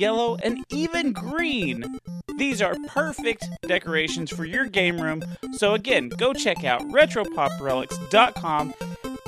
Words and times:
Yellow, 0.00 0.36
and 0.42 0.64
even 0.70 1.12
Green. 1.12 1.98
These 2.38 2.62
are 2.62 2.74
perfect 2.88 3.44
decorations 3.62 4.30
for 4.30 4.44
your 4.44 4.64
game 4.64 5.00
room. 5.00 5.22
So 5.52 5.74
again, 5.74 6.08
go 6.08 6.32
check 6.32 6.64
out 6.64 6.80
retropoprelics.com 6.88 8.74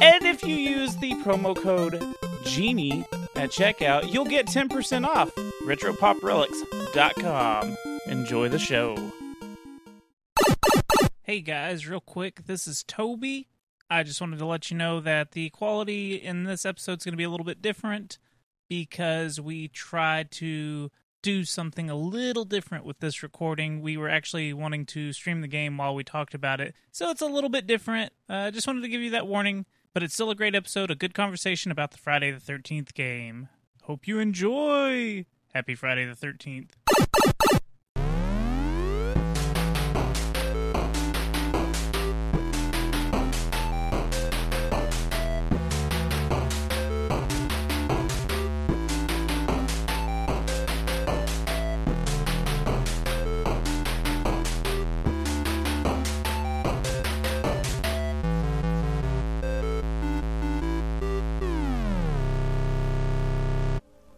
and 0.02 0.24
if 0.24 0.42
you 0.42 0.56
use 0.56 0.96
the 0.96 1.12
promo 1.22 1.56
code 1.56 2.02
GENIE 2.44 3.04
at 3.36 3.50
checkout, 3.50 4.12
you'll 4.12 4.24
get 4.24 4.46
10% 4.46 5.06
off. 5.06 5.32
retropoprelics.com. 5.62 7.76
Enjoy 8.06 8.48
the 8.48 8.58
show. 8.58 8.96
Hey 11.22 11.40
guys, 11.40 11.86
real 11.86 12.00
quick, 12.00 12.46
this 12.46 12.66
is 12.66 12.82
Toby. 12.82 13.46
I 13.88 14.02
just 14.02 14.20
wanted 14.20 14.40
to 14.40 14.46
let 14.46 14.72
you 14.72 14.76
know 14.76 14.98
that 15.00 15.30
the 15.32 15.50
quality 15.50 16.16
in 16.16 16.44
this 16.44 16.64
episode 16.66 16.98
is 16.98 17.04
going 17.04 17.12
to 17.12 17.16
be 17.16 17.22
a 17.22 17.30
little 17.30 17.46
bit 17.46 17.62
different 17.62 18.18
because 18.68 19.40
we 19.40 19.68
tried 19.68 20.30
to 20.32 20.90
do 21.22 21.44
something 21.44 21.88
a 21.88 21.94
little 21.94 22.44
different 22.44 22.84
with 22.84 22.98
this 22.98 23.22
recording. 23.22 23.80
We 23.80 23.96
were 23.96 24.08
actually 24.08 24.52
wanting 24.52 24.86
to 24.86 25.12
stream 25.12 25.40
the 25.40 25.48
game 25.48 25.76
while 25.76 25.94
we 25.94 26.04
talked 26.04 26.34
about 26.34 26.60
it, 26.60 26.74
so 26.90 27.10
it's 27.10 27.22
a 27.22 27.26
little 27.26 27.50
bit 27.50 27.66
different. 27.66 28.12
I 28.28 28.48
uh, 28.48 28.50
just 28.50 28.66
wanted 28.66 28.82
to 28.82 28.88
give 28.88 29.00
you 29.00 29.10
that 29.10 29.26
warning, 29.26 29.66
but 29.94 30.02
it's 30.02 30.14
still 30.14 30.30
a 30.30 30.34
great 30.34 30.54
episode, 30.54 30.90
a 30.90 30.96
good 30.96 31.14
conversation 31.14 31.70
about 31.70 31.92
the 31.92 31.98
Friday 31.98 32.30
the 32.30 32.40
13th 32.40 32.92
game. 32.94 33.48
Hope 33.84 34.06
you 34.06 34.18
enjoy! 34.18 35.26
Happy 35.54 35.74
Friday 35.74 36.04
the 36.04 36.14
13th. 36.14 36.70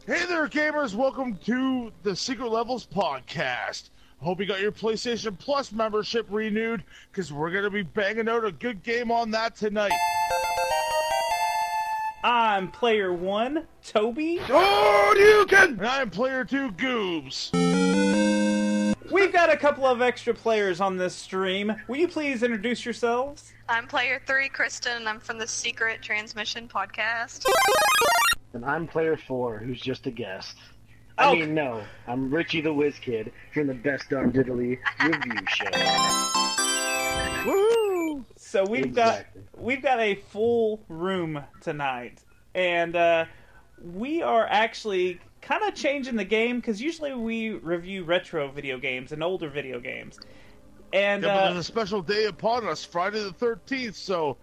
Hey 0.06 0.26
there, 0.26 0.46
gamers! 0.48 0.94
Welcome 0.94 1.38
to 1.46 1.90
the 2.02 2.14
Secret 2.14 2.50
Levels 2.50 2.86
podcast. 2.86 3.88
Hope 4.20 4.38
you 4.38 4.44
got 4.44 4.60
your 4.60 4.70
PlayStation 4.70 5.38
Plus 5.38 5.72
membership 5.72 6.26
renewed 6.28 6.84
because 7.10 7.32
we're 7.32 7.50
going 7.50 7.64
to 7.64 7.70
be 7.70 7.84
banging 7.84 8.28
out 8.28 8.44
a 8.44 8.52
good 8.52 8.82
game 8.82 9.10
on 9.10 9.30
that 9.30 9.56
tonight. 9.56 9.92
I'm 12.22 12.70
player 12.70 13.14
one, 13.14 13.66
Toby. 13.82 14.40
Oh, 14.50 15.14
you 15.16 15.46
can! 15.46 15.70
And 15.78 15.86
I'm 15.86 16.10
player 16.10 16.44
two, 16.44 16.70
Goobz. 16.72 18.33
We've 19.14 19.32
got 19.32 19.48
a 19.52 19.56
couple 19.56 19.86
of 19.86 20.02
extra 20.02 20.34
players 20.34 20.80
on 20.80 20.96
this 20.96 21.14
stream. 21.14 21.72
Will 21.86 21.98
you 21.98 22.08
please 22.08 22.42
introduce 22.42 22.84
yourselves? 22.84 23.52
I'm 23.68 23.86
player 23.86 24.20
three, 24.26 24.48
Kristen, 24.48 24.96
and 24.96 25.08
I'm 25.08 25.20
from 25.20 25.38
the 25.38 25.46
Secret 25.46 26.02
Transmission 26.02 26.66
podcast. 26.66 27.44
And 28.54 28.64
I'm 28.64 28.88
player 28.88 29.16
four, 29.16 29.58
who's 29.58 29.80
just 29.80 30.08
a 30.08 30.10
guest. 30.10 30.56
Oh. 31.18 31.30
I 31.30 31.34
mean, 31.36 31.54
no, 31.54 31.84
I'm 32.08 32.28
Richie 32.34 32.60
the 32.60 32.72
Whiz 32.72 32.96
Kid 32.98 33.30
from 33.52 33.68
the 33.68 33.74
Best 33.74 34.10
Darn 34.10 34.32
Diddly 34.32 34.80
Review 35.00 35.46
Show. 35.48 35.70
Woo! 37.46 38.24
So 38.34 38.64
we've 38.68 38.86
Exactly. 38.86 39.42
got 39.52 39.62
we've 39.62 39.82
got 39.82 40.00
a 40.00 40.16
full 40.32 40.80
room 40.88 41.40
tonight, 41.60 42.20
and 42.56 42.96
uh, 42.96 43.26
we 43.80 44.22
are 44.22 44.48
actually 44.50 45.20
kind 45.44 45.62
of 45.62 45.74
changing 45.74 46.16
the 46.16 46.24
game 46.24 46.56
because 46.56 46.80
usually 46.80 47.14
we 47.14 47.50
review 47.50 48.02
retro 48.04 48.50
video 48.50 48.78
games 48.78 49.12
and 49.12 49.22
older 49.22 49.48
video 49.48 49.78
games, 49.78 50.18
and 50.92 51.22
Yeah, 51.22 51.28
but 51.28 51.42
uh, 51.42 51.44
there's 51.44 51.58
a 51.58 51.64
special 51.64 52.02
day 52.02 52.24
upon 52.24 52.66
us, 52.66 52.84
Friday 52.84 53.22
the 53.22 53.32
13th, 53.32 53.94
so 53.94 54.38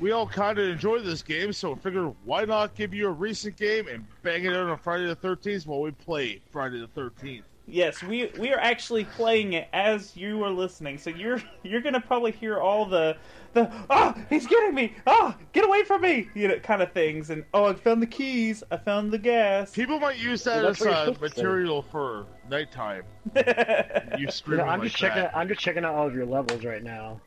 we 0.00 0.10
all 0.10 0.26
kind 0.26 0.58
of 0.58 0.68
enjoy 0.68 0.98
this 0.98 1.22
game, 1.22 1.52
so 1.52 1.72
we 1.72 1.80
figured 1.80 2.12
why 2.24 2.44
not 2.44 2.74
give 2.74 2.92
you 2.92 3.06
a 3.06 3.12
recent 3.12 3.56
game 3.56 3.86
and 3.86 4.06
bang 4.22 4.44
it 4.44 4.54
out 4.54 4.68
on 4.68 4.78
Friday 4.78 5.06
the 5.06 5.16
13th 5.16 5.66
while 5.66 5.80
we 5.80 5.92
play 5.92 6.42
Friday 6.50 6.80
the 6.80 7.00
13th. 7.00 7.44
Yes, 7.70 8.02
we 8.02 8.30
we 8.38 8.50
are 8.50 8.58
actually 8.58 9.04
playing 9.04 9.52
it 9.52 9.68
as 9.74 10.16
you 10.16 10.42
are 10.42 10.50
listening. 10.50 10.98
So 10.98 11.10
you're 11.10 11.40
you're 11.62 11.82
gonna 11.82 12.00
probably 12.00 12.32
hear 12.32 12.58
all 12.58 12.86
the 12.86 13.16
the 13.54 13.70
ah 13.90 14.14
he's 14.28 14.46
getting 14.46 14.74
me 14.74 14.94
ah 15.06 15.36
get 15.52 15.64
away 15.64 15.82
from 15.84 16.02
me 16.02 16.28
you 16.34 16.46
know 16.48 16.58
kind 16.58 16.82
of 16.82 16.92
things 16.92 17.30
and 17.30 17.44
oh 17.54 17.66
I 17.66 17.74
found 17.74 18.02
the 18.02 18.06
keys 18.06 18.62
I 18.70 18.76
found 18.76 19.10
the 19.12 19.18
gas. 19.18 19.72
People 19.72 19.98
might 19.98 20.18
use 20.18 20.44
that 20.44 20.56
Well, 20.62 20.68
as 20.68 20.78
that's 20.78 20.86
uh, 20.94 21.04
supposed 21.06 21.20
to 21.34 21.40
say. 21.40 21.42
material 21.42 21.82
for 21.82 22.26
nighttime. 22.50 23.04
You 23.36 24.26
You 24.26 24.30
screaming 24.30 24.66
know, 24.66 24.72
I'm 24.72 24.80
like 24.80 24.88
just 24.88 24.96
checking. 25.00 25.22
that. 25.22 25.36
I'm 25.36 25.48
just 25.48 25.60
checking 25.60 25.84
out 25.84 25.94
all 25.94 26.06
of 26.06 26.14
your 26.14 26.26
levels 26.26 26.64
right 26.64 26.82
now, 26.82 27.20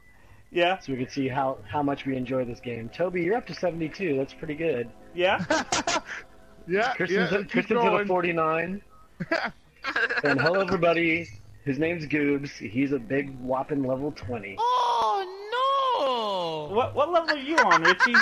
yeah 0.52 0.80
so 0.80 0.92
we 0.94 0.98
can 1.00 1.10
see 1.10 1.28
how 1.28 1.58
how 1.68 1.82
much 1.82 2.06
we 2.06 2.16
enjoy 2.16 2.46
this 2.46 2.60
game. 2.60 2.90
Toby, 2.90 3.24
you're 3.24 3.38
up 3.38 3.48
to 3.48 3.54
72. 3.54 4.18
That's 4.18 4.34
pretty 4.34 4.56
good. 4.56 4.90
yeah 5.14 5.44
Yeah, 6.68 6.94
Kristen's, 6.94 7.32
yeah, 7.32 7.38
at, 7.40 7.50
Kristen's 7.50 7.84
at 7.84 7.94
a 8.02 8.06
49. 8.06 8.82
and 10.24 10.40
hello, 10.40 10.62
everybody. 10.62 11.28
His 11.66 11.80
name's 11.80 12.06
Goobz. 12.06 12.50
He's 12.52 12.92
a 12.92 13.00
big 13.00 13.38
whopping 13.40 13.84
level 13.84 14.12
20. 14.12 14.56
Oh 14.60 14.81
what 16.72 16.96
what 16.96 17.12
level 17.12 17.36
are 17.36 17.40
you 17.40 17.58
on 17.58 17.84
Richie? 17.84 18.16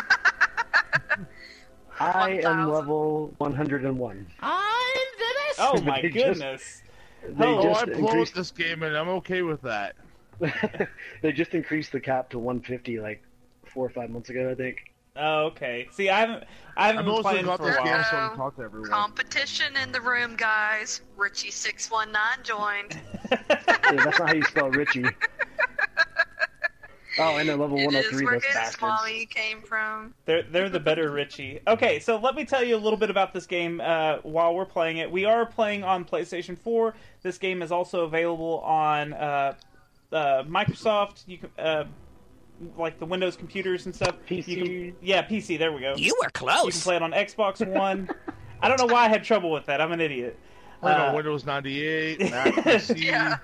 I 2.00 2.40
am 2.44 2.70
level 2.70 3.34
101. 3.40 4.28
I'm 4.42 4.96
the 5.18 5.26
best. 5.48 5.60
Oh 5.60 5.82
my 5.82 6.02
They 6.02 6.10
just- 6.10 6.26
goodness. 6.40 6.82
They 7.28 7.46
Oh, 7.46 7.60
Oh, 7.60 7.64
just 7.64 7.82
I 7.82 7.86
blow 7.86 8.08
increased. 8.10 8.36
this 8.36 8.52
game 8.52 8.84
and 8.84 8.96
I'm 8.96 9.10
okay 9.10 9.42
with 9.42 9.62
that. 9.64 9.96
they 11.22 11.34
just 11.34 11.54
increased 11.54 11.92
the 11.92 12.00
cap 12.00 12.30
to 12.30 12.40
150 12.40 13.00
like 13.02 13.22
four 13.66 13.86
or 13.86 13.90
five 13.90 14.10
months 14.10 14.30
ago, 14.30 14.50
I 14.50 14.56
think. 14.56 14.78
Oh, 15.18 15.48
okay. 15.48 15.90
See, 15.92 16.10
I 16.10 16.22
haven't 16.22 16.46
I 16.78 16.88
haven't 16.88 17.00
I've 17.00 17.06
been 17.06 17.14
also 17.16 17.30
playing 17.30 17.46
got 17.46 17.58
for 17.58 17.66
this 17.66 17.76
a 17.76 17.84
game 17.84 17.92
while. 17.92 18.04
so 18.10 18.16
I 18.18 18.28
can 18.30 18.38
talk 18.38 18.56
to 18.56 18.62
everyone. 18.64 18.90
Competition 18.90 19.76
in 19.84 19.92
the 19.92 20.00
room, 20.00 20.38
guys. 20.38 21.02
Richie619 21.18 22.44
joined. 22.44 23.02
Yeah, 23.92 24.04
that's 24.06 24.20
not 24.20 24.30
how 24.30 24.34
you 24.36 24.44
spell 24.44 24.70
Richie. 24.70 25.04
Oh, 27.20 27.38
and 27.38 27.48
they're 27.48 27.58
level 27.58 27.78
It 27.78 27.82
is 27.82 27.86
103, 27.88 28.26
where 28.26 28.34
those 28.36 28.44
good 28.44 28.54
bastards. 28.54 28.78
Smalley 28.78 29.26
came 29.26 29.62
from. 29.62 30.14
They're 30.26 30.44
they're 30.44 30.70
the 30.70 30.80
better 30.80 31.12
Richie. 31.12 31.60
Okay, 31.68 32.00
so 32.00 32.18
let 32.18 32.36
me 32.36 32.46
tell 32.46 32.64
you 32.64 32.76
a 32.76 32.80
little 32.80 32.98
bit 32.98 33.10
about 33.10 33.34
this 33.34 33.46
game 33.46 33.82
uh, 33.82 34.18
while 34.24 34.56
we're 34.56 34.66
playing 34.66 34.98
it. 34.98 35.12
We 35.12 35.26
are 35.26 35.46
playing 35.46 35.84
on 35.84 36.06
PlayStation 36.06 36.58
4. 36.58 36.94
This 37.22 37.38
game 37.38 37.62
is 37.62 37.72
also 37.72 38.06
available 38.06 38.60
on 38.60 39.14
uh, 39.14 39.54
uh, 40.12 40.44
Microsoft. 40.44 41.24
You 41.28 41.38
can 41.40 41.50
uh, 41.58 41.84
like 42.78 43.00
the 43.00 43.06
Windows 43.06 43.36
computers 43.36 43.86
and 43.86 43.96
stuff. 43.96 44.16
You 44.28 44.44
PC. 44.44 44.64
can, 44.64 44.96
yeah, 45.02 45.26
PC. 45.26 45.58
There 45.58 45.72
we 45.72 45.82
go. 45.82 45.96
You 45.96 46.16
were 46.22 46.30
close. 46.30 46.66
You 46.66 46.72
can 46.72 46.82
play 46.82 46.96
it 46.96 47.02
on 47.02 47.12
Xbox 47.12 47.66
One. 47.66 48.10
I 48.62 48.68
don't 48.68 48.80
know 48.80 48.94
why 48.94 49.06
I 49.06 49.10
had 49.10 49.24
trouble 49.24 49.52
with 49.52 49.66
that. 49.68 49.82
I'm 49.82 49.92
an 49.92 50.02
idiot. 50.02 50.38
Played 50.80 50.96
Uh, 50.98 51.06
on 51.08 51.16
Windows 51.16 51.46
98, 51.46 52.20
Mac 52.32 52.54
PC. 52.56 53.04
Yeah. 53.04 53.38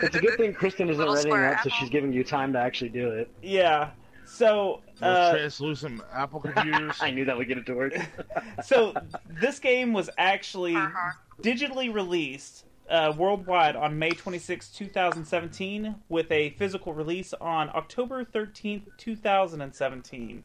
It's 0.00 0.16
a 0.16 0.20
good 0.20 0.36
thing 0.38 0.54
Kristen 0.54 0.88
isn't 0.88 0.98
Little 0.98 1.14
writing 1.14 1.30
square 1.30 1.54
up, 1.54 1.62
so 1.62 1.68
she's 1.78 1.90
giving 1.90 2.12
you 2.12 2.24
time 2.24 2.52
to 2.54 2.58
actually 2.58 2.88
do 2.90 3.10
it. 3.10 3.30
Yeah. 3.42 3.90
So 4.24 4.80
uh, 5.02 5.32
translucent 5.32 6.00
Apple 6.14 6.40
computers. 6.40 6.96
I 7.00 7.10
knew 7.10 7.24
that 7.26 7.36
would 7.36 7.48
get 7.48 7.58
it 7.58 7.66
to 7.66 7.74
work. 7.74 7.92
so 8.64 8.94
this 9.28 9.58
game 9.58 9.92
was 9.92 10.08
actually 10.18 10.76
Uh-huh. 10.76 11.12
digitally 11.42 11.92
released 11.92 12.64
uh, 12.88 13.12
worldwide 13.16 13.76
on 13.76 13.98
May 13.98 14.10
26, 14.10 14.68
2017, 14.70 15.94
with 16.08 16.30
a 16.32 16.50
physical 16.50 16.92
release 16.94 17.34
on 17.40 17.68
October 17.74 18.24
13th, 18.24 18.82
2017. 18.96 20.44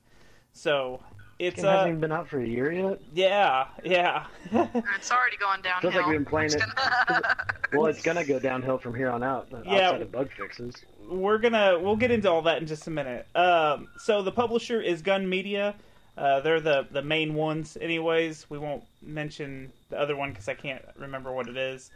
So 0.54 1.00
it's 1.40 1.60
It 1.60 1.66
hasn't 1.66 1.80
uh 1.80 1.88
even 1.88 2.00
been 2.00 2.12
out 2.12 2.28
for 2.30 2.40
a 2.40 2.48
year 2.48 2.72
yet. 2.72 3.00
yeah 3.14 3.68
yeah 3.84 4.26
It's 4.54 5.12
already 5.12 5.38
going 5.38 5.62
downhill. 5.62 5.92
Feels 5.92 5.96
like 6.02 6.06
we've 6.08 6.18
been 6.20 6.26
playing 6.26 6.52
it. 6.54 6.62
Well, 7.74 7.88
it's 7.88 8.02
gonna 8.04 8.24
go 8.24 8.40
downhill 8.40 8.78
from 8.78 8.94
here 8.96 9.10
on 9.10 9.22
out, 9.24 9.48
uh, 9.54 9.58
Yeah. 9.66 9.88
outside 9.88 10.02
of 10.04 10.12
bug 10.12 10.30
fixes. 10.32 10.76
we're 11.10 11.40
gonna 11.40 11.78
we'll 11.80 11.98
get 11.98 12.10
into 12.12 12.30
all 12.32 12.44
that 12.44 12.62
in 12.62 12.68
just 12.68 12.88
a 12.88 12.92
minute. 12.92 13.28
Um, 13.36 13.90
so 13.98 14.22
the 14.22 14.32
publisher 14.32 14.82
is 14.82 15.02
Gun 15.02 15.28
Media. 15.28 15.76
Uh, 16.18 16.40
they're 16.40 16.62
the 16.62 16.88
the 16.92 17.02
main 17.02 17.34
ones, 17.34 17.78
anyways. 17.82 18.50
We 18.50 18.58
won't 18.58 18.84
mention 19.02 19.74
the 19.90 20.00
other 20.00 20.16
one 20.16 20.30
because 20.30 20.48
I 20.48 20.54
can't 20.54 20.82
remember 20.98 21.34
what 21.34 21.50
it 21.50 21.58
is. 21.58 21.92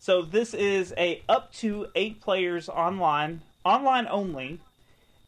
So 0.00 0.22
this 0.22 0.52
is 0.54 0.92
a 0.96 1.22
up 1.28 1.52
to 1.54 1.86
eight 1.94 2.20
players 2.20 2.68
online, 2.68 3.42
online 3.64 4.08
only. 4.08 4.58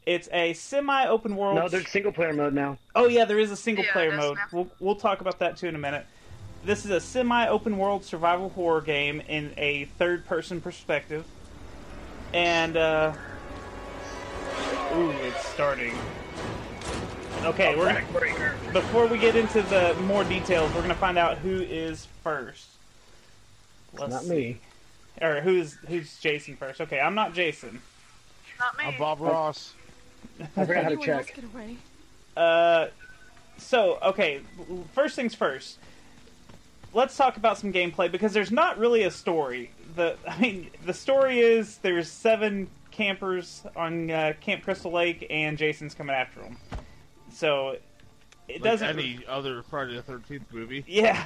It's 0.04 0.28
a 0.32 0.52
semi-open 0.54 1.36
world. 1.36 1.56
No, 1.56 1.68
there's 1.68 1.88
single 1.88 2.12
player 2.12 2.32
mode 2.32 2.54
now. 2.54 2.78
Oh 2.94 3.06
yeah, 3.06 3.24
there 3.24 3.38
is 3.38 3.50
a 3.52 3.56
single 3.56 3.84
Yeah, 3.84 3.92
player 3.92 4.16
mode. 4.16 4.36
now. 4.36 4.44
We'll 4.52 4.68
we'll 4.80 4.96
talk 4.96 5.20
about 5.20 5.38
that 5.38 5.56
too 5.56 5.68
in 5.68 5.74
a 5.76 5.78
minute. 5.78 6.06
This 6.64 6.84
is 6.84 6.90
a 6.90 7.00
semi-open 7.00 7.76
world 7.78 8.04
survival 8.04 8.48
horror 8.50 8.80
game 8.80 9.20
in 9.28 9.52
a 9.56 9.84
third-person 9.98 10.60
perspective, 10.60 11.24
and 12.32 12.76
uh, 12.76 13.12
ooh, 14.94 15.10
it's 15.10 15.46
starting. 15.48 15.94
Okay, 17.44 17.76
we're 17.76 17.92
gonna, 17.92 18.54
before 18.72 19.06
we 19.06 19.18
get 19.18 19.34
into 19.34 19.62
the 19.62 19.94
more 20.02 20.22
details, 20.24 20.72
we're 20.74 20.82
gonna 20.82 20.94
find 20.94 21.18
out 21.18 21.38
who 21.38 21.60
is 21.62 22.06
first. 22.22 22.66
It's 23.94 24.08
not 24.08 24.26
me. 24.26 24.58
Or 25.20 25.40
who's 25.40 25.74
who's 25.88 26.18
Jason 26.18 26.56
first? 26.56 26.80
Okay, 26.80 26.98
I'm 27.00 27.14
not 27.14 27.34
Jason. 27.34 27.80
Not 28.58 28.78
me. 28.78 28.84
I'm 28.84 28.98
Bob 28.98 29.20
Ross. 29.20 29.74
I 30.56 30.64
forgot 30.66 30.84
how 30.84 30.90
to 30.90 30.96
check. 30.96 31.34
get 31.34 31.44
away? 31.44 31.76
Uh, 32.36 32.88
so 33.58 33.98
okay, 34.02 34.40
first 34.94 35.16
things 35.16 35.34
first. 35.34 35.78
Let's 36.94 37.16
talk 37.16 37.36
about 37.38 37.56
some 37.58 37.72
gameplay 37.72 38.10
because 38.12 38.32
there's 38.32 38.50
not 38.50 38.78
really 38.78 39.02
a 39.04 39.10
story. 39.10 39.70
The 39.96 40.16
I 40.28 40.38
mean, 40.40 40.70
the 40.84 40.94
story 40.94 41.40
is 41.40 41.78
there's 41.78 42.08
seven 42.10 42.68
campers 42.90 43.62
on 43.76 44.10
uh, 44.10 44.32
Camp 44.40 44.62
Crystal 44.64 44.90
Lake, 44.92 45.26
and 45.30 45.56
Jason's 45.56 45.94
coming 45.94 46.14
after 46.14 46.40
them. 46.40 46.56
So 47.32 47.76
it 48.48 48.60
Like 48.60 48.62
doesn't. 48.62 48.88
any 48.88 49.20
other 49.26 49.62
Friday 49.62 49.94
the 49.94 50.02
Thirteenth 50.02 50.52
movie. 50.52 50.84
Yeah. 50.86 51.24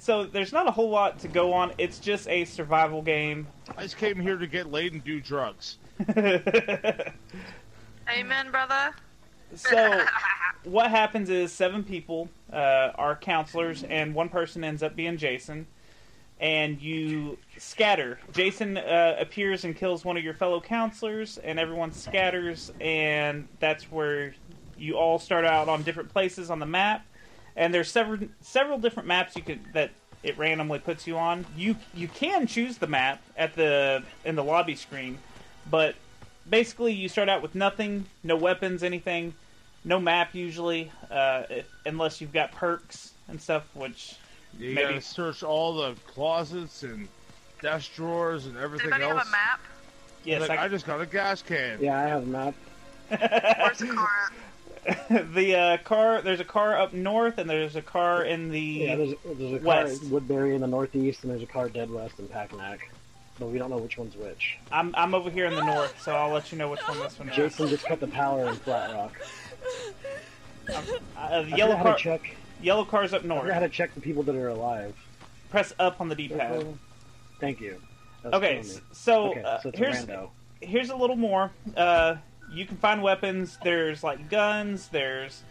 So 0.00 0.24
there's 0.24 0.52
not 0.52 0.68
a 0.68 0.70
whole 0.70 0.90
lot 0.90 1.18
to 1.20 1.28
go 1.28 1.52
on. 1.52 1.72
It's 1.78 1.98
just 1.98 2.28
a 2.28 2.44
survival 2.44 3.02
game. 3.02 3.48
I 3.76 3.82
just 3.82 3.96
came 3.96 4.20
here 4.20 4.36
to 4.36 4.46
get 4.46 4.70
laid 4.70 4.92
and 4.92 5.02
do 5.02 5.20
drugs. 5.20 5.78
Amen, 8.10 8.50
brother. 8.50 8.94
so 9.54 10.04
what 10.64 10.90
happens 10.90 11.30
is 11.30 11.52
seven 11.52 11.84
people 11.84 12.28
uh, 12.52 12.92
are 12.94 13.16
counselors 13.16 13.84
and 13.84 14.14
one 14.14 14.28
person 14.28 14.64
ends 14.64 14.82
up 14.82 14.94
being 14.94 15.16
jason 15.16 15.66
and 16.40 16.80
you 16.80 17.38
scatter. 17.56 18.18
Jason 18.32 18.76
uh, 18.76 19.16
appears 19.18 19.64
and 19.64 19.76
kills 19.76 20.04
one 20.04 20.16
of 20.16 20.22
your 20.22 20.34
fellow 20.34 20.60
counselors 20.60 21.38
and 21.38 21.58
everyone 21.58 21.92
scatters 21.92 22.72
and 22.80 23.48
that's 23.58 23.84
where 23.84 24.34
you 24.78 24.96
all 24.96 25.18
start 25.18 25.44
out 25.44 25.68
on 25.68 25.82
different 25.82 26.10
places 26.10 26.50
on 26.50 26.60
the 26.60 26.66
map. 26.66 27.04
And 27.56 27.74
there's 27.74 27.90
several 27.90 28.20
several 28.40 28.78
different 28.78 29.08
maps 29.08 29.34
you 29.34 29.42
could 29.42 29.60
that 29.72 29.90
it 30.22 30.38
randomly 30.38 30.78
puts 30.78 31.06
you 31.06 31.18
on. 31.18 31.44
You 31.56 31.74
you 31.92 32.06
can 32.06 32.46
choose 32.46 32.78
the 32.78 32.86
map 32.86 33.20
at 33.36 33.56
the 33.56 34.04
in 34.24 34.36
the 34.36 34.44
lobby 34.44 34.76
screen 34.76 35.18
but 35.70 35.96
basically 36.50 36.92
you 36.92 37.08
start 37.08 37.28
out 37.28 37.42
with 37.42 37.54
nothing, 37.54 38.06
no 38.24 38.36
weapons, 38.36 38.82
anything, 38.82 39.34
no 39.84 39.98
map 40.00 40.34
usually, 40.34 40.90
uh, 41.10 41.44
if, 41.50 41.66
unless 41.86 42.20
you've 42.20 42.32
got 42.32 42.52
perks 42.52 43.12
and 43.28 43.40
stuff. 43.40 43.64
Which 43.74 44.14
You 44.58 44.74
Maybe. 44.74 44.88
gotta 44.88 45.00
search 45.00 45.42
all 45.42 45.74
the 45.74 45.94
closets 46.06 46.82
and 46.82 47.08
desk 47.62 47.94
drawers 47.94 48.46
and 48.46 48.54
Does 48.54 48.64
everything 48.64 48.86
anybody 48.92 49.04
else. 49.10 49.18
have 49.18 49.28
a 49.28 49.30
map? 49.30 49.60
yes, 50.24 50.48
like, 50.48 50.58
I- 50.58 50.64
I 50.64 50.68
just 50.68 50.86
got 50.86 51.00
a 51.00 51.06
gas 51.06 51.42
can. 51.42 51.78
Yeah, 51.80 51.98
I 51.98 52.02
have 52.02 52.22
a 52.22 52.26
map. 52.26 52.54
Where's 53.08 53.78
the 53.78 53.86
car 53.94 54.08
at? 54.86 55.34
the 55.34 55.54
uh, 55.56 55.76
car. 55.78 56.22
There's 56.22 56.40
a 56.40 56.44
car 56.44 56.78
up 56.80 56.92
north, 56.94 57.36
and 57.38 57.48
there's 57.48 57.76
a 57.76 57.82
car 57.82 58.22
in 58.24 58.50
the. 58.50 58.60
Yeah, 58.60 58.96
there's, 58.96 59.14
there's 59.24 59.52
a 59.54 59.58
car 59.58 59.66
West. 59.84 60.04
at 60.04 60.08
Woodbury 60.10 60.54
in 60.54 60.60
the 60.62 60.66
northeast, 60.66 61.22
and 61.24 61.30
there's 61.32 61.42
a 61.42 61.46
car 61.46 61.68
dead 61.68 61.90
west 61.90 62.18
in 62.18 62.26
Packanack. 62.28 62.78
But 63.38 63.46
we 63.50 63.58
don't 63.58 63.70
know 63.70 63.78
which 63.78 63.96
one's 63.98 64.16
which. 64.16 64.58
I'm 64.72 64.92
I'm 64.96 65.14
over 65.14 65.30
here 65.30 65.46
in 65.46 65.54
the 65.54 65.64
north, 65.64 66.00
so 66.02 66.14
I'll 66.16 66.32
let 66.32 66.50
you 66.50 66.58
know 66.58 66.68
which 66.68 66.80
one 66.80 66.98
this 66.98 67.18
one 67.18 67.28
is. 67.28 67.36
Jason 67.36 67.68
just 67.68 67.84
cut 67.84 68.00
the 68.00 68.08
power 68.08 68.48
in 68.48 68.54
Flat 68.56 68.92
Rock. 68.94 69.12
Uh, 70.68 70.82
the 71.42 71.52
I 71.52 71.56
yellow 71.56 71.76
car. 71.76 71.96
to 71.96 72.02
check. 72.02 72.36
Yellow 72.60 72.84
car's 72.84 73.12
up 73.14 73.22
I 73.24 73.26
north. 73.28 73.42
forgot 73.42 73.54
how 73.54 73.60
to 73.60 73.68
check 73.68 73.94
the 73.94 74.00
people 74.00 74.22
that 74.24 74.34
are 74.34 74.48
alive. 74.48 74.94
Press 75.50 75.72
up 75.78 76.00
on 76.00 76.08
the 76.08 76.14
D-pad. 76.14 76.66
Thank 77.40 77.60
you. 77.60 77.80
Okay, 78.24 78.54
killing 78.56 78.66
me. 78.66 78.70
s- 78.74 78.80
so 78.92 79.30
okay, 79.30 79.42
uh, 79.42 79.60
so 79.60 79.68
it's 79.70 79.78
here's 79.78 80.02
a 80.08 80.28
here's 80.60 80.90
a 80.90 80.96
little 80.96 81.16
more. 81.16 81.52
Uh, 81.76 82.16
you 82.52 82.66
can 82.66 82.76
find 82.78 83.02
weapons. 83.02 83.56
There's 83.62 84.02
like 84.02 84.28
guns. 84.28 84.88
There's 84.88 85.42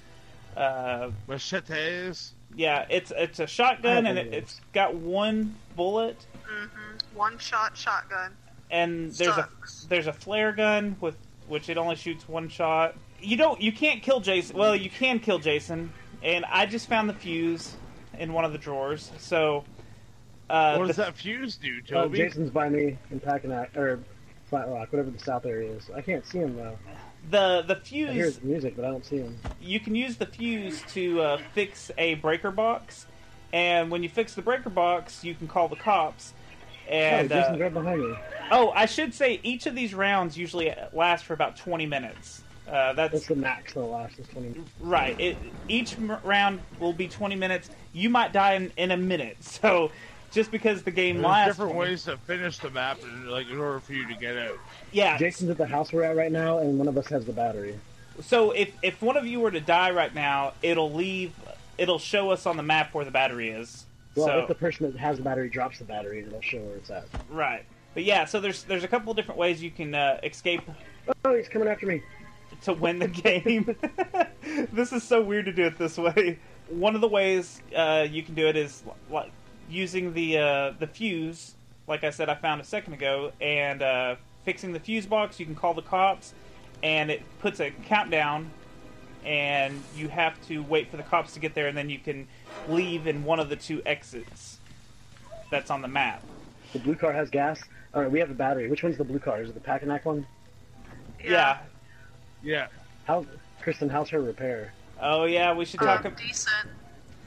uh, 0.57 1.09
Machetes. 1.27 2.33
Yeah, 2.55 2.85
it's 2.89 3.11
it's 3.15 3.39
a 3.39 3.47
shotgun 3.47 4.05
and 4.05 4.17
it, 4.17 4.33
it's 4.33 4.61
got 4.73 4.95
one 4.95 5.55
bullet. 5.75 6.25
Mm-hmm. 6.49 7.17
One 7.17 7.37
shot 7.37 7.75
shotgun. 7.77 8.31
and 8.71 9.11
there's 9.13 9.35
Sucks. 9.35 9.83
a 9.85 9.89
there's 9.89 10.07
a 10.07 10.13
flare 10.13 10.51
gun 10.51 10.95
with 11.01 11.15
which 11.47 11.69
it 11.69 11.77
only 11.77 11.95
shoots 11.95 12.27
one 12.27 12.49
shot. 12.49 12.95
You 13.19 13.37
don't 13.37 13.59
you 13.61 13.71
can't 13.71 14.01
kill 14.03 14.19
Jason. 14.19 14.57
Well, 14.57 14.75
you 14.75 14.89
can 14.89 15.19
kill 15.19 15.39
Jason, 15.39 15.91
and 16.23 16.45
I 16.45 16.65
just 16.65 16.87
found 16.87 17.09
the 17.09 17.13
fuse 17.13 17.75
in 18.19 18.33
one 18.33 18.45
of 18.45 18.51
the 18.51 18.57
drawers. 18.57 19.11
So, 19.17 19.63
uh, 20.49 20.75
what 20.75 20.83
the- 20.83 20.87
does 20.87 20.95
that 20.97 21.15
fuse 21.15 21.55
do, 21.57 21.79
Uh, 21.89 22.03
Toby? 22.03 22.17
Jason's 22.19 22.49
by 22.51 22.69
me 22.69 22.97
in 23.11 23.19
Packanack 23.19 23.75
or 23.75 23.99
Flat 24.49 24.67
Rock, 24.69 24.91
whatever 24.91 25.09
the 25.09 25.19
south 25.19 25.45
area 25.45 25.71
is. 25.71 25.89
I 25.95 26.01
can't 26.01 26.25
see 26.25 26.39
him 26.39 26.55
though. 26.55 26.77
The 27.29 27.63
the 27.67 27.75
fuse. 27.75 28.09
I 28.09 28.13
hear 28.13 28.25
his 28.25 28.41
music, 28.43 28.75
but 28.75 28.85
I 28.85 28.89
don't 28.89 29.05
see 29.05 29.17
him. 29.17 29.37
you 29.61 29.79
can 29.79 29.95
use 29.95 30.17
the 30.17 30.25
fuse 30.25 30.81
to 30.93 31.21
uh, 31.21 31.37
fix 31.53 31.91
a 31.97 32.15
breaker 32.15 32.51
box, 32.51 33.05
and 33.53 33.91
when 33.91 34.03
you 34.03 34.09
fix 34.09 34.33
the 34.33 34.41
breaker 34.41 34.69
box, 34.69 35.23
you 35.23 35.35
can 35.35 35.47
call 35.47 35.67
the 35.67 35.75
cops. 35.75 36.33
And 36.89 37.31
oh, 37.31 37.35
Jason's 37.35 37.59
uh, 37.59 37.63
right 37.63 37.73
behind 37.73 38.01
me. 38.01 38.15
oh, 38.51 38.71
I 38.71 38.85
should 38.85 39.13
say 39.13 39.41
each 39.43 39.65
of 39.65 39.75
these 39.75 39.93
rounds 39.93 40.37
usually 40.37 40.73
last 40.93 41.25
for 41.25 41.33
about 41.33 41.57
twenty 41.57 41.85
minutes. 41.85 42.43
Uh, 42.67 42.91
that's 42.93 43.13
That's 43.13 43.27
the 43.27 43.35
max 43.35 43.73
that'll 43.73 43.91
last 43.91 44.19
is 44.19 44.27
20 44.27 44.49
minutes. 44.49 44.71
Right. 44.81 45.17
It, 45.19 45.37
each 45.69 45.95
round 45.97 46.59
will 46.81 46.91
be 46.91 47.07
20 47.07 47.35
minutes. 47.35 47.69
You 47.93 48.09
might 48.09 48.33
die 48.33 48.55
in, 48.55 48.71
in 48.75 48.91
a 48.91 48.97
minute. 48.97 49.37
So 49.41 49.91
just 50.31 50.51
because 50.51 50.83
the 50.83 50.91
game 50.91 51.15
There's 51.17 51.25
lasts. 51.25 51.57
different 51.57 51.75
ways 51.75 52.03
to 52.03 52.17
finish 52.17 52.57
the 52.57 52.69
map, 52.69 52.99
in, 53.01 53.27
like 53.29 53.49
in 53.49 53.57
order 53.57 53.79
for 53.79 53.93
you 53.93 54.07
to 54.07 54.13
get 54.15 54.37
out. 54.37 54.57
Yeah. 54.91 55.17
Jason's 55.17 55.49
at 55.49 55.57
the 55.57 55.65
house 55.65 55.91
we're 55.93 56.03
at 56.03 56.15
right 56.15 56.31
now, 56.31 56.59
and 56.59 56.77
one 56.77 56.87
of 56.87 56.97
us 56.97 57.07
has 57.07 57.25
the 57.25 57.33
battery. 57.33 57.77
So 58.21 58.51
if 58.51 58.71
if 58.81 59.01
one 59.01 59.15
of 59.17 59.25
you 59.27 59.39
were 59.39 59.51
to 59.51 59.61
die 59.61 59.91
right 59.91 60.13
now, 60.13 60.53
it'll 60.61 60.91
leave. 60.91 61.33
It'll 61.77 61.99
show 61.99 62.31
us 62.31 62.45
on 62.47 62.57
the 62.57 62.63
map 62.63 62.93
where 62.93 63.05
the 63.05 63.11
battery 63.11 63.49
is. 63.49 63.85
Well, 64.15 64.25
so 64.27 64.39
if 64.39 64.47
the 64.47 64.55
person 64.55 64.91
that 64.91 64.97
has 64.99 65.17
the 65.17 65.23
battery 65.23 65.49
drops 65.49 65.77
the 65.77 65.85
battery, 65.85 66.21
it'll 66.25 66.41
show 66.41 66.57
where 66.59 66.77
it's 66.77 66.89
at. 66.89 67.05
right. 67.29 67.63
But 67.93 68.03
yeah. 68.03 68.25
So 68.25 68.39
there's 68.39 68.63
there's 68.63 68.83
a 68.83 68.87
couple 68.87 69.13
different 69.13 69.37
ways 69.39 69.61
you 69.61 69.69
can 69.71 69.93
uh, 69.93 70.19
escape 70.23 70.61
Oh, 71.23 71.35
he's 71.35 71.47
coming 71.47 71.67
after 71.67 71.85
me. 71.85 72.01
to 72.63 72.73
win 72.73 72.97
the 72.99 73.07
game. 73.07 73.75
this 74.73 74.91
is 74.91 75.03
so 75.03 75.21
weird 75.21 75.45
to 75.45 75.53
do 75.53 75.65
it 75.65 75.77
this 75.77 75.97
way. 75.97 76.39
One 76.69 76.95
of 76.95 77.01
the 77.01 77.07
ways 77.07 77.61
uh, 77.75 78.07
you 78.09 78.23
can 78.23 78.33
do 78.33 78.47
it 78.47 78.55
is 78.57 78.83
like 79.11 79.31
using 79.69 80.13
the 80.13 80.37
uh, 80.37 80.71
the 80.79 80.87
fuse. 80.87 81.55
Like 81.87 82.03
I 82.03 82.09
said, 82.09 82.27
I 82.29 82.35
found 82.35 82.59
a 82.61 82.63
second 82.65 82.93
ago, 82.93 83.31
and 83.39 83.81
uh, 83.81 84.15
fixing 84.43 84.73
the 84.73 84.79
fuse 84.79 85.05
box. 85.05 85.39
You 85.39 85.45
can 85.45 85.55
call 85.55 85.73
the 85.73 85.81
cops, 85.81 86.33
and 86.83 87.09
it 87.09 87.21
puts 87.39 87.59
a 87.61 87.71
countdown, 87.85 88.49
and 89.23 89.81
you 89.95 90.09
have 90.09 90.39
to 90.47 90.59
wait 90.63 90.91
for 90.91 90.97
the 90.97 91.03
cops 91.03 91.33
to 91.35 91.39
get 91.39 91.53
there, 91.55 91.67
and 91.67 91.77
then 91.77 91.89
you 91.89 91.99
can 91.99 92.27
leave 92.67 93.07
in 93.07 93.23
one 93.23 93.39
of 93.39 93.49
the 93.49 93.55
two 93.55 93.81
exits 93.85 94.57
that's 95.49 95.71
on 95.71 95.81
the 95.81 95.87
map. 95.87 96.21
The 96.73 96.79
blue 96.79 96.95
car 96.95 97.13
has 97.13 97.29
gas. 97.29 97.61
All 97.93 98.01
right, 98.01 98.11
we 98.11 98.19
have 98.19 98.29
a 98.29 98.33
battery. 98.33 98.69
Which 98.69 98.83
one's 98.83 98.97
the 98.97 99.05
blue 99.05 99.19
car? 99.19 99.41
Is 99.41 99.49
it 99.49 99.53
the 99.53 99.61
Packanack 99.61 100.03
one? 100.03 100.27
Yeah. 101.23 101.59
Yeah. 102.43 102.67
How, 103.05 103.25
Kristen? 103.61 103.87
How's 103.89 104.09
her 104.09 104.21
repair? 104.21 104.73
Oh 105.01 105.23
yeah. 105.23 105.53
We 105.53 105.63
should 105.63 105.79
Um, 105.81 105.87
talk. 105.87 106.05
ab- 106.05 106.17
decent. 106.17 106.53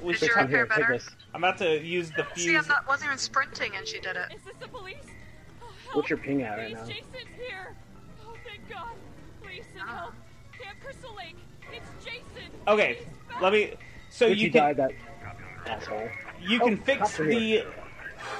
We 0.02 0.12
Is 0.14 0.18
should 0.18 0.28
your 0.28 0.36
talk. 0.36 0.42
Come 0.44 0.50
here, 0.50 0.60
repair 0.62 0.76
take 0.78 0.86
better? 0.86 0.98
this. 0.98 1.08
I'm 1.34 1.42
about 1.44 1.58
to 1.58 1.80
use 1.82 2.10
the 2.10 2.26
See, 2.36 2.56
I'm 2.56 2.66
not, 2.66 2.86
wasn't 2.86 3.08
even 3.08 3.18
sprinting 3.18 3.72
and 3.76 3.86
she 3.86 4.00
did 4.00 4.16
it. 4.16 4.32
Is 4.34 4.42
this 4.44 4.54
the 4.60 4.68
police? 4.68 4.96
Oh. 5.62 5.66
What's 5.94 6.10
your 6.10 6.18
ping 6.18 6.42
at 6.42 6.58
right 6.58 6.72
now? 6.72 6.84
Jason's 6.84 7.06
here. 7.36 7.74
Oh, 8.24 8.34
thank 8.46 8.68
God. 8.68 8.92
Please 9.42 9.64
send 9.74 9.88
uh-huh. 9.88 9.96
help. 9.98 10.14
Camp 10.58 10.78
Crystal 10.82 11.14
Lake. 11.16 11.36
It's 11.72 12.04
Jason. 12.04 12.50
Okay, 12.66 12.98
let 13.40 13.52
me. 13.52 13.74
So 14.10 14.26
If 14.26 14.38
you 14.38 14.46
you 14.46 14.50
can 14.50 14.62
died, 14.62 14.76
that 14.78 14.92
asshole. 15.66 16.08
you 16.40 16.60
Oh, 16.60 16.64
can 16.66 16.76
fix 16.76 17.16
the. 17.16 17.64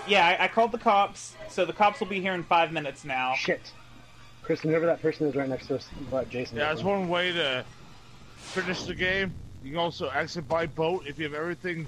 Yeah, 0.07 0.26
I, 0.26 0.45
I 0.45 0.49
called 0.49 0.73
the 0.73 0.79
cops, 0.79 1.37
so 1.49 1.64
the 1.64 1.73
cops 1.73 2.00
will 2.00 2.07
be 2.09 2.21
here 2.21 2.35
in 2.35 2.43
five 2.43 2.73
minutes 2.73 3.05
now. 3.05 3.35
Shit. 3.35 3.73
Kristen, 4.43 4.71
whoever 4.71 4.87
that 4.87 5.00
person 5.00 5.26
is 5.26 5.35
right 5.37 5.49
next 5.49 5.69
to 5.69 5.76
us, 5.76 5.88
but 6.11 6.29
Jason. 6.29 6.57
Yeah, 6.59 6.69
that's 6.69 6.83
one. 6.83 7.00
one 7.02 7.09
way 7.09 7.33
to 7.33 7.64
finish 8.37 8.83
the 8.85 8.95
game. 8.95 9.33
You 9.62 9.71
can 9.71 9.79
also 9.79 10.09
exit 10.09 10.49
by 10.49 10.67
boat 10.67 11.05
if 11.07 11.19
you 11.19 11.25
have 11.25 11.35
everything 11.35 11.87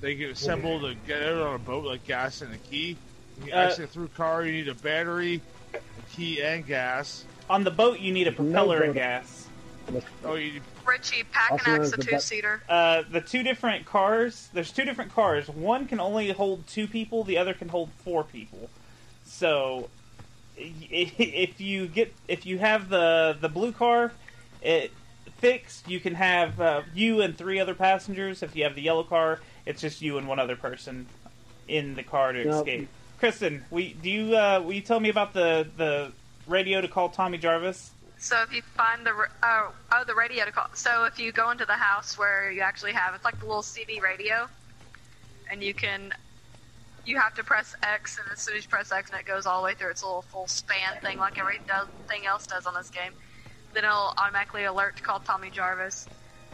they 0.00 0.14
can 0.14 0.30
assemble 0.30 0.80
to 0.80 0.94
get 1.06 1.22
out 1.22 1.38
on 1.38 1.54
a 1.54 1.58
boat, 1.58 1.84
like 1.84 2.06
gas 2.06 2.42
and 2.42 2.54
a 2.54 2.58
key. 2.58 2.96
You 3.40 3.50
can 3.50 3.58
Uh, 3.58 3.62
exit 3.62 3.90
through 3.90 4.08
car. 4.08 4.44
You 4.44 4.52
need 4.52 4.68
a 4.68 4.74
battery, 4.74 5.40
a 5.74 5.78
key, 6.14 6.42
and 6.42 6.66
gas. 6.66 7.24
On 7.50 7.64
the 7.64 7.70
boat, 7.70 7.98
you 7.98 8.12
need 8.12 8.26
a 8.26 8.30
There's 8.30 8.38
no 8.38 8.44
propeller 8.44 8.82
and 8.82 8.94
gas. 8.94 9.46
Oh, 10.24 10.34
you 10.34 10.60
Richie, 10.84 11.24
Also 11.50 11.56
Packanack's 11.56 11.90
known 11.92 12.00
a 12.00 12.02
two 12.02 12.20
seater. 12.20 12.62
Uh, 12.68 13.02
the 13.10 13.20
two 13.20 13.42
different 13.42 13.86
cars. 13.86 14.48
There's 14.52 14.70
two 14.70 14.84
different 14.84 15.14
cars. 15.14 15.48
One 15.48 15.86
can 15.86 16.00
only 16.00 16.30
hold 16.30 16.66
two 16.66 16.86
people. 16.86 17.24
The 17.24 17.38
other 17.38 17.54
can 17.54 17.68
hold 17.68 17.90
four 18.04 18.24
people. 18.24 18.70
So 19.24 19.88
if 20.56 21.60
you 21.60 21.86
get 21.86 22.14
if 22.26 22.46
you 22.46 22.58
have 22.58 22.88
the 22.88 23.36
the 23.40 23.48
blue 23.48 23.72
car, 23.72 24.12
it 24.62 24.90
fixed. 25.38 25.88
You 25.88 26.00
can 26.00 26.14
have 26.14 26.60
uh, 26.60 26.82
you 26.94 27.20
and 27.20 27.36
three 27.36 27.58
other 27.58 27.74
passengers. 27.74 28.42
If 28.42 28.54
you 28.56 28.64
have 28.64 28.74
the 28.74 28.82
yellow 28.82 29.04
car, 29.04 29.40
it's 29.66 29.80
just 29.80 30.02
you 30.02 30.18
and 30.18 30.28
one 30.28 30.38
other 30.38 30.56
person 30.56 31.06
in 31.66 31.94
the 31.94 32.02
car 32.02 32.32
to 32.32 32.44
No. 32.44 32.60
escape. 32.60 32.88
Kristen, 33.18 33.64
we 33.70 33.92
do 33.94 34.10
you 34.10 34.36
uh, 34.36 34.60
will 34.64 34.72
you 34.74 34.80
tell 34.80 35.00
me 35.00 35.08
about 35.08 35.32
the 35.34 35.66
the 35.76 36.12
radio 36.46 36.80
to 36.80 36.88
call 36.88 37.08
Tommy 37.08 37.38
Jarvis? 37.38 37.90
So 38.18 38.42
if 38.42 38.52
you 38.52 38.62
find 38.76 39.04
the 39.06 39.10
r- 39.10 39.30
oh 39.42 39.72
oh 39.92 40.04
the 40.06 40.14
radio 40.14 40.44
to 40.44 40.52
call. 40.52 40.66
So 40.74 41.04
if 41.04 41.18
you 41.18 41.32
go 41.32 41.50
into 41.50 41.64
the 41.64 41.72
house 41.74 42.18
where 42.18 42.50
you 42.50 42.60
actually 42.60 42.92
have 42.92 43.14
it's 43.14 43.24
like 43.24 43.38
the 43.40 43.46
little 43.46 43.62
CD 43.62 44.00
radio, 44.00 44.48
and 45.50 45.62
you 45.62 45.74
can 45.74 46.12
you 47.04 47.18
have 47.18 47.34
to 47.34 47.42
press 47.44 47.74
X, 47.82 48.18
and 48.18 48.30
as 48.32 48.40
soon 48.40 48.56
as 48.56 48.64
you 48.64 48.68
press 48.68 48.92
X, 48.92 49.10
and 49.10 49.18
it 49.18 49.26
goes 49.26 49.46
all 49.46 49.60
the 49.62 49.64
way 49.64 49.74
through 49.74 49.90
its 49.90 50.02
little 50.02 50.22
full 50.22 50.46
span 50.46 50.94
thing 51.02 51.18
like 51.18 51.38
everything 51.38 52.26
else 52.26 52.46
does 52.46 52.66
on 52.66 52.74
this 52.74 52.90
game, 52.90 53.12
then 53.74 53.84
it'll 53.84 54.14
automatically 54.16 54.64
alert 54.64 54.96
to 54.96 55.02
call 55.02 55.20
Tommy 55.20 55.50
Jarvis. 55.50 56.08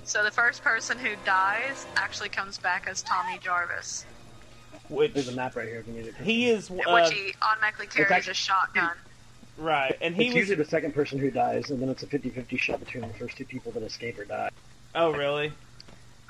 So 0.04 0.22
the 0.22 0.30
first 0.30 0.62
person 0.62 0.98
who 0.98 1.10
dies 1.24 1.86
actually 1.96 2.28
comes 2.28 2.58
back 2.58 2.86
as 2.86 3.02
Tommy 3.02 3.38
Jarvis, 3.38 4.04
Which 4.90 5.14
There's 5.14 5.28
a 5.28 5.32
map 5.32 5.56
right 5.56 5.66
here 5.68 5.78
if 5.80 5.86
you 5.86 5.94
need 5.94 6.06
it. 6.06 6.14
he 6.16 6.50
is 6.50 6.70
uh, 6.70 6.74
which 6.74 7.10
he 7.12 7.34
automatically 7.42 7.86
carries 7.86 8.10
actually- 8.10 8.30
a 8.32 8.34
shotgun. 8.34 8.90
right, 9.56 9.96
and 10.02 10.14
he 10.14 10.24
it's 10.26 10.34
was 10.34 10.40
usually 10.40 10.56
the 10.56 10.68
second 10.68 10.92
person 10.92 11.18
who 11.18 11.30
dies, 11.30 11.70
and 11.70 11.80
then 11.80 11.88
it's 11.88 12.02
a 12.02 12.06
50-50 12.06 12.58
shot 12.58 12.80
between 12.80 13.02
the 13.08 13.14
first 13.14 13.36
two 13.38 13.44
people 13.46 13.72
that 13.72 13.82
escape 13.82 14.18
or 14.18 14.24
die. 14.26 14.50
oh 14.94 15.10
really. 15.12 15.52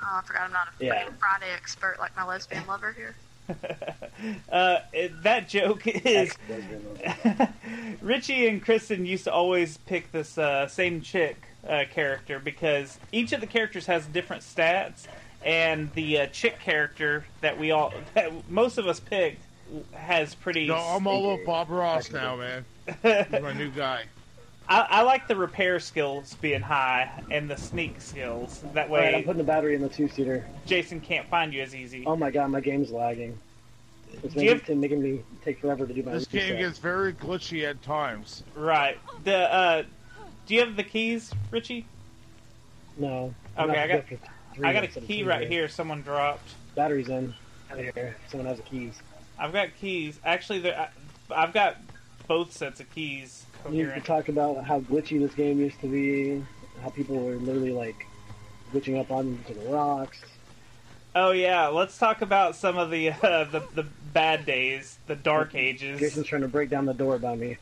Oh, 0.01 0.19
I 0.23 0.25
forgot 0.25 0.43
I'm 0.43 0.51
not 0.53 0.67
a 0.79 0.85
Yeah. 0.85 1.09
Friday 1.19 1.51
expert 1.53 1.97
like 1.99 2.15
my 2.15 2.23
lesbian 2.25 2.65
lover 2.67 2.93
here. 2.93 3.15
uh, 4.51 4.79
it- 4.93 5.23
that 5.23 5.47
joke 5.49 5.85
is 5.87 6.33
Richie 8.01 8.47
and 8.47 8.61
Kristen 8.63 9.05
used 9.05 9.25
to 9.25 9.31
always 9.31 9.77
pick 9.77 10.11
this 10.11 10.37
uh, 10.37 10.67
same 10.67 11.01
chick 11.01 11.41
uh, 11.67 11.83
character 11.91 12.39
because 12.39 12.99
each 13.11 13.31
of 13.33 13.41
the 13.41 13.47
characters 13.47 13.85
has 13.87 14.05
different 14.07 14.43
stats, 14.43 15.07
and 15.43 15.91
the 15.93 16.19
uh, 16.21 16.25
chick 16.27 16.59
character 16.59 17.25
that 17.41 17.57
we 17.57 17.71
all, 17.71 17.93
that 18.13 18.49
most 18.49 18.77
of 18.77 18.87
us 18.87 18.99
picked, 18.99 19.41
has 19.93 20.35
pretty. 20.35 20.67
No, 20.67 20.75
I'm 20.75 21.07
all 21.07 21.25
over 21.27 21.43
Bob 21.43 21.69
Ross 21.69 22.11
now, 22.11 22.35
man. 22.35 22.65
He's 23.01 23.41
my 23.41 23.53
new 23.53 23.71
guy. 23.71 24.03
I, 24.67 24.81
I 24.89 25.01
like 25.03 25.27
the 25.27 25.35
repair 25.35 25.79
skills 25.79 26.35
being 26.41 26.61
high 26.61 27.09
and 27.29 27.49
the 27.49 27.55
sneak 27.55 28.01
skills. 28.01 28.63
That 28.73 28.89
All 28.89 28.95
right, 28.95 29.09
I'm 29.09 29.13
way, 29.19 29.23
putting 29.23 29.37
the 29.37 29.43
battery 29.43 29.75
in 29.75 29.81
the 29.81 29.89
two-seater. 29.89 30.45
Jason 30.65 30.99
can't 30.99 31.27
find 31.29 31.53
you 31.53 31.61
as 31.61 31.75
easy. 31.75 32.03
Oh 32.05 32.15
my 32.15 32.31
god, 32.31 32.49
my 32.49 32.61
game's 32.61 32.91
lagging. 32.91 33.37
It's 34.23 34.33
Do 34.33 34.43
you 34.43 34.51
making, 34.55 34.73
it's 34.75 34.81
making 34.81 35.01
me 35.03 35.21
take 35.43 35.59
forever 35.59 35.85
to 35.85 35.93
do 35.93 36.01
my 36.03 36.13
This 36.13 36.27
reset. 36.33 36.49
game 36.49 36.59
gets 36.59 36.79
very 36.79 37.13
glitchy 37.13 37.69
at 37.69 37.81
times. 37.83 38.43
Right. 38.55 38.97
The 39.23 39.53
uh, 39.53 39.83
do 40.47 40.53
you 40.55 40.61
have 40.61 40.75
the 40.75 40.83
keys, 40.83 41.31
Richie? 41.51 41.85
No. 42.97 43.33
Okay, 43.57 43.71
I 43.77 43.87
got- 43.87 44.07
good 44.07 44.19
for 44.19 44.25
three 44.55 44.67
I 44.67 44.73
got 44.73 44.83
a 44.83 44.87
key 44.87 45.23
right 45.23 45.47
here. 45.49 45.67
Someone 45.67 46.01
dropped. 46.01 46.49
Battery's 46.75 47.09
in. 47.09 47.33
Out 47.71 47.77
here. 47.79 48.15
Someone 48.29 48.47
has 48.47 48.57
the 48.57 48.63
keys. 48.63 48.93
I've 49.37 49.51
got 49.53 49.69
keys. 49.79 50.19
Actually, 50.23 50.71
I- 50.73 50.89
I've 51.29 51.53
got 51.53 51.77
both 52.27 52.51
sets 52.53 52.79
of 52.79 52.89
keys. 52.93 53.44
You 53.69 53.87
need 53.87 53.95
to 53.95 54.01
talk 54.01 54.29
about 54.29 54.63
how 54.63 54.79
glitchy 54.81 55.19
this 55.19 55.33
game 55.33 55.59
used 55.59 55.79
to 55.81 55.87
be, 55.87 56.43
how 56.81 56.89
people 56.89 57.17
were 57.17 57.35
literally 57.35 57.71
like 57.71 58.05
glitching 58.71 58.99
up 58.99 59.11
onto 59.11 59.53
the 59.53 59.69
rocks. 59.69 60.21
Oh 61.15 61.31
yeah, 61.31 61.67
let's 61.67 61.97
talk 61.97 62.21
about 62.21 62.55
some 62.55 62.77
of 62.77 62.91
the 62.91 63.09
uh, 63.23 63.45
the 63.45 63.63
the 63.73 63.85
bad 64.13 64.45
days, 64.45 64.99
the 65.07 65.15
dark 65.15 65.55
ages. 65.55 65.99
Jason's 65.99 66.27
trying 66.27 66.43
to 66.43 66.47
break 66.47 66.69
down 66.69 66.85
the 66.85 66.93
door 66.93 67.17
by 67.17 67.35
me. 67.35 67.57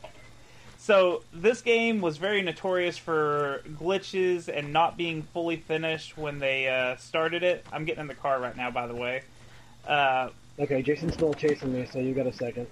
So 0.78 1.22
this 1.32 1.62
game 1.62 2.02
was 2.02 2.18
very 2.18 2.42
notorious 2.42 2.98
for 2.98 3.62
glitches 3.80 4.54
and 4.54 4.70
not 4.70 4.98
being 4.98 5.22
fully 5.22 5.56
finished 5.56 6.18
when 6.18 6.38
they 6.40 6.68
uh, 6.68 6.96
started 6.96 7.42
it. 7.42 7.64
I'm 7.72 7.86
getting 7.86 8.02
in 8.02 8.06
the 8.06 8.14
car 8.14 8.38
right 8.38 8.54
now, 8.54 8.70
by 8.70 8.86
the 8.86 8.94
way. 8.94 9.22
Uh, 9.86 10.28
Okay, 10.58 10.82
Jason's 10.82 11.14
still 11.14 11.34
chasing 11.34 11.72
me, 11.72 11.84
so 11.90 11.98
you 11.98 12.14
got 12.14 12.28
a 12.28 12.32
second. 12.32 12.68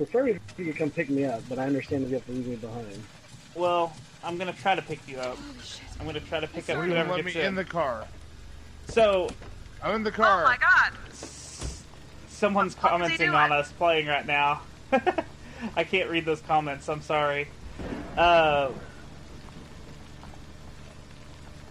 I 0.00 0.04
prefer 0.04 0.28
if 0.28 0.38
you 0.56 0.64
could 0.64 0.76
come 0.76 0.88
pick 0.88 1.10
me 1.10 1.26
up, 1.26 1.42
but 1.46 1.58
I 1.58 1.66
understand 1.66 2.04
if 2.04 2.08
you 2.08 2.14
have 2.14 2.24
to 2.24 2.32
leave 2.32 2.46
me 2.46 2.56
behind. 2.56 2.86
well, 3.54 3.92
I'm 4.24 4.38
gonna 4.38 4.54
try 4.54 4.74
to 4.74 4.80
pick 4.80 5.06
you 5.06 5.18
up. 5.18 5.36
I'm 5.98 6.06
gonna 6.06 6.20
try 6.20 6.40
to 6.40 6.46
pick 6.46 6.70
up 6.70 6.78
Or 6.78 6.86
you 6.86 6.92
whoever 6.92 7.10
let 7.10 7.24
me 7.24 7.32
gets 7.32 7.46
in 7.46 7.54
the 7.54 7.66
car. 7.66 8.06
So 8.88 9.28
I'm 9.82 9.96
in 9.96 10.02
the 10.02 10.10
car. 10.10 10.26
Oh 10.26 10.44
car. 10.44 10.44
my 10.44 10.56
god! 10.56 10.92
someone's 12.28 12.74
What 12.76 12.98
was 12.98 13.10
he 13.10 13.16
commenting 13.18 13.26
doing? 13.26 13.34
on 13.34 13.52
us 13.52 13.72
playing 13.72 14.06
right 14.06 14.26
now. 14.26 14.62
I 15.76 15.84
can't 15.84 16.08
read 16.08 16.24
those 16.24 16.40
comments. 16.40 16.88
I'm 16.88 17.02
sorry. 17.02 17.48
Uh, 18.16 18.70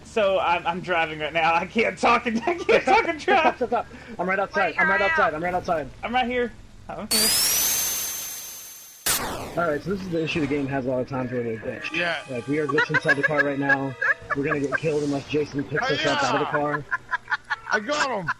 so 0.04 0.38
I'm, 0.38 0.64
I'm 0.68 0.80
driving 0.80 1.18
right 1.18 1.32
now. 1.32 1.52
I 1.52 1.66
can't 1.66 1.98
talk 1.98 2.26
and 2.26 2.40
I 2.46 2.54
can't 2.54 2.84
talk 2.84 3.08
and 3.08 3.18
drive. 3.18 3.56
stop, 3.56 3.68
stop. 3.68 3.86
I'm 4.20 4.28
right 4.28 4.38
outside. 4.38 4.66
Wait, 4.66 4.80
I'm 4.80 4.88
right 4.88 5.00
hurry 5.00 5.10
up. 5.10 5.18
outside. 5.18 5.34
I'm 5.34 5.42
right 5.42 5.54
outside. 5.54 5.88
I'm 6.04 6.14
right 6.14 6.26
here. 6.26 6.52
Okay. 6.88 7.59
Alright, 9.56 9.82
so 9.82 9.90
this 9.90 10.00
is 10.00 10.08
the 10.10 10.22
issue 10.22 10.40
the 10.40 10.46
game 10.46 10.66
has 10.68 10.86
a 10.86 10.88
lot 10.88 11.00
of 11.00 11.08
times 11.08 11.32
where 11.32 11.42
they 11.42 11.56
glitch. 11.56 11.92
Yeah. 11.92 12.22
Like, 12.30 12.46
we 12.46 12.58
are 12.58 12.66
glitched 12.66 12.94
inside 12.94 13.14
the 13.14 13.22
car 13.22 13.44
right 13.44 13.58
now. 13.58 13.94
We're 14.36 14.44
gonna 14.44 14.60
get 14.60 14.76
killed 14.78 15.02
unless 15.02 15.26
Jason 15.28 15.64
picks 15.64 15.90
us 15.90 16.06
up 16.06 16.22
out 16.22 16.34
of 16.34 16.40
the 16.40 16.46
car. 16.46 16.84
I 17.72 17.80
got 17.80 18.10
him. 18.10 18.30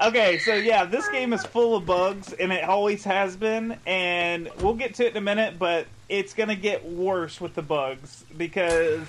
Okay, 0.00 0.38
so 0.38 0.54
yeah, 0.54 0.84
this 0.84 1.06
game 1.10 1.32
is 1.32 1.44
full 1.44 1.76
of 1.76 1.86
bugs, 1.86 2.32
and 2.32 2.50
it 2.52 2.64
always 2.64 3.04
has 3.04 3.36
been. 3.36 3.78
And 3.86 4.50
we'll 4.60 4.74
get 4.74 4.94
to 4.94 5.06
it 5.06 5.10
in 5.10 5.16
a 5.18 5.20
minute, 5.20 5.58
but 5.58 5.86
it's 6.08 6.34
gonna 6.34 6.56
get 6.56 6.84
worse 6.84 7.40
with 7.40 7.54
the 7.54 7.62
bugs 7.62 8.24
because 8.36 9.06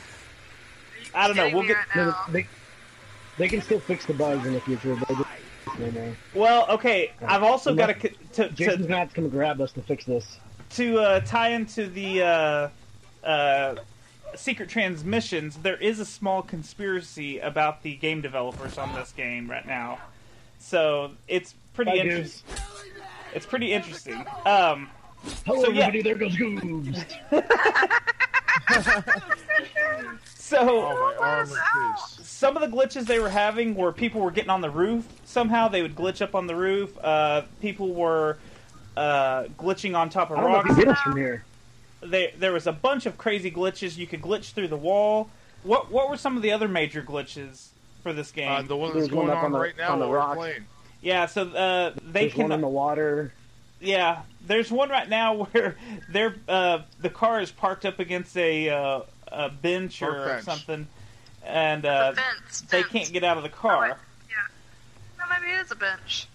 I 1.15 1.27
don't 1.27 1.37
know. 1.37 1.49
We'll 1.53 1.67
get 1.67 1.77
right 1.95 2.07
No, 2.07 2.15
they, 2.31 2.47
they 3.37 3.47
can 3.47 3.61
still 3.61 3.79
fix 3.79 4.05
the 4.05 4.13
bugs 4.13 4.45
in 4.45 4.53
the 4.53 4.61
future, 4.61 4.95
but 4.95 5.25
they 5.77 5.85
don't 5.91 5.93
no 5.93 6.01
more. 6.01 6.15
well. 6.33 6.65
Okay, 6.69 7.11
I've 7.25 7.43
also 7.43 7.73
got 7.75 7.87
to 7.87 7.93
to, 8.33 8.49
Jason's 8.49 8.81
to 8.83 8.87
gonna 8.87 8.97
have 8.99 9.09
to 9.09 9.15
come 9.15 9.29
grab 9.29 9.61
us 9.61 9.71
to 9.73 9.81
fix 9.81 10.05
this. 10.05 10.37
to 10.71 10.99
uh, 10.99 11.19
tie 11.21 11.49
into 11.49 11.87
the 11.87 12.21
uh, 12.23 12.69
uh, 13.27 13.75
secret 14.35 14.69
transmissions. 14.69 15.57
There 15.57 15.77
is 15.77 15.99
a 15.99 16.05
small 16.05 16.41
conspiracy 16.41 17.39
about 17.39 17.83
the 17.83 17.95
game 17.95 18.21
developers 18.21 18.77
on 18.77 18.93
this 18.95 19.11
game 19.11 19.49
right 19.49 19.65
now, 19.65 19.99
so 20.59 21.11
it's 21.27 21.53
pretty 21.73 21.91
Bye, 21.91 21.97
interesting. 21.97 22.55
It's 23.33 23.45
pretty 23.45 23.73
interesting. 23.73 24.25
Um, 24.45 24.89
Hello, 25.45 25.63
So, 25.63 25.71
yeah. 25.71 25.85
everybody. 25.87 26.01
There 26.01 26.15
goes 26.15 26.35
Goobz. 26.35 27.05
so. 30.43 30.57
Oh, 30.59 31.15
my 31.19 31.25
armor 31.25 31.45
piece. 31.95 32.27
some 32.27 32.57
of 32.57 32.61
the 32.69 32.75
glitches 32.75 33.05
they 33.05 33.19
were 33.19 33.29
having 33.29 33.75
were 33.75 33.91
people 33.93 34.21
were 34.21 34.31
getting 34.31 34.49
on 34.49 34.61
the 34.61 34.69
roof 34.69 35.07
somehow 35.25 35.67
they 35.69 35.81
would 35.81 35.95
glitch 35.95 36.21
up 36.21 36.35
on 36.35 36.47
the 36.47 36.55
roof 36.55 36.97
uh, 37.03 37.43
people 37.61 37.93
were 37.93 38.37
uh, 38.97 39.43
glitching 39.57 39.95
on 39.97 40.09
top 40.09 40.29
of 40.31 40.37
I 40.37 40.41
don't 40.41 40.51
know 40.51 40.57
if 40.59 40.65
rocks 40.65 40.77
you 40.77 40.85
hit 40.85 40.87
us 40.89 40.99
from 41.01 41.15
here. 41.17 41.43
they, 42.01 42.33
there 42.37 42.51
was 42.51 42.67
a 42.67 42.71
bunch 42.73 43.05
of 43.05 43.17
crazy 43.17 43.49
glitches 43.49 43.97
you 43.97 44.05
could 44.07 44.21
glitch 44.21 44.51
through 44.51 44.67
the 44.67 44.77
wall 44.77 45.29
what 45.63 45.89
what 45.91 46.09
were 46.09 46.17
some 46.17 46.35
of 46.35 46.43
the 46.43 46.51
other 46.51 46.67
major 46.67 47.01
glitches 47.01 47.67
for 48.03 48.11
this 48.13 48.31
game 48.31 48.51
Uh, 48.51 48.61
the 48.63 48.75
one 48.75 48.91
There's 48.93 49.05
that's 49.05 49.15
one 49.15 49.27
going 49.27 49.37
up 49.37 49.43
on, 49.43 49.45
on 49.45 49.51
the- 49.53 49.59
right 49.59 49.77
now 49.77 49.93
on 49.93 49.99
the 49.99 50.07
rock. 50.09 50.37
yeah 51.01 51.25
so 51.25 51.43
uh, 51.47 51.93
they 52.11 52.23
There's 52.25 52.33
can 52.33 52.43
one 52.43 52.51
in 52.51 52.61
the 52.61 52.67
water. 52.67 53.31
yeah 53.79 54.23
there's 54.45 54.69
one 54.69 54.89
right 54.89 55.07
now 55.07 55.43
where 55.51 55.77
they're 56.09 56.35
uh, 56.49 56.79
the 57.01 57.09
car 57.09 57.39
is 57.41 57.49
parked 57.51 57.85
up 57.85 57.99
against 57.99 58.35
a, 58.37 58.69
uh, 58.69 59.01
a 59.31 59.49
bench 59.49 59.99
Park 59.99 60.13
or 60.15 60.25
bench. 60.27 60.43
something 60.43 60.87
and 61.45 61.85
uh, 61.85 62.13
fence, 62.13 62.61
they 62.69 62.81
fence. 62.83 62.91
can't 62.91 63.13
get 63.13 63.23
out 63.23 63.37
of 63.37 63.43
the 63.43 63.49
Oh, 63.49 63.53
car 63.53 63.87
Yeah. 63.87 64.35
No, 65.19 65.23
maybe 65.29 65.53
it 65.53 65.61
is 65.65 65.71
a 65.71 65.75
bench. 65.75 66.27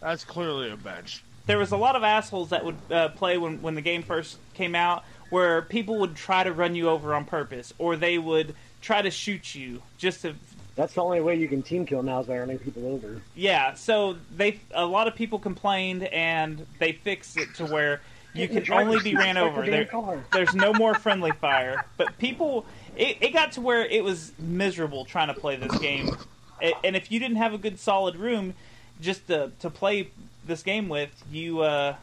That's 0.00 0.24
clearly 0.24 0.70
a 0.70 0.76
bench. 0.76 1.22
there 1.46 1.58
was 1.58 1.72
a 1.72 1.76
lot 1.76 1.96
of 1.96 2.02
assholes 2.02 2.50
that 2.50 2.64
would 2.64 2.76
uh, 2.90 3.08
play 3.10 3.38
when, 3.38 3.60
when 3.62 3.74
the 3.74 3.80
game 3.82 4.02
first 4.02 4.38
came 4.54 4.74
out 4.74 5.04
where 5.30 5.62
people 5.62 5.98
would 5.98 6.14
try 6.14 6.44
to 6.44 6.52
run 6.52 6.74
you 6.74 6.88
over 6.88 7.12
on 7.14 7.24
purpose 7.24 7.72
or 7.78 7.96
they 7.96 8.16
would 8.18 8.54
try 8.80 9.02
to 9.02 9.10
shoot 9.10 9.54
you 9.54 9.82
just 9.98 10.22
to 10.22 10.34
That's 10.76 10.94
the 10.94 11.02
only 11.02 11.20
way 11.20 11.34
you 11.34 11.48
can 11.48 11.62
team 11.62 11.84
kill 11.84 12.02
now 12.02 12.20
is 12.20 12.26
by 12.26 12.38
running 12.38 12.58
people 12.58 12.86
over. 12.86 13.20
yeah 13.34 13.74
so 13.74 14.16
they 14.36 14.60
a 14.72 14.86
lot 14.86 15.08
of 15.08 15.14
people 15.16 15.38
complained 15.40 16.04
and 16.04 16.64
they 16.78 16.92
fixed 16.92 17.36
it 17.36 17.54
to 17.56 17.66
where 17.66 18.00
you 18.36 18.48
can 18.48 18.72
only 18.72 19.00
be 19.00 19.14
ran 19.16 19.36
over 19.36 19.62
There. 19.64 19.84
there, 19.84 20.22
there's 20.32 20.54
no 20.54 20.72
more 20.72 20.94
friendly 20.94 21.32
fire 21.32 21.84
but 21.96 22.16
people 22.18 22.64
it, 22.96 23.18
it 23.20 23.32
got 23.32 23.52
to 23.52 23.60
where 23.60 23.84
it 23.84 24.02
was 24.04 24.32
miserable 24.38 25.04
trying 25.04 25.28
to 25.28 25.34
play 25.34 25.56
this 25.56 25.76
game 25.78 26.16
A- 26.62 26.74
and 26.84 26.96
if 26.96 27.10
you 27.10 27.18
didn't 27.18 27.36
have 27.38 27.52
a 27.54 27.58
good 27.58 27.78
solid 27.78 28.16
room 28.16 28.54
just 29.00 29.26
to, 29.28 29.52
to 29.60 29.70
play 29.70 30.08
this 30.46 30.62
game 30.62 30.88
with 30.88 31.10
you 31.30 31.60
uh 31.60 31.96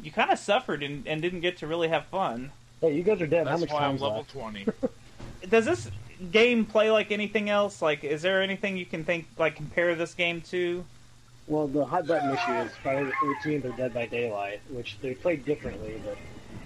you 0.00 0.12
kind 0.12 0.30
of 0.30 0.38
suffered 0.38 0.82
and, 0.82 1.06
and 1.08 1.20
didn't 1.22 1.40
get 1.40 1.56
to 1.58 1.66
really 1.66 1.88
have 1.88 2.06
fun 2.06 2.52
Hey, 2.80 2.94
you 2.94 3.02
guys 3.02 3.20
are 3.20 3.26
dead. 3.26 3.48
How 3.48 3.56
That's 3.56 3.62
much 3.62 3.72
why 3.72 3.86
I'm 3.86 3.98
level 3.98 4.18
left? 4.18 4.30
20. 4.30 4.66
does 5.50 5.64
this 5.64 5.90
game 6.30 6.64
play 6.64 6.90
like 6.92 7.10
anything 7.10 7.48
else 7.50 7.80
like 7.82 8.04
is 8.04 8.22
there 8.22 8.40
anything 8.42 8.76
you 8.76 8.86
can 8.86 9.04
think 9.04 9.26
like 9.38 9.56
compare 9.56 9.94
this 9.96 10.14
game 10.14 10.40
to 10.40 10.84
Well, 11.48 11.66
the 11.66 11.84
hot 11.84 12.06
button 12.06 12.30
issue 12.30 12.52
is 12.52 12.70
Friday 12.82 13.04
the 13.04 13.12
13th 13.50 13.64
or 13.64 13.72
Dead 13.76 13.94
by 13.94 14.06
Daylight, 14.06 14.60
which 14.68 14.98
they 15.00 15.14
play 15.14 15.36
differently, 15.36 16.00
but 16.04 16.18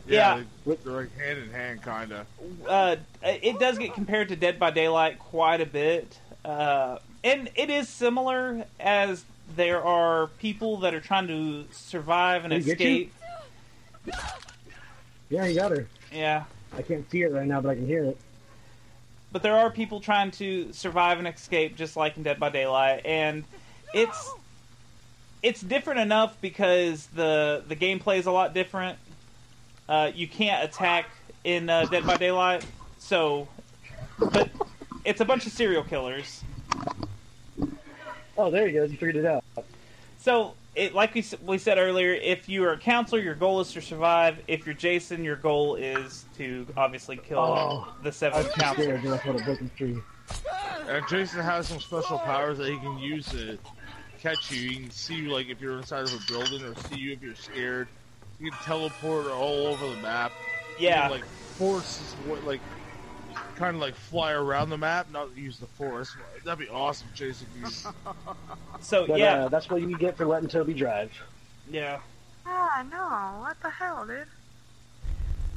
Yeah. 0.07 0.43
they- 0.67 0.75
they're 0.75 0.93
like 0.93 1.17
hand 1.17 1.39
in 1.39 1.51
hand, 1.51 1.83
kind 1.83 2.13
of. 2.13 2.27
uh, 2.67 2.97
it 3.23 3.59
does 3.61 3.79
get 3.79 3.95
compared 3.95 4.29
to 4.31 4.37
Dead 4.37 4.59
by 4.59 4.71
Daylight 4.73 5.21
quite 5.21 5.61
a 5.61 5.67
bit, 5.67 6.19
uh, 6.45 6.99
and 7.23 7.49
it 7.55 7.71
is 7.71 7.89
similar 7.89 8.65
as 8.81 9.25
there 9.55 9.85
are 9.85 10.27
people 10.39 10.79
that 10.79 10.95
are 10.95 11.01
trying 11.01 11.29
to 11.29 11.65
survive 11.71 12.45
and 12.45 12.53
Did 12.53 12.67
you? 12.67 12.73
escape. 12.73 13.15
yeah, 15.31 15.45
you 15.47 15.55
got 15.55 15.71
her. 15.71 15.87
Yeah, 16.11 16.45
I 16.77 16.83
can't 16.83 17.09
see 17.09 17.23
it 17.23 17.31
right 17.33 17.47
now, 17.47 17.61
but 17.61 17.71
I 17.71 17.75
can 17.77 17.87
hear 17.87 18.05
it. 18.05 18.19
but 19.31 19.43
there 19.43 19.57
are 19.57 19.71
people 19.71 19.99
trying 19.99 20.31
to 20.31 20.71
survive 20.75 21.19
and 21.19 21.27
escape, 21.27 21.75
just 21.75 21.97
like 21.97 22.19
in 22.19 22.23
Dead 22.23 22.39
by 22.39 22.51
Daylight, 22.51 23.01
and 23.07 23.45
it's 23.95 24.31
it's 25.43 25.61
different 25.61 26.01
enough 26.01 26.41
because 26.41 27.07
the 27.09 27.63
the 27.69 27.77
gameplay 27.77 28.19
is 28.19 28.27
a 28.27 28.33
lot 28.33 28.55
different. 28.55 28.99
Uh, 29.89 30.11
you 30.15 30.29
can't 30.29 30.65
attack 30.65 31.07
in 31.45 31.69
uh, 31.69 31.85
Dead 31.87 32.07
by 32.07 32.17
Daylight, 32.17 32.65
so 32.99 33.49
but 34.33 34.49
it's 35.05 35.21
a 35.21 35.25
bunch 35.25 35.47
of 35.47 35.53
serial 35.53 35.83
killers. 35.83 36.43
Oh, 38.39 38.51
there 38.51 38.67
he 38.67 38.73
goes. 38.73 38.91
You 38.91 38.97
figured 38.97 39.17
it 39.17 39.27
out. 39.27 39.45
So, 40.19 40.55
it, 40.75 40.95
like 40.95 41.15
we, 41.15 41.25
we 41.45 41.59
said 41.59 41.77
earlier, 41.77 42.13
if 42.15 42.49
you 42.49 42.65
are 42.65 42.73
a 42.73 42.79
counselor, 42.79 43.21
your 43.21 43.35
goal 43.35 43.61
is 43.61 43.73
to 43.73 43.83
survive. 43.83 44.39
If 44.49 44.65
you're 44.65 44.75
Jason, 44.75 45.23
your 45.23 45.37
goal 45.37 45.75
is 45.75 46.25
to 46.39 46.67
obviously 46.77 47.17
kill 47.19 47.41
Oh, 47.41 47.93
the 48.03 48.09
I 48.09 48.13
seventh 48.13 48.45
was 48.47 48.55
too 48.55 48.61
counselor. 48.61 48.99
scared. 48.99 49.23
Then 49.23 49.35
I 49.41 49.45
broken 49.45 49.71
free. 49.77 49.99
And 50.89 51.05
Jason 51.09 51.41
has 51.41 51.67
some 51.69 51.81
special 51.81 52.19
powers 52.21 52.59
that 52.59 52.69
he 52.71 52.79
can 52.79 52.99
use 52.99 53.27
to 53.31 53.59
catch 54.23 54.51
you. 54.51 54.59
You 54.71 54.81
can 54.83 54.91
see 54.91 55.15
you 55.17 55.31
like 55.31 55.49
if 55.49 55.61
you're 55.61 55.77
inside 55.77 56.05
of 56.05 56.15
a 56.15 56.33
building, 56.33 56.63
or 56.63 56.75
see 56.77 56.97
you 56.97 57.13
if 57.13 57.23
you're 57.23 57.35
scared. 57.35 57.89
You 58.39 58.51
can 58.51 58.61
teleport 58.61 59.27
all 59.27 59.67
over 59.67 59.95
the 59.95 60.01
map. 60.01 60.33
You 60.79 60.87
Yeah, 60.87 61.03
can, 61.03 61.11
like 61.11 61.25
force 61.25 61.99
what 62.27 62.45
like 62.45 62.61
kind 63.57 63.77
of 63.77 63.83
like 63.83 63.95
fly 63.95 64.33
around 64.33 64.71
the 64.71 64.79
map, 64.79 65.11
not 65.11 65.37
use 65.37 65.59
the 65.59 65.67
force. 65.67 66.17
That'd 66.45 66.59
be 66.59 66.69
awesome, 66.73 67.09
Jason. 67.15 67.47
So 68.81 69.07
But 69.07 69.19
yeah, 69.19 69.45
uh, 69.45 69.49
that's 69.49 69.71
what 69.71 69.81
you 69.83 69.97
get 69.97 70.17
for 70.17 70.27
letting 70.27 70.49
Toby 70.49 70.75
drive. 70.75 71.13
yeah. 71.71 72.01
Ah, 72.45 72.85
no. 72.91 73.41
What 73.41 73.61
the 73.63 73.71
hell, 73.71 74.05
dude? 74.07 74.27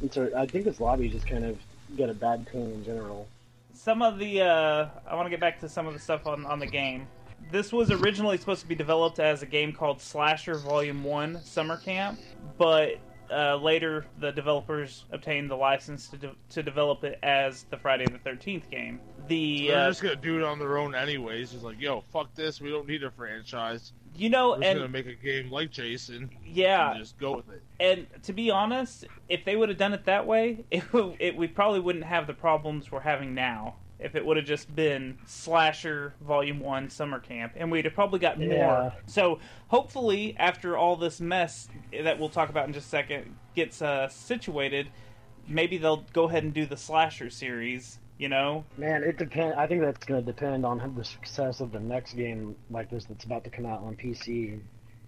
And 0.01 0.13
so 0.13 0.29
I 0.37 0.45
think 0.45 0.65
this 0.65 0.79
lobby 0.79 1.09
just 1.09 1.25
kind 1.25 1.43
of 1.45 1.57
got 1.97 2.09
a 2.09 2.13
bad 2.13 2.45
tone 2.51 2.71
in 2.71 2.83
general. 2.85 3.27
Some 3.73 4.01
of 4.01 4.19
the 4.19 4.41
uh, 4.41 4.89
I 5.07 5.15
want 5.15 5.25
to 5.25 5.29
get 5.29 5.39
back 5.39 5.59
to 5.61 5.69
some 5.69 5.87
of 5.87 5.93
the 5.93 5.99
stuff 5.99 6.27
on 6.27 6.45
on 6.45 6.59
the 6.59 6.67
game. 6.67 7.07
This 7.51 7.71
was 7.71 7.91
originally 7.91 8.37
supposed 8.37 8.61
to 8.61 8.67
be 8.67 8.75
developed 8.75 9.19
as 9.19 9.41
a 9.41 9.45
game 9.45 9.71
called 9.71 10.01
Slasher 10.01 10.55
Volume 10.55 11.03
One 11.03 11.41
Summer 11.43 11.77
Camp, 11.77 12.19
but 12.57 12.97
uh, 13.31 13.55
later 13.55 14.05
the 14.19 14.31
developers 14.31 15.05
obtained 15.11 15.49
the 15.49 15.55
license 15.55 16.09
to 16.09 16.17
de- 16.17 16.35
to 16.49 16.61
develop 16.63 17.03
it 17.03 17.17
as 17.23 17.63
the 17.69 17.77
Friday 17.77 18.05
the 18.05 18.17
Thirteenth 18.19 18.69
game. 18.69 18.99
The 19.27 19.67
They're 19.69 19.85
uh, 19.85 19.89
just 19.89 20.01
gonna 20.01 20.15
do 20.15 20.37
it 20.37 20.43
on 20.43 20.59
their 20.59 20.77
own 20.77 20.93
anyways. 20.95 21.53
It's 21.53 21.63
like, 21.63 21.79
yo, 21.79 22.01
fuck 22.01 22.33
this. 22.35 22.59
We 22.61 22.69
don't 22.69 22.87
need 22.87 23.03
a 23.03 23.11
franchise. 23.11 23.93
you 24.15 24.29
know, 24.29 24.53
and 24.53 24.61
We're 24.63 24.69
and 24.69 24.79
gonna 24.79 24.89
make 24.89 25.07
a 25.07 25.13
game 25.15 25.51
like 25.51 25.71
Jason 25.71 26.29
yeah, 26.45 26.91
and 26.91 26.99
just 26.99 27.17
go 27.17 27.37
with 27.37 27.49
it. 27.49 27.63
and 27.79 28.07
to 28.23 28.33
be 28.33 28.51
honest, 28.51 29.05
if 29.29 29.43
they 29.45 29.55
would 29.55 29.69
have 29.69 29.77
done 29.77 29.93
it 29.93 30.05
that 30.05 30.25
way, 30.27 30.65
it, 30.71 30.83
it, 31.19 31.35
we 31.35 31.47
probably 31.47 31.79
wouldn't 31.79 32.05
have 32.05 32.27
the 32.27 32.33
problems 32.33 32.91
we're 32.91 32.99
having 32.99 33.33
now. 33.33 33.75
If 33.97 34.15
it 34.15 34.25
would 34.25 34.35
have 34.37 34.45
just 34.45 34.75
been 34.75 35.17
Slasher 35.25 36.13
Volume 36.21 36.59
One 36.59 36.89
Summer 36.89 37.19
Camp, 37.19 37.53
and 37.55 37.71
we'd 37.71 37.85
have 37.85 37.93
probably 37.93 38.19
got 38.19 38.37
Yeah. 38.39 38.65
more. 38.67 38.93
So 39.05 39.39
hopefully, 39.69 40.35
after 40.37 40.75
all 40.77 40.95
this 40.97 41.21
mess 41.21 41.69
that 42.03 42.19
we'll 42.19 42.29
talk 42.29 42.49
about 42.49 42.67
in 42.67 42.73
just 42.73 42.87
a 42.87 42.89
second 42.89 43.35
gets 43.55 43.81
uh, 43.81 44.09
situated, 44.09 44.87
maybe 45.47 45.77
they'll 45.77 46.03
go 46.13 46.25
ahead 46.25 46.43
and 46.43 46.53
do 46.53 46.65
the 46.65 46.75
Slasher 46.77 47.29
series. 47.29 47.99
You 48.17 48.29
know, 48.29 48.63
Man, 48.77 49.03
it 49.03 49.17
depend. 49.17 49.55
I 49.55 49.67
think 49.67 49.81
that's 49.81 50.05
going 50.05 50.21
to 50.23 50.25
depend 50.25 50.65
on 50.65 50.93
the 50.95 51.03
success 51.03 51.59
of 51.59 51.73
the 51.73 51.81
next 51.81 52.13
game 52.13 52.55
like 52.69 52.89
this 52.89 53.03
that's 53.05 53.25
about 53.25 53.43
to 53.43 53.49
come 53.49 53.65
out 53.65 53.81
on 53.81 53.95
PC. 53.97 54.59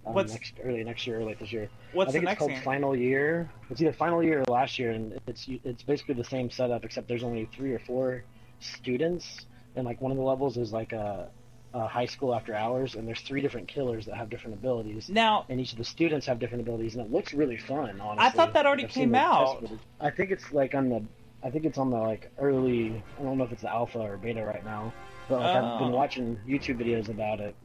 Um, 0.06 0.14
What's- 0.14 0.34
next 0.34 0.56
early 0.64 0.84
next 0.84 1.08
year 1.08 1.20
or 1.20 1.24
late 1.24 1.40
this 1.40 1.52
year? 1.54 1.70
what's 1.94 2.10
I 2.10 2.12
think 2.20 2.30
it's 2.30 2.38
called 2.40 2.52
game? 2.52 2.62
Final 2.64 2.96
Year. 2.96 3.50
It's 3.70 3.82
either 3.82 3.94
Final 3.94 4.22
Year 4.24 4.40
or 4.42 4.54
last 4.54 4.78
year, 4.78 4.92
and 4.92 5.20
it's 5.28 5.48
it's 5.64 5.84
basically 5.84 6.16
the 6.16 6.24
same 6.26 6.50
setup 6.50 6.84
except 6.86 7.08
there's 7.08 7.24
only 7.24 7.46
three 7.54 7.74
or 7.74 7.80
four 7.80 8.24
students, 8.60 9.46
and 9.76 9.86
like 9.86 10.02
one 10.02 10.12
of 10.12 10.18
the 10.18 10.24
levels 10.24 10.58
is 10.58 10.72
like 10.72 10.92
a, 10.94 11.30
a 11.74 11.88
high 11.88 12.06
school 12.06 12.34
after 12.34 12.54
hours, 12.56 12.96
and 12.96 13.08
there's 13.08 13.22
three 13.22 13.42
different 13.42 13.68
killers 13.68 14.06
that 14.06 14.16
have 14.16 14.30
different 14.30 14.56
abilities. 14.58 15.10
Now, 15.10 15.46
and 15.50 15.60
each 15.60 15.72
of 15.74 15.78
the 15.78 15.84
students 15.84 16.26
have 16.28 16.40
different 16.40 16.62
abilities, 16.62 16.96
and 16.96 17.06
it 17.06 17.12
looks 17.12 17.34
really 17.34 17.58
fun. 17.58 18.00
Honestly, 18.02 18.26
I 18.26 18.30
thought 18.30 18.54
that 18.54 18.66
already 18.66 18.86
I've 18.86 18.92
came 18.92 19.16
out. 19.16 19.64
I 20.00 20.10
think 20.10 20.32
it's 20.32 20.52
like 20.52 20.74
on 20.76 20.90
the, 20.90 21.04
I 21.44 21.50
think 21.50 21.66
it's 21.66 21.78
on 21.78 21.90
the 21.92 21.98
like 21.98 22.32
early. 22.40 23.04
I 23.20 23.24
don't 23.24 23.38
know 23.38 23.44
if 23.44 23.52
it's 23.52 23.62
the 23.62 23.72
alpha 23.72 24.00
or 24.00 24.18
beta 24.18 24.44
right 24.46 24.64
now, 24.66 24.94
but 25.28 25.40
like 25.40 25.56
I've 25.56 25.80
been 25.80 25.90
Oh. 25.90 25.98
watching 25.98 26.38
YouTube 26.48 26.82
videos 26.82 27.10
about 27.10 27.40
it, 27.40 27.56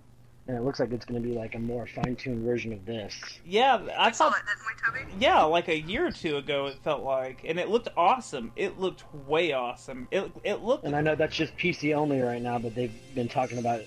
and 0.49 0.57
it 0.57 0.63
looks 0.63 0.81
like 0.81 0.91
it's 0.93 1.05
going 1.05 1.23
to 1.23 1.29
be 1.29 1.35
like 1.35 1.55
a 1.55 1.59
more 1.59 1.87
fine-tuned 1.87 2.45
version 2.45 2.73
of 2.73 2.85
this. 2.85 3.15
yeah, 3.45 3.79
I 3.99 4.09
We 4.09 4.15
saw 4.15 4.29
it, 4.29 4.35
didn't 4.47 4.99
we, 4.99 5.01
Toby? 5.05 5.15
yeah, 5.21 5.43
like 5.43 5.69
a 5.69 5.79
year 5.81 6.07
or 6.07 6.11
two 6.11 6.37
ago, 6.37 6.67
it 6.67 6.77
felt 6.83 7.03
like, 7.05 7.43
and 7.45 7.59
it 7.59 7.69
looked 7.69 7.89
awesome. 7.97 8.53
It 8.57 8.79
looked 8.81 9.05
way 9.27 9.53
awesome. 9.53 10.09
It 10.11 10.31
it 10.45 10.63
looked 10.63 10.85
And 10.85 10.97
I 10.97 11.01
know 11.01 11.15
that's 11.15 11.37
just 11.37 11.57
PC 11.57 11.95
only 11.95 12.21
right 12.21 12.43
now, 12.43 12.59
but 12.59 12.75
they've 12.75 12.93
been 13.15 13.29
talking 13.29 13.59
about 13.59 13.83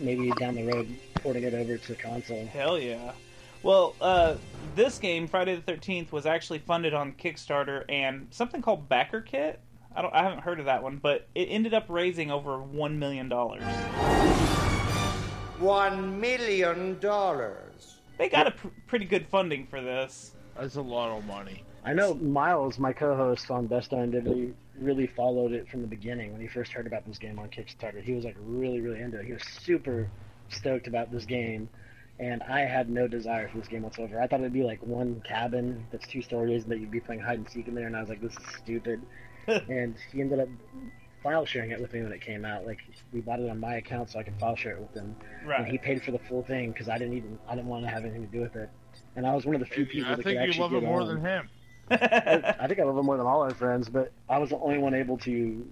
maybe 0.00 0.30
down 0.38 0.54
the 0.54 0.64
road 0.64 0.88
porting 1.16 1.42
it 1.44 1.54
over 1.54 1.76
to 1.76 1.94
console. 1.94 2.46
hell 2.46 2.78
yeah. 2.78 3.12
Well, 3.62 3.96
uh, 4.00 4.36
this 4.76 4.98
game, 4.98 5.26
Friday 5.26 5.56
the 5.56 5.62
Thirteenth, 5.62 6.12
was 6.12 6.26
actually 6.26 6.60
funded 6.60 6.94
on 6.94 7.12
Kickstarter 7.12 7.84
and 7.88 8.28
something 8.30 8.62
called 8.62 8.88
Backer 8.88 9.20
Kit. 9.20 9.60
I 9.96 10.02
don't, 10.02 10.14
I 10.14 10.22
haven't 10.22 10.40
heard 10.40 10.60
of 10.60 10.66
that 10.66 10.82
one, 10.82 10.98
but 10.98 11.26
it 11.34 11.46
ended 11.46 11.74
up 11.74 11.86
raising 11.88 12.30
over 12.30 12.62
one 12.62 12.98
million 13.00 13.28
dollars. 13.28 13.64
One 15.60 16.20
million 16.20 16.98
dollars. 17.00 17.96
They 18.16 18.28
got 18.28 18.46
a 18.46 18.52
pr- 18.52 18.68
pretty 18.86 19.06
good 19.06 19.26
funding 19.26 19.66
for 19.66 19.80
this. 19.80 20.32
That's 20.56 20.76
a 20.76 20.82
lot 20.82 21.16
of 21.16 21.24
money. 21.24 21.64
I 21.84 21.94
know 21.94 22.14
Miles, 22.14 22.78
my 22.78 22.92
co-host 22.92 23.50
on 23.50 23.66
Best 23.66 23.90
Darn 23.90 24.12
Diddly, 24.12 24.52
really 24.78 25.06
followed 25.06 25.52
it 25.52 25.68
from 25.68 25.80
the 25.80 25.88
beginning 25.88 26.32
when 26.32 26.40
he 26.40 26.46
first 26.46 26.72
heard 26.72 26.86
about 26.86 27.06
this 27.06 27.18
game 27.18 27.38
on 27.38 27.48
Kickstarter. 27.48 28.02
He 28.02 28.12
was 28.12 28.24
like 28.24 28.36
really, 28.40 28.80
really 28.80 29.00
into 29.00 29.18
it. 29.18 29.26
He 29.26 29.32
was 29.32 29.42
super 29.44 30.08
stoked 30.48 30.86
about 30.86 31.10
this 31.10 31.24
game, 31.24 31.68
and 32.20 32.42
I 32.44 32.60
had 32.60 32.88
no 32.88 33.08
desire 33.08 33.48
for 33.48 33.58
this 33.58 33.68
game 33.68 33.82
whatsoever. 33.82 34.20
I 34.20 34.26
thought 34.26 34.40
it'd 34.40 34.52
be 34.52 34.62
like 34.62 34.82
one 34.82 35.22
cabin 35.26 35.86
that's 35.90 36.06
two 36.06 36.22
stories 36.22 36.64
and 36.64 36.72
that 36.72 36.78
you'd 36.80 36.90
be 36.90 37.00
playing 37.00 37.20
hide 37.20 37.38
and 37.38 37.48
seek 37.48 37.66
in 37.68 37.74
there, 37.74 37.86
and 37.86 37.96
I 37.96 38.00
was 38.00 38.08
like, 38.08 38.20
this 38.20 38.32
is 38.32 38.54
stupid. 38.62 39.00
and 39.46 39.96
he 40.12 40.20
ended 40.20 40.40
up 40.40 40.48
file 41.22 41.44
sharing 41.44 41.70
it 41.70 41.80
with 41.80 41.92
me 41.92 42.02
when 42.02 42.12
it 42.12 42.20
came 42.20 42.44
out. 42.44 42.66
Like 42.66 42.78
we 43.12 43.20
bought 43.20 43.40
it 43.40 43.48
on 43.50 43.58
my 43.60 43.76
account 43.76 44.10
so 44.10 44.18
I 44.18 44.22
could 44.22 44.38
file 44.38 44.56
share 44.56 44.72
it 44.76 44.80
with 44.80 44.94
him, 44.94 45.16
and 45.58 45.66
he 45.66 45.78
paid 45.78 46.02
for 46.02 46.10
the 46.12 46.18
full 46.18 46.42
thing 46.42 46.72
because 46.72 46.88
I 46.88 46.98
didn't 46.98 47.14
even 47.14 47.38
I 47.48 47.54
didn't 47.54 47.68
want 47.68 47.84
to 47.84 47.90
have 47.90 48.04
anything 48.04 48.26
to 48.26 48.32
do 48.32 48.40
with 48.40 48.56
it. 48.56 48.70
And 49.16 49.26
I 49.26 49.34
was 49.34 49.44
one 49.46 49.54
of 49.54 49.60
the 49.60 49.66
few 49.66 49.86
people 49.86 50.12
I 50.12 50.16
that 50.16 50.22
think 50.22 50.38
could 50.38 50.44
you 50.44 50.50
actually 50.50 50.62
love 50.62 50.74
it 50.74 50.86
more 50.86 51.00
on. 51.00 51.08
than 51.08 51.20
him. 51.20 51.48
I 51.90 51.96
think 52.68 52.80
I 52.80 52.84
love 52.84 52.98
him 52.98 53.06
more 53.06 53.16
than 53.16 53.26
all 53.26 53.42
our 53.42 53.54
friends, 53.54 53.88
but 53.88 54.12
I 54.28 54.38
was 54.38 54.50
the 54.50 54.58
only 54.58 54.78
one 54.78 54.94
able 54.94 55.18
to 55.18 55.66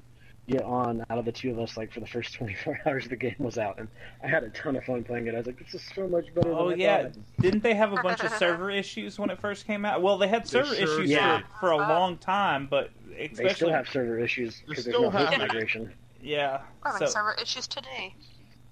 get 0.48 0.62
on 0.62 1.04
out 1.10 1.18
of 1.18 1.24
the 1.24 1.32
two 1.32 1.50
of 1.50 1.58
us, 1.58 1.76
like 1.76 1.92
for 1.92 2.00
the 2.00 2.06
first 2.06 2.34
24 2.38 2.80
hours 2.86 3.08
the 3.08 3.16
game 3.16 3.34
was 3.38 3.58
out, 3.58 3.78
and 3.78 3.88
I 4.22 4.28
had 4.28 4.44
a 4.44 4.50
ton 4.50 4.76
of 4.76 4.84
fun 4.84 5.04
playing 5.04 5.26
it. 5.26 5.34
I 5.34 5.38
was 5.38 5.46
like, 5.46 5.58
this 5.58 5.74
is 5.74 5.82
so 5.94 6.06
much 6.08 6.32
better 6.34 6.52
Oh 6.52 6.70
than 6.70 6.80
I 6.80 6.84
yeah, 6.84 7.02
thought. 7.04 7.12
didn't 7.40 7.62
they 7.62 7.74
have 7.74 7.92
a 7.92 8.02
bunch 8.02 8.22
of 8.22 8.30
server 8.38 8.70
issues 8.70 9.18
when 9.18 9.30
it 9.30 9.40
first 9.40 9.66
came 9.66 9.84
out? 9.84 10.02
Well, 10.02 10.18
they 10.18 10.28
had 10.28 10.44
They 10.44 10.48
server 10.48 10.74
sure 10.74 10.84
issues 11.02 11.10
did. 11.10 11.18
for, 11.18 11.60
for 11.60 11.70
a 11.72 11.76
long 11.78 12.18
time, 12.18 12.66
but 12.70 12.90
They 13.08 13.26
especially 13.26 13.54
still 13.54 13.70
have 13.72 13.88
server 13.88 14.18
issues 14.18 14.60
They 14.60 14.66
because 14.68 14.84
there's 14.84 14.96
still 14.96 15.10
no 15.10 15.18
host 15.18 15.32
have- 15.32 15.38
migration. 15.40 15.92
yeah. 16.22 16.60
We're 16.84 16.92
having 16.92 17.06
So 17.08 17.12
server 17.12 17.34
issues 17.40 17.66
today. 17.66 18.14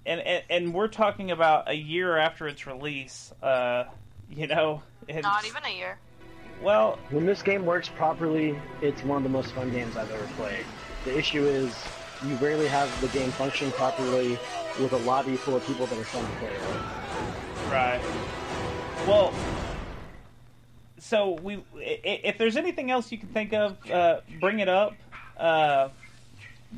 and, 0.05 0.21
and 0.21 0.43
and 0.49 0.73
we're 0.73 0.87
talking 0.87 1.31
about 1.31 1.69
a 1.69 1.75
year 1.75 2.17
after 2.17 2.47
its 2.47 2.65
release. 2.67 3.33
Uh, 3.43 3.85
you 4.29 4.47
know, 4.47 4.81
and, 5.09 5.21
Not 5.21 5.45
even 5.45 5.63
a 5.65 5.69
year. 5.75 5.99
Well, 6.63 6.97
When 7.11 7.25
this 7.25 7.41
game 7.43 7.65
works 7.65 7.89
properly, 7.89 8.57
it's 8.81 9.03
one 9.03 9.17
of 9.17 9.23
the 9.23 9.29
most 9.29 9.51
fun 9.51 9.69
games 9.71 9.95
I've 9.97 10.09
ever 10.09 10.25
played. 10.37 10.65
The 11.05 11.17
issue 11.17 11.45
is 11.45 11.73
you 12.25 12.35
rarely 12.37 12.67
have 12.67 12.89
the 13.01 13.07
game 13.07 13.31
function 13.31 13.71
properly 13.71 14.37
with 14.79 14.91
a 14.91 14.97
lobby 14.97 15.35
full 15.37 15.55
of 15.55 15.65
people 15.65 15.85
that 15.85 15.97
are 15.97 16.03
trying 16.03 16.25
to 16.25 16.31
play 16.33 16.49
with. 16.49 17.71
right. 17.71 18.01
Well, 19.07 19.33
so 20.97 21.31
we 21.41 21.55
i- 21.75 21.99
i- 22.03 22.21
if 22.23 22.37
there's 22.37 22.57
anything 22.57 22.89
else 22.91 23.11
you 23.11 23.17
can 23.17 23.29
think 23.29 23.53
of, 23.53 23.77
uh, 23.89 24.21
bring 24.39 24.59
it 24.59 24.69
up. 24.69 24.93
Uh, 25.37 25.89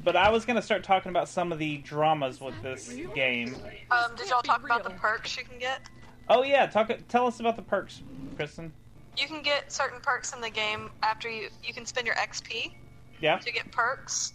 but 0.04 0.16
I 0.16 0.30
was 0.30 0.46
gonna 0.46 0.62
start 0.62 0.84
talking 0.84 1.10
about 1.10 1.30
some 1.30 1.52
of 1.52 1.60
the 1.60 1.78
dramas 1.78 2.42
with 2.42 2.62
this 2.62 2.94
game. 3.16 3.56
Um, 3.90 4.16
did 4.16 4.30
y'all 4.30 4.42
talk 4.42 4.64
about 4.64 4.84
the 4.84 4.90
perks 4.92 5.38
you 5.38 5.44
can 5.44 5.58
get? 5.58 5.82
Oh 6.30 6.44
yeah, 6.44 6.66
talk. 6.68 6.92
Tell 7.08 7.26
us 7.28 7.40
about 7.40 7.56
the 7.56 7.62
perks, 7.62 8.02
Kristen. 8.36 8.74
You 9.18 9.28
can 9.28 9.42
get 9.42 9.72
certain 9.72 10.00
perks 10.02 10.34
in 10.34 10.42
the 10.42 10.50
game 10.50 10.92
after 11.02 11.30
you 11.30 11.50
you 11.64 11.74
can 11.74 11.86
spend 11.86 12.06
your 12.06 12.16
XP 12.18 12.74
Yeah. 13.22 13.38
to 13.40 13.52
get 13.52 13.72
perks, 13.72 14.34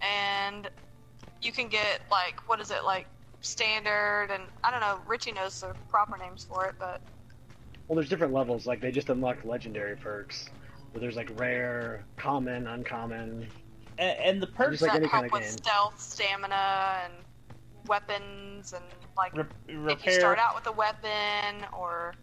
and 0.00 0.68
you 1.42 1.52
can 1.52 1.68
get 1.68 2.00
like 2.10 2.40
what 2.48 2.60
is 2.60 2.70
it 2.70 2.84
like 2.84 3.06
standard, 3.40 4.30
and 4.30 4.44
I 4.64 4.70
don't 4.70 4.80
know. 4.80 5.00
Richie 5.06 5.32
knows 5.32 5.60
the 5.60 5.74
proper 5.90 6.16
names 6.16 6.44
for 6.44 6.66
it, 6.66 6.74
but 6.78 7.02
Well, 7.88 7.96
there's 7.96 8.08
different 8.08 8.32
levels. 8.32 8.66
Like 8.66 8.80
they 8.80 8.90
just 8.90 9.08
unlocked 9.10 9.44
legendary 9.44 9.96
perks. 9.96 10.48
Where 10.92 11.00
there's 11.00 11.16
like 11.16 11.30
rare, 11.36 12.04
common, 12.18 12.66
uncommon. 12.66 13.48
And, 13.98 14.18
and 14.18 14.42
the 14.42 14.46
perks 14.46 14.72
Just 14.72 14.82
like 14.82 14.92
that 14.92 14.96
any 14.98 15.08
help 15.08 15.22
kind 15.22 15.26
of 15.26 15.32
with 15.32 15.42
game. 15.42 15.52
stealth, 15.58 16.00
stamina, 16.00 17.02
and 17.04 17.12
weapons, 17.86 18.72
and 18.72 18.84
like 19.16 19.34
re- 19.34 19.44
if 19.92 20.04
you 20.06 20.12
start 20.12 20.38
out 20.38 20.54
with 20.54 20.66
a 20.66 20.72
weapon 20.72 21.66
or 21.72 22.14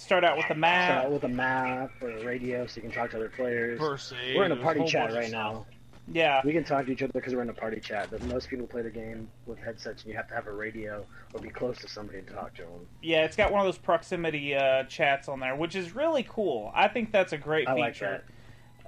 start 0.00 0.24
out 0.24 0.36
with 0.36 0.44
the 0.46 0.54
Start 0.54 0.58
map. 0.58 1.04
out 1.04 1.12
with 1.12 1.24
a 1.24 1.28
map 1.28 1.90
or 2.00 2.10
a 2.10 2.24
radio 2.24 2.66
so 2.66 2.76
you 2.76 2.82
can 2.82 2.90
talk 2.90 3.10
to 3.10 3.16
other 3.16 3.28
players. 3.28 3.78
First 3.78 4.12
aid. 4.24 4.36
We're 4.36 4.46
in 4.46 4.52
a 4.52 4.56
party 4.56 4.84
chat 4.84 5.12
right 5.12 5.28
stuff. 5.28 5.32
now. 5.54 5.66
Yeah, 6.12 6.40
We 6.44 6.52
can 6.52 6.64
talk 6.64 6.86
to 6.86 6.92
each 6.92 7.02
other 7.02 7.12
because 7.12 7.34
we're 7.36 7.42
in 7.42 7.50
a 7.50 7.54
party 7.54 7.78
chat, 7.78 8.08
but 8.10 8.20
most 8.24 8.48
people 8.48 8.66
play 8.66 8.82
the 8.82 8.90
game 8.90 9.28
with 9.46 9.58
headsets 9.60 10.02
and 10.02 10.10
you 10.10 10.16
have 10.16 10.26
to 10.28 10.34
have 10.34 10.48
a 10.48 10.52
radio 10.52 11.06
or 11.32 11.40
be 11.40 11.50
close 11.50 11.78
to 11.78 11.88
somebody 11.88 12.20
to 12.22 12.32
talk 12.32 12.52
to 12.56 12.62
them. 12.62 12.86
yeah, 13.00 13.24
it's 13.24 13.36
got 13.36 13.52
one 13.52 13.60
of 13.60 13.66
those 13.66 13.78
proximity 13.78 14.56
uh, 14.56 14.82
chats 14.84 15.28
on 15.28 15.38
there, 15.38 15.54
which 15.54 15.76
is 15.76 15.94
really 15.94 16.26
cool. 16.28 16.72
I 16.74 16.88
think 16.88 17.12
that's 17.12 17.32
a 17.32 17.38
great 17.38 17.68
I 17.68 17.74
like 17.74 17.94
feature. 17.94 18.24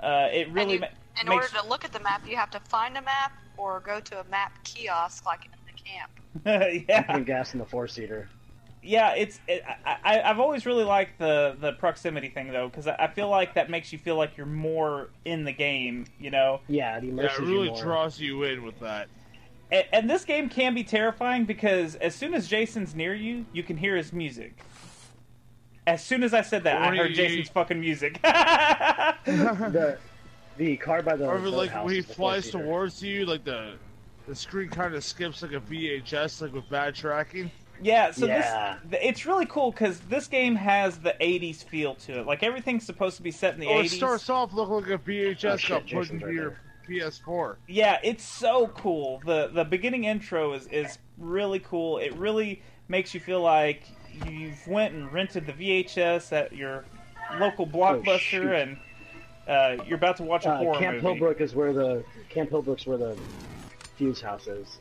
Uh, 0.03 0.29
it 0.33 0.47
and 0.49 0.57
really 0.57 0.75
you, 0.75 0.81
ma- 0.81 0.87
in 1.21 1.29
makes 1.29 1.47
order 1.53 1.63
to 1.63 1.69
look 1.69 1.85
at 1.85 1.93
the 1.93 2.01
map, 2.01 2.27
you 2.27 2.35
have 2.35 2.51
to 2.51 2.61
find 2.61 2.97
a 2.99 3.03
map 3.03 3.33
or 3.57 3.79
go 3.81 4.01
to 4.01 4.21
a 4.21 4.25
map 4.25 4.59
kiosk 4.65 5.25
like 5.25 5.45
in 5.45 5.51
the 5.65 5.81
camp. 5.81 6.11
I'm 6.45 6.85
yeah, 6.89 7.03
putting 7.03 7.25
gas 7.25 7.53
in 7.53 7.61
the 7.61 7.67
four 7.67 7.87
seater. 7.87 8.29
Yeah. 8.83 9.15
It's 9.15 9.41
it, 9.49 9.63
I, 9.85 9.97
I, 10.05 10.23
I've 10.23 10.41
always 10.41 10.67
really 10.67 10.85
liked 10.85 11.19
the 11.19 11.57
the 11.61 11.73
proximity 11.73 12.29
thing 12.29 12.51
though, 12.53 12.69
because 12.69 12.87
I, 12.87 12.97
I 12.99 13.09
feel 13.09 13.29
like 13.29 13.55
that 13.55 13.71
makes 13.71 13.93
you 13.93 13.99
feel 13.99 14.17
like 14.17 14.37
you're 14.37 14.47
more 14.47 15.11
in 15.25 15.45
the 15.45 15.53
game. 15.53 16.07
You 16.19 16.31
know, 16.31 16.61
Yeah, 16.69 16.99
it 16.99 17.05
Yeah, 17.05 17.11
immerses 17.11 17.39
it 17.41 17.43
you 17.43 17.55
really 17.55 17.69
more. 17.69 17.83
draws 17.83 18.21
you 18.21 18.43
in 18.45 18.63
with 18.65 18.79
that. 18.81 19.09
and, 19.71 19.85
and 19.93 20.11
this 20.11 20.25
game 20.25 20.49
can 20.49 20.75
be 20.75 20.85
terrifying 20.85 21.45
because 21.45 21.95
as 21.97 22.15
soon 22.15 22.35
as 22.35 22.49
Jason's 22.49 22.95
near 22.95 23.15
you, 23.15 23.47
you 23.53 23.63
can 23.63 23.77
hear 23.77 23.97
his 23.97 24.13
music. 24.13 24.63
As 25.87 26.05
soon 26.05 26.23
as 26.23 26.33
I 26.33 26.43
said 26.43 26.63
that, 26.65 26.81
I 26.81 26.95
heard 26.97 27.11
you- 27.11 27.17
Jason's 27.17 27.49
fucking 27.49 27.81
music. 27.81 28.21
the 29.25 29.99
the 30.57 30.77
car 30.77 31.03
by 31.03 31.17
the 31.17 31.27
Or 31.27 31.39
like 31.39 31.73
when 31.85 31.95
he 31.95 32.03
flies 32.03 32.51
towards 32.51 33.03
you, 33.03 33.27
like 33.27 33.45
the 33.45 33.75
the 34.29 34.35
screen 34.37 34.69
kind 34.69 34.95
of 34.95 35.03
skips 35.03 35.43
like 35.43 35.53
a 35.53 35.61
VHS, 35.61 36.41
like 36.43 36.53
with 36.53 36.69
bad 36.69 36.95
tracking. 36.95 37.51
Yeah, 37.83 38.11
so 38.13 38.27
Yeah. 38.27 38.79
this 38.89 39.01
it's 39.03 39.27
really 39.27 39.47
cool 39.47 39.73
because 39.73 39.99
this 40.01 40.29
game 40.29 40.55
has 40.55 40.99
the 40.99 41.15
'80s 41.21 41.63
feel 41.65 41.95
to 41.97 42.21
it. 42.21 42.27
Like 42.27 42.43
everything's 42.43 42.85
supposed 42.87 43.17
to 43.17 43.23
be 43.23 43.31
set 43.31 43.55
in 43.55 43.61
the 43.61 43.67
Oh, 43.67 43.81
it 43.81 43.87
'80s. 43.87 43.91
starts 43.97 44.31
off 44.31 44.53
looking 44.53 44.75
like 44.75 44.89
a 44.89 44.99
VHS 44.99 45.45
Oh, 45.45 45.57
shit, 45.57 45.69
got 45.71 45.81
put 45.83 45.87
Jason's 45.89 46.11
into 46.11 46.27
right 46.27 46.35
your 46.35 46.57
PS4. 46.89 47.57
Yeah, 47.69 47.99
it's 48.03 48.25
so 48.25 48.69
cool. 48.69 49.21
the 49.27 49.49
The 49.53 49.65
beginning 49.65 50.05
intro 50.05 50.53
is 50.53 50.67
is 50.69 50.99
really 51.19 51.59
cool. 51.61 51.99
It 51.99 52.15
really 52.15 52.63
makes 52.89 53.15
you 53.15 53.21
feel 53.21 53.41
like 53.41 53.83
you've 54.29 54.67
went 54.67 54.95
and 54.95 55.11
rented 55.13 55.47
the 55.47 55.53
VHS 55.53 56.33
at 56.33 56.53
your 56.53 56.85
local 57.39 57.65
shoot. 57.67 57.73
blockbuster, 57.75 58.63
and 58.63 58.77
uh, 59.49 59.83
you're 59.87 59.97
about 59.97 60.19
to 60.19 60.23
watch 60.23 60.45
a 60.47 60.51
Uh, 60.51 60.57
horror 60.59 60.79
Camp 60.79 61.03
movie. 61.03 61.19
Hillbrook 61.21 61.41
is 61.41 61.55
where 61.55 61.73
the 61.73 62.05
Camp 62.29 62.51
Hillbrook's 62.51 62.87
where 62.87 62.99
the 62.99 63.17
fuse 63.97 64.21
house 64.21 64.47
is. 64.47 64.79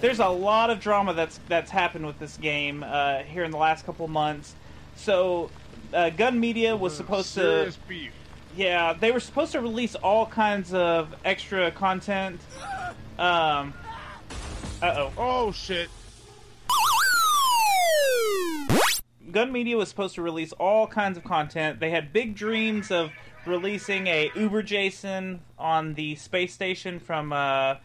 There's 0.00 0.20
a 0.20 0.28
lot 0.28 0.70
of 0.70 0.80
drama 0.80 1.14
that's 1.14 1.40
that's 1.48 1.70
happened 1.70 2.06
with 2.06 2.18
this 2.18 2.36
game 2.36 2.84
uh, 2.86 3.18
here 3.18 3.44
in 3.44 3.50
the 3.50 3.56
last 3.56 3.86
couple 3.86 4.06
months. 4.08 4.54
So, 4.96 5.50
uh, 5.92 6.10
Gun 6.10 6.40
Media 6.40 6.76
was 6.76 6.96
supposed 6.96 7.34
to, 7.34 7.72
beef. 7.86 8.12
yeah, 8.56 8.92
they 8.94 9.12
were 9.12 9.20
supposed 9.20 9.52
to 9.52 9.60
release 9.60 9.94
all 9.94 10.26
kinds 10.26 10.72
of 10.72 11.14
extra 11.24 11.70
content. 11.70 12.40
Um, 13.18 13.74
uh 14.82 14.94
oh, 14.96 15.12
Oh 15.16 15.52
shit! 15.52 15.88
Gun 19.32 19.52
Media 19.52 19.76
was 19.76 19.88
supposed 19.88 20.14
to 20.14 20.22
release 20.22 20.52
all 20.52 20.86
kinds 20.86 21.18
of 21.18 21.24
content. 21.24 21.80
They 21.80 21.90
had 21.90 22.12
big 22.12 22.34
dreams 22.34 22.90
of 22.90 23.10
releasing 23.46 24.06
a 24.06 24.30
Uber 24.34 24.62
Jason 24.62 25.40
on 25.58 25.94
the 25.94 26.14
space 26.16 26.52
station 26.54 26.98
from 26.98 27.32
uh, 27.32 27.76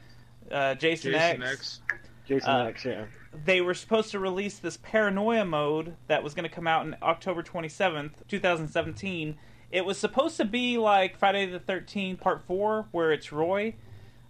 uh, 0.52 0.76
Jason, 0.76 1.12
Jason 1.14 1.44
X. 1.44 1.52
X. 1.52 1.82
Jason 2.28 2.50
Uh, 2.50 2.66
X, 2.66 2.86
yeah. 2.86 3.06
they 3.46 3.62
were 3.62 3.74
supposed 3.74 4.12
to 4.12 4.20
release 4.20 4.60
this 4.60 4.78
paranoia 4.84 5.46
mode 5.46 5.96
that 6.08 6.24
was 6.24 6.34
going 6.34 6.48
to 6.48 6.54
come 6.54 6.68
out 6.68 6.86
in 6.86 6.96
October 7.02 7.44
27th, 7.44 8.12
2017. 8.28 9.38
It 9.72 9.86
was 9.86 9.98
supposed 9.98 10.38
to 10.38 10.46
be 10.46 10.78
like 10.78 11.18
Friday 11.18 11.46
the 11.46 11.60
13th 11.60 12.20
part 12.20 12.42
4 12.44 12.88
where 12.92 13.12
it's 13.12 13.32
Roy 13.32 13.76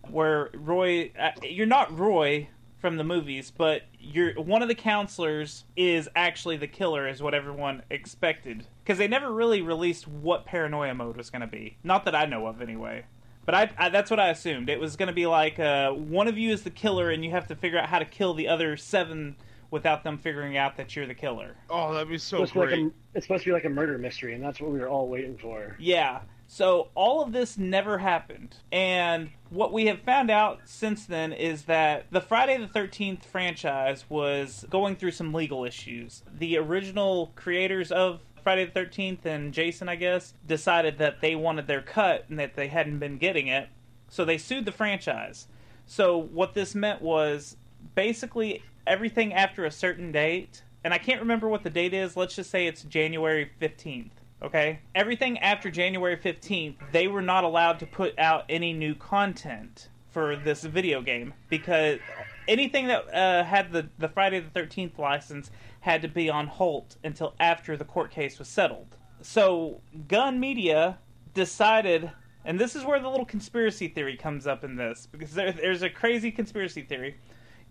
where 0.09 0.49
Roy 0.53 1.11
uh, 1.19 1.31
you're 1.43 1.67
not 1.67 1.97
Roy 1.97 2.47
from 2.79 2.97
the 2.97 3.03
movies, 3.03 3.51
but 3.55 3.83
you're 3.99 4.33
one 4.41 4.61
of 4.63 4.67
the 4.67 4.75
counselors 4.75 5.65
is 5.75 6.09
actually 6.15 6.57
the 6.57 6.67
killer 6.67 7.07
is 7.07 7.21
what 7.21 7.35
everyone 7.35 7.83
expected 7.91 8.65
because 8.83 8.97
they 8.97 9.07
never 9.07 9.31
really 9.31 9.61
released 9.61 10.07
what 10.07 10.45
paranoia 10.45 10.93
mode 10.95 11.15
was 11.15 11.29
going 11.29 11.41
to 11.41 11.47
be. 11.47 11.77
Not 11.83 12.05
that 12.05 12.15
I 12.15 12.25
know 12.25 12.47
of 12.47 12.61
anyway. 12.61 13.05
But 13.45 13.55
I, 13.55 13.71
I 13.77 13.89
that's 13.89 14.09
what 14.09 14.19
I 14.19 14.29
assumed. 14.29 14.69
It 14.69 14.79
was 14.79 14.95
going 14.95 15.07
to 15.07 15.13
be 15.13 15.25
like 15.25 15.59
uh, 15.59 15.91
one 15.91 16.27
of 16.27 16.37
you 16.37 16.51
is 16.51 16.63
the 16.63 16.69
killer, 16.69 17.09
and 17.09 17.23
you 17.25 17.31
have 17.31 17.47
to 17.47 17.55
figure 17.55 17.79
out 17.79 17.89
how 17.89 17.99
to 17.99 18.05
kill 18.05 18.33
the 18.33 18.47
other 18.47 18.77
seven 18.77 19.35
without 19.71 20.03
them 20.03 20.17
figuring 20.17 20.57
out 20.57 20.77
that 20.77 20.95
you're 20.95 21.07
the 21.07 21.15
killer. 21.15 21.55
Oh, 21.69 21.93
that'd 21.93 22.09
be 22.09 22.17
so 22.17 22.43
It's 22.43 22.51
supposed, 22.51 22.69
to 22.71 22.75
be 22.75 22.81
great. 22.81 22.83
like 22.83 22.93
a, 22.93 23.17
it's 23.17 23.25
supposed 23.25 23.43
to 23.43 23.49
be 23.49 23.53
like 23.53 23.65
a 23.65 23.69
murder 23.69 23.97
mystery, 23.97 24.33
and 24.35 24.43
that's 24.43 24.59
what 24.59 24.69
we 24.69 24.79
were 24.79 24.89
all 24.89 25.07
waiting 25.07 25.37
for. 25.37 25.75
Yeah. 25.79 26.19
So 26.47 26.89
all 26.95 27.23
of 27.23 27.31
this 27.31 27.57
never 27.57 27.97
happened. 27.97 28.57
And 28.73 29.29
what 29.49 29.71
we 29.71 29.85
have 29.85 30.01
found 30.01 30.29
out 30.29 30.59
since 30.65 31.05
then 31.05 31.31
is 31.31 31.63
that 31.63 32.07
the 32.11 32.19
Friday 32.19 32.57
the 32.57 32.67
13th 32.67 33.23
franchise 33.23 34.03
was 34.09 34.65
going 34.69 34.97
through 34.97 35.11
some 35.11 35.33
legal 35.33 35.63
issues. 35.63 36.23
The 36.37 36.57
original 36.57 37.31
creators 37.37 37.89
of 37.89 38.19
Friday 38.43 38.65
the 38.65 38.79
13th 38.79 39.25
and 39.25 39.53
Jason, 39.53 39.89
I 39.89 39.95
guess, 39.95 40.33
decided 40.47 40.97
that 40.97 41.21
they 41.21 41.35
wanted 41.35 41.67
their 41.67 41.81
cut 41.81 42.25
and 42.29 42.39
that 42.39 42.55
they 42.55 42.67
hadn't 42.67 42.99
been 42.99 43.17
getting 43.17 43.47
it. 43.47 43.69
So 44.09 44.25
they 44.25 44.37
sued 44.37 44.65
the 44.65 44.71
franchise. 44.71 45.47
So 45.85 46.17
what 46.17 46.53
this 46.53 46.75
meant 46.75 47.01
was 47.01 47.57
basically 47.95 48.63
everything 48.87 49.33
after 49.33 49.65
a 49.65 49.71
certain 49.71 50.11
date, 50.11 50.63
and 50.83 50.93
I 50.93 50.97
can't 50.97 51.21
remember 51.21 51.47
what 51.47 51.63
the 51.63 51.69
date 51.69 51.93
is, 51.93 52.17
let's 52.17 52.35
just 52.35 52.49
say 52.49 52.67
it's 52.67 52.83
January 52.83 53.51
15th. 53.61 54.11
Okay? 54.43 54.79
Everything 54.95 55.37
after 55.39 55.69
January 55.69 56.17
15th, 56.17 56.75
they 56.91 57.07
were 57.07 57.21
not 57.21 57.43
allowed 57.43 57.79
to 57.79 57.85
put 57.85 58.17
out 58.17 58.45
any 58.49 58.73
new 58.73 58.95
content 58.95 59.89
for 60.09 60.35
this 60.35 60.63
video 60.63 61.01
game 61.01 61.33
because 61.49 61.99
anything 62.47 62.87
that 62.87 63.13
uh, 63.13 63.43
had 63.43 63.71
the, 63.71 63.89
the 63.97 64.09
Friday 64.09 64.39
the 64.39 64.59
13th 64.59 64.97
license 64.97 65.51
had 65.81 66.01
to 66.01 66.07
be 66.07 66.29
on 66.29 66.47
hold 66.47 66.97
until 67.03 67.33
after 67.39 67.75
the 67.77 67.85
court 67.85 68.11
case 68.11 68.39
was 68.39 68.47
settled. 68.47 68.95
So, 69.21 69.81
Gun 70.07 70.39
Media 70.39 70.97
decided, 71.33 72.11
and 72.43 72.59
this 72.59 72.75
is 72.75 72.83
where 72.83 72.99
the 72.99 73.09
little 73.09 73.25
conspiracy 73.25 73.87
theory 73.87 74.17
comes 74.17 74.47
up 74.47 74.63
in 74.63 74.75
this, 74.75 75.07
because 75.11 75.33
there, 75.33 75.51
there's 75.51 75.83
a 75.83 75.89
crazy 75.89 76.31
conspiracy 76.31 76.81
theory. 76.81 77.17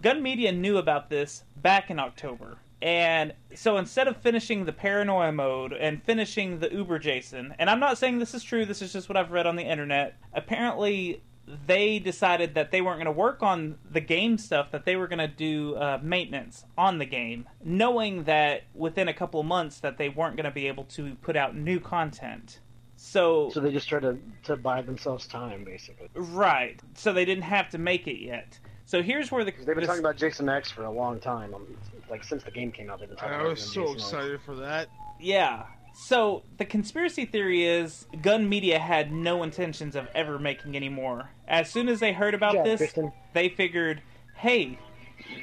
Gun 0.02 0.22
Media 0.22 0.52
knew 0.52 0.78
about 0.78 1.10
this 1.10 1.44
back 1.56 1.90
in 1.90 1.98
October. 1.98 2.58
And 2.82 3.34
so 3.54 3.76
instead 3.76 4.08
of 4.08 4.16
finishing 4.16 4.64
the 4.64 4.72
paranoia 4.72 5.32
mode 5.32 5.74
and 5.74 6.02
finishing 6.02 6.60
the 6.60 6.72
Uber 6.72 6.98
Jason, 6.98 7.54
and 7.58 7.68
I'm 7.68 7.80
not 7.80 7.98
saying 7.98 8.18
this 8.18 8.32
is 8.32 8.42
true, 8.42 8.64
this 8.64 8.80
is 8.80 8.92
just 8.92 9.08
what 9.08 9.18
I've 9.18 9.32
read 9.32 9.46
on 9.46 9.56
the 9.56 9.62
internet, 9.62 10.16
apparently 10.32 11.22
they 11.66 11.98
decided 11.98 12.54
that 12.54 12.70
they 12.70 12.80
weren't 12.80 12.98
going 12.98 13.06
to 13.06 13.12
work 13.12 13.42
on 13.42 13.78
the 13.90 14.00
game 14.00 14.38
stuff, 14.38 14.70
that 14.72 14.84
they 14.84 14.96
were 14.96 15.06
going 15.08 15.18
to 15.18 15.28
do 15.28 15.74
uh, 15.76 15.98
maintenance 16.02 16.64
on 16.76 16.98
the 16.98 17.06
game, 17.06 17.46
knowing 17.64 18.24
that 18.24 18.62
within 18.74 19.08
a 19.08 19.14
couple 19.14 19.40
of 19.40 19.46
months 19.46 19.80
that 19.80 19.98
they 19.98 20.08
weren't 20.08 20.36
going 20.36 20.44
to 20.44 20.50
be 20.50 20.66
able 20.68 20.84
to 20.84 21.14
put 21.16 21.36
out 21.36 21.54
new 21.56 21.80
content. 21.80 22.60
So, 22.96 23.50
So 23.50 23.60
they 23.60 23.72
just 23.72 23.88
tried 23.88 24.02
to, 24.02 24.18
to 24.44 24.56
buy 24.56 24.82
themselves 24.82 25.26
time, 25.26 25.64
basically. 25.64 26.08
right. 26.14 26.78
So 26.94 27.12
they 27.12 27.24
didn't 27.24 27.44
have 27.44 27.70
to 27.70 27.78
make 27.78 28.06
it 28.06 28.22
yet. 28.22 28.58
So 28.84 29.02
here's 29.02 29.30
where 29.32 29.44
the 29.44 29.52
they've 29.52 29.66
been 29.66 29.76
this- 29.78 29.86
talking 29.86 30.00
about 30.04 30.16
Jason 30.16 30.48
X 30.48 30.70
for 30.70 30.84
a 30.84 30.90
long 30.90 31.18
time. 31.20 31.54
Um, 31.54 31.66
like 32.10 32.24
since 32.24 32.42
the 32.42 32.50
game 32.50 32.72
came 32.72 32.90
out, 32.90 32.98
they've 33.00 33.08
been 33.08 33.16
talking 33.16 33.32
I 33.34 33.40
about 33.40 33.50
was 33.50 33.62
so 33.62 33.82
Jason 33.82 33.94
X. 33.94 34.02
excited 34.04 34.40
for 34.44 34.56
that. 34.56 34.88
Yeah. 35.20 35.64
So 35.94 36.42
the 36.58 36.64
conspiracy 36.64 37.24
theory 37.24 37.64
is 37.64 38.06
Gun 38.22 38.48
Media 38.48 38.78
had 38.78 39.12
no 39.12 39.42
intentions 39.42 39.94
of 39.96 40.08
ever 40.14 40.38
making 40.38 40.76
any 40.76 40.88
more. 40.88 41.30
As 41.46 41.70
soon 41.70 41.88
as 41.88 42.00
they 42.00 42.12
heard 42.12 42.34
about 42.34 42.54
Yeah, 42.54 42.62
this, 42.62 42.78
Kristen. 42.78 43.12
they 43.34 43.48
figured, 43.48 44.02
"Hey, 44.36 44.78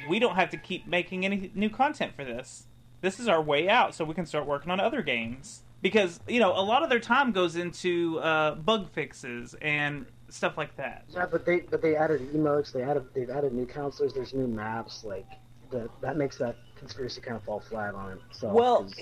we 0.08 0.18
don't 0.18 0.34
have 0.36 0.50
to 0.50 0.56
keep 0.56 0.86
making 0.86 1.24
any 1.24 1.50
new 1.54 1.70
content 1.70 2.14
for 2.14 2.24
this. 2.24 2.66
This 3.00 3.20
is 3.20 3.28
our 3.28 3.40
way 3.40 3.68
out, 3.68 3.94
so 3.94 4.04
we 4.04 4.14
can 4.14 4.26
start 4.26 4.46
working 4.46 4.70
on 4.70 4.80
other 4.80 5.02
games." 5.02 5.62
Because 5.80 6.18
you 6.26 6.40
know, 6.40 6.50
a 6.52 6.60
lot 6.62 6.82
of 6.82 6.90
their 6.90 6.98
time 7.00 7.30
goes 7.32 7.54
into 7.54 8.18
uh, 8.18 8.56
bug 8.56 8.88
fixes 8.90 9.54
and 9.62 10.06
stuff 10.28 10.56
like 10.58 10.76
that. 10.76 11.04
Yeah, 11.08 11.26
but 11.26 11.46
they 11.46 11.60
but 11.60 11.82
they 11.82 11.94
added 11.96 12.20
emotes. 12.34 12.72
They 12.72 12.82
added 12.82 13.04
they've 13.14 13.30
added 13.30 13.52
new 13.52 13.66
counselors. 13.66 14.12
There's 14.12 14.34
new 14.34 14.48
maps. 14.48 15.04
Like 15.04 15.26
that 15.70 15.88
that 16.00 16.16
makes 16.16 16.36
that 16.38 16.56
conspiracy 16.78 17.20
kind 17.20 17.36
of 17.36 17.42
fall 17.42 17.60
flat 17.60 17.94
on 17.94 18.18
itself. 18.30 18.52
Well, 18.54 18.84
'cause 18.84 18.94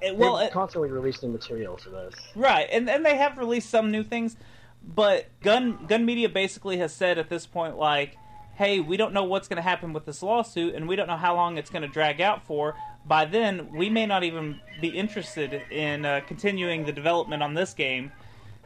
it- 0.00 0.16
well, 0.16 0.38
it- 0.38 0.52
constantly 0.52 0.90
released 0.90 1.22
new 1.22 1.30
material 1.30 1.76
for 1.76 1.90
this. 1.90 2.14
Right, 2.34 2.68
and 2.70 2.88
and 2.88 3.04
they 3.04 3.16
have 3.16 3.38
released 3.38 3.70
some 3.70 3.90
new 3.90 4.02
things, 4.02 4.36
but 4.82 5.26
Gun 5.40 5.86
Gun 5.86 6.04
Media 6.04 6.28
basically 6.28 6.78
has 6.78 6.92
said 6.92 7.18
at 7.18 7.28
this 7.28 7.46
point, 7.46 7.76
like, 7.76 8.16
hey, 8.54 8.80
we 8.80 8.96
don't 8.96 9.12
know 9.14 9.24
what's 9.24 9.48
going 9.48 9.56
to 9.56 9.62
happen 9.62 9.92
with 9.92 10.04
this 10.04 10.22
lawsuit, 10.22 10.74
and 10.74 10.86
we 10.86 10.94
don't 10.94 11.06
know 11.06 11.16
how 11.16 11.34
long 11.34 11.56
it's 11.58 11.70
going 11.70 11.82
to 11.82 11.88
drag 11.88 12.20
out 12.20 12.44
for. 12.46 12.74
By 13.04 13.24
then, 13.24 13.72
we 13.74 13.88
may 13.90 14.06
not 14.06 14.22
even 14.22 14.60
be 14.80 14.88
interested 14.88 15.54
in 15.72 16.04
uh, 16.04 16.20
continuing 16.26 16.84
the 16.84 16.92
development 16.92 17.42
on 17.42 17.54
this 17.54 17.74
game. 17.74 18.12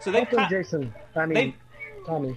So 0.01 0.11
they've 0.11 0.29
ki- 0.29 0.37
Jason. 0.51 0.93
I 1.15 1.25
mean, 1.25 1.55
Tommy. 2.05 2.37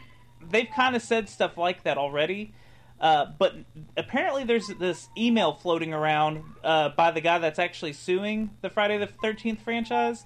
they've 0.50 0.70
kind 0.74 0.96
of 0.96 1.02
said 1.02 1.28
stuff 1.28 1.58
like 1.58 1.84
that 1.84 1.98
already. 1.98 2.54
Uh, 3.00 3.28
but 3.38 3.56
apparently, 3.96 4.44
there's 4.44 4.68
this 4.80 5.08
email 5.18 5.54
floating 5.54 5.94
around 5.94 6.44
uh, 6.64 6.90
by 6.90 7.12
the 7.12 7.22
guy 7.22 7.40
that's 7.40 7.60
actually 7.60 7.94
suing 7.94 8.50
the 8.62 8.70
Friday 8.70 8.98
the 8.98 9.08
Thirteenth 9.08 9.62
franchise, 9.62 10.26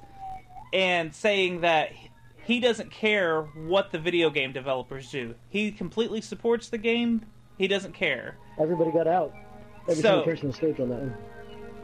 and 0.73 1.13
saying 1.13 1.61
that 1.61 1.91
he 2.45 2.59
doesn't 2.59 2.91
care 2.91 3.43
what 3.43 3.91
the 3.91 3.99
video 3.99 4.29
game 4.29 4.51
developers 4.51 5.11
do. 5.11 5.35
He 5.49 5.71
completely 5.71 6.19
supports 6.21 6.69
the 6.69 6.77
game. 6.77 7.25
He 7.57 7.67
doesn't 7.67 7.93
care. 7.93 8.37
Everybody 8.59 8.91
got 8.91 9.07
out. 9.07 9.33
Every 9.83 9.95
So- 9.95 10.01
single 10.01 10.23
person 10.23 10.49
escaped 10.49 10.79
on 10.79 10.89
that 10.89 10.99
one. 10.99 11.17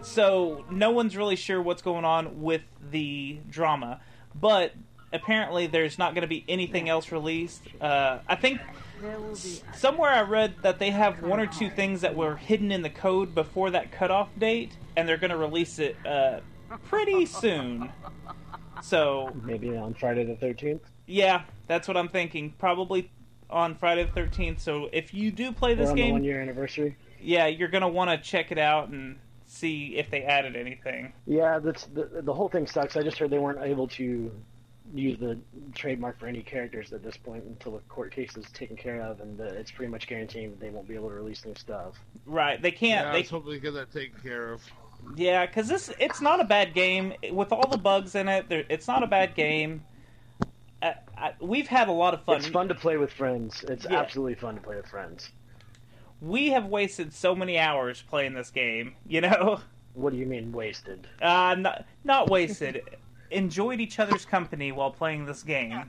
So 0.01 0.65
no 0.71 0.91
one's 0.91 1.15
really 1.17 1.35
sure 1.35 1.61
what's 1.61 1.81
going 1.81 2.05
on 2.05 2.41
with 2.41 2.61
the 2.89 3.39
drama, 3.49 3.99
but 4.33 4.73
apparently 5.11 5.67
there's 5.67 5.97
not 5.99 6.13
going 6.13 6.21
to 6.21 6.27
be 6.27 6.45
anything 6.47 6.87
else 6.87 7.11
released. 7.11 7.61
Uh, 7.81 8.19
I 8.27 8.35
think 8.35 8.61
somewhere 9.73 10.09
I 10.11 10.21
read 10.21 10.55
that 10.63 10.79
they 10.79 10.89
have 10.91 11.21
one 11.21 11.39
or 11.39 11.47
two 11.47 11.69
things 11.69 12.01
that 12.01 12.15
were 12.15 12.35
hidden 12.35 12.71
in 12.71 12.81
the 12.81 12.89
code 12.89 13.33
before 13.35 13.71
that 13.71 13.91
cutoff 13.91 14.29
date, 14.37 14.71
and 14.95 15.07
they're 15.07 15.17
going 15.17 15.31
to 15.31 15.37
release 15.37 15.79
it 15.79 15.95
uh, 16.05 16.39
pretty 16.87 17.25
soon. 17.25 17.91
So 18.81 19.31
Maybe 19.43 19.75
on 19.75 19.93
Friday 19.93 20.23
the 20.25 20.33
13th. 20.35 20.81
yeah, 21.05 21.43
that's 21.67 21.87
what 21.87 21.97
I'm 21.97 22.09
thinking. 22.09 22.53
Probably 22.57 23.11
on 23.49 23.75
Friday 23.75 24.03
the 24.13 24.21
13th. 24.21 24.59
So 24.59 24.89
if 24.93 25.13
you 25.13 25.31
do 25.31 25.51
play 25.51 25.73
this 25.73 25.89
on 25.89 25.95
the 25.95 26.01
game, 26.01 26.11
one 26.13 26.23
year 26.23 26.41
anniversary. 26.41 26.95
yeah, 27.21 27.47
you're 27.47 27.67
going 27.67 27.81
to 27.81 27.87
want 27.89 28.09
to 28.11 28.17
check 28.17 28.51
it 28.51 28.57
out 28.57 28.89
and 28.89 29.17
see 29.45 29.95
if 29.97 30.09
they 30.11 30.21
added 30.23 30.55
anything. 30.55 31.11
Yeah, 31.25 31.59
that's 31.59 31.85
the 31.85 32.21
the 32.21 32.33
whole 32.33 32.49
thing 32.49 32.67
sucks. 32.67 32.95
I 32.95 33.01
just 33.03 33.17
heard 33.17 33.31
they 33.31 33.39
weren't 33.39 33.63
able 33.63 33.87
to 33.89 34.31
use 34.93 35.17
the 35.19 35.37
trademark 35.75 36.19
for 36.19 36.27
any 36.27 36.41
characters 36.41 36.91
at 36.93 37.03
this 37.03 37.17
point 37.17 37.43
until 37.43 37.73
the 37.73 37.79
court 37.89 38.11
case 38.11 38.35
is 38.37 38.45
taken 38.51 38.75
care 38.75 39.01
of, 39.01 39.19
and 39.21 39.39
uh, 39.39 39.43
it's 39.45 39.71
pretty 39.71 39.91
much 39.91 40.07
guaranteeing 40.07 40.49
that 40.51 40.59
they 40.59 40.69
won't 40.69 40.87
be 40.87 40.95
able 40.95 41.09
to 41.09 41.15
release 41.15 41.45
new 41.45 41.55
stuff. 41.55 41.95
Right, 42.25 42.61
they 42.61 42.71
can't. 42.71 43.05
Yeah, 43.05 43.09
I 43.09 43.13
they 43.13 43.19
was 43.21 43.29
hoping 43.29 43.51
to 43.53 43.59
get 43.59 43.73
that 43.73 43.91
taken 43.91 44.19
care 44.21 44.51
of. 44.51 44.61
Yeah, 45.15 45.45
because 45.45 45.67
this 45.67 45.91
it's 45.99 46.21
not 46.21 46.41
a 46.41 46.43
bad 46.43 46.73
game 46.73 47.13
with 47.31 47.51
all 47.51 47.69
the 47.69 47.77
bugs 47.77 48.15
in 48.15 48.27
it. 48.27 48.45
It's 48.49 48.87
not 48.87 49.01
a 49.03 49.07
bad 49.07 49.33
game. 49.35 49.83
I, 50.81 50.95
I, 51.17 51.33
we've 51.41 51.67
had 51.67 51.87
a 51.87 51.91
lot 51.93 52.13
of 52.13 52.23
fun. 52.23 52.37
It's 52.37 52.47
fun 52.47 52.67
to 52.69 52.75
play 52.75 52.97
with 52.97 53.11
friends. 53.11 53.63
It's 53.67 53.85
Yeah. 53.89 53.99
absolutely 53.99 54.35
fun 54.35 54.55
to 54.55 54.61
play 54.61 54.75
with 54.75 54.87
friends. 54.87 55.29
We 56.21 56.49
have 56.49 56.65
wasted 56.65 57.13
so 57.13 57.33
many 57.35 57.57
hours 57.57 58.01
playing 58.01 58.33
this 58.33 58.49
game. 58.51 58.95
You 59.07 59.21
know, 59.21 59.61
What 59.93 60.11
do 60.11 60.17
you 60.19 60.25
mean 60.25 60.51
wasted? 60.51 61.07
uh, 61.21 61.55
not 61.57 61.85
not 62.03 62.29
wasted. 62.29 62.81
Enjoyed 63.31 63.79
each 63.79 63.99
other's 63.99 64.25
company 64.25 64.71
while 64.71 64.91
playing 64.91 65.25
this 65.25 65.43
game. 65.43 65.71
Yeah. 65.71 65.85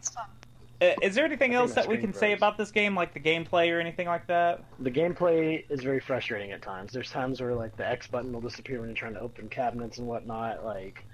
Uh, 0.82 0.94
is 1.02 1.14
there 1.14 1.26
anything 1.26 1.54
I 1.54 1.58
else 1.58 1.74
that 1.74 1.86
we 1.86 1.96
Green 1.96 2.12
can 2.12 2.14
say 2.14 2.32
about 2.32 2.56
this 2.56 2.70
game, 2.70 2.94
like 2.94 3.12
the 3.12 3.20
gameplay 3.20 3.70
or 3.70 3.80
anything 3.80 4.06
like 4.06 4.26
that? 4.28 4.64
The 4.78 4.90
gameplay 4.90 5.64
is 5.68 5.82
very 5.82 6.00
frustrating 6.00 6.52
at 6.52 6.62
times. 6.62 6.92
There's 6.92 7.10
times 7.10 7.40
where 7.40 7.54
like 7.54 7.76
the 7.76 7.86
X 7.86 8.06
button 8.06 8.32
will 8.32 8.40
disappear 8.40 8.80
when 8.80 8.88
you're 8.88 8.96
trying 8.96 9.12
to 9.14 9.20
open 9.20 9.48
cabinets 9.50 9.98
and 9.98 10.06
whatnot. 10.06 10.64
Like, 10.64 11.04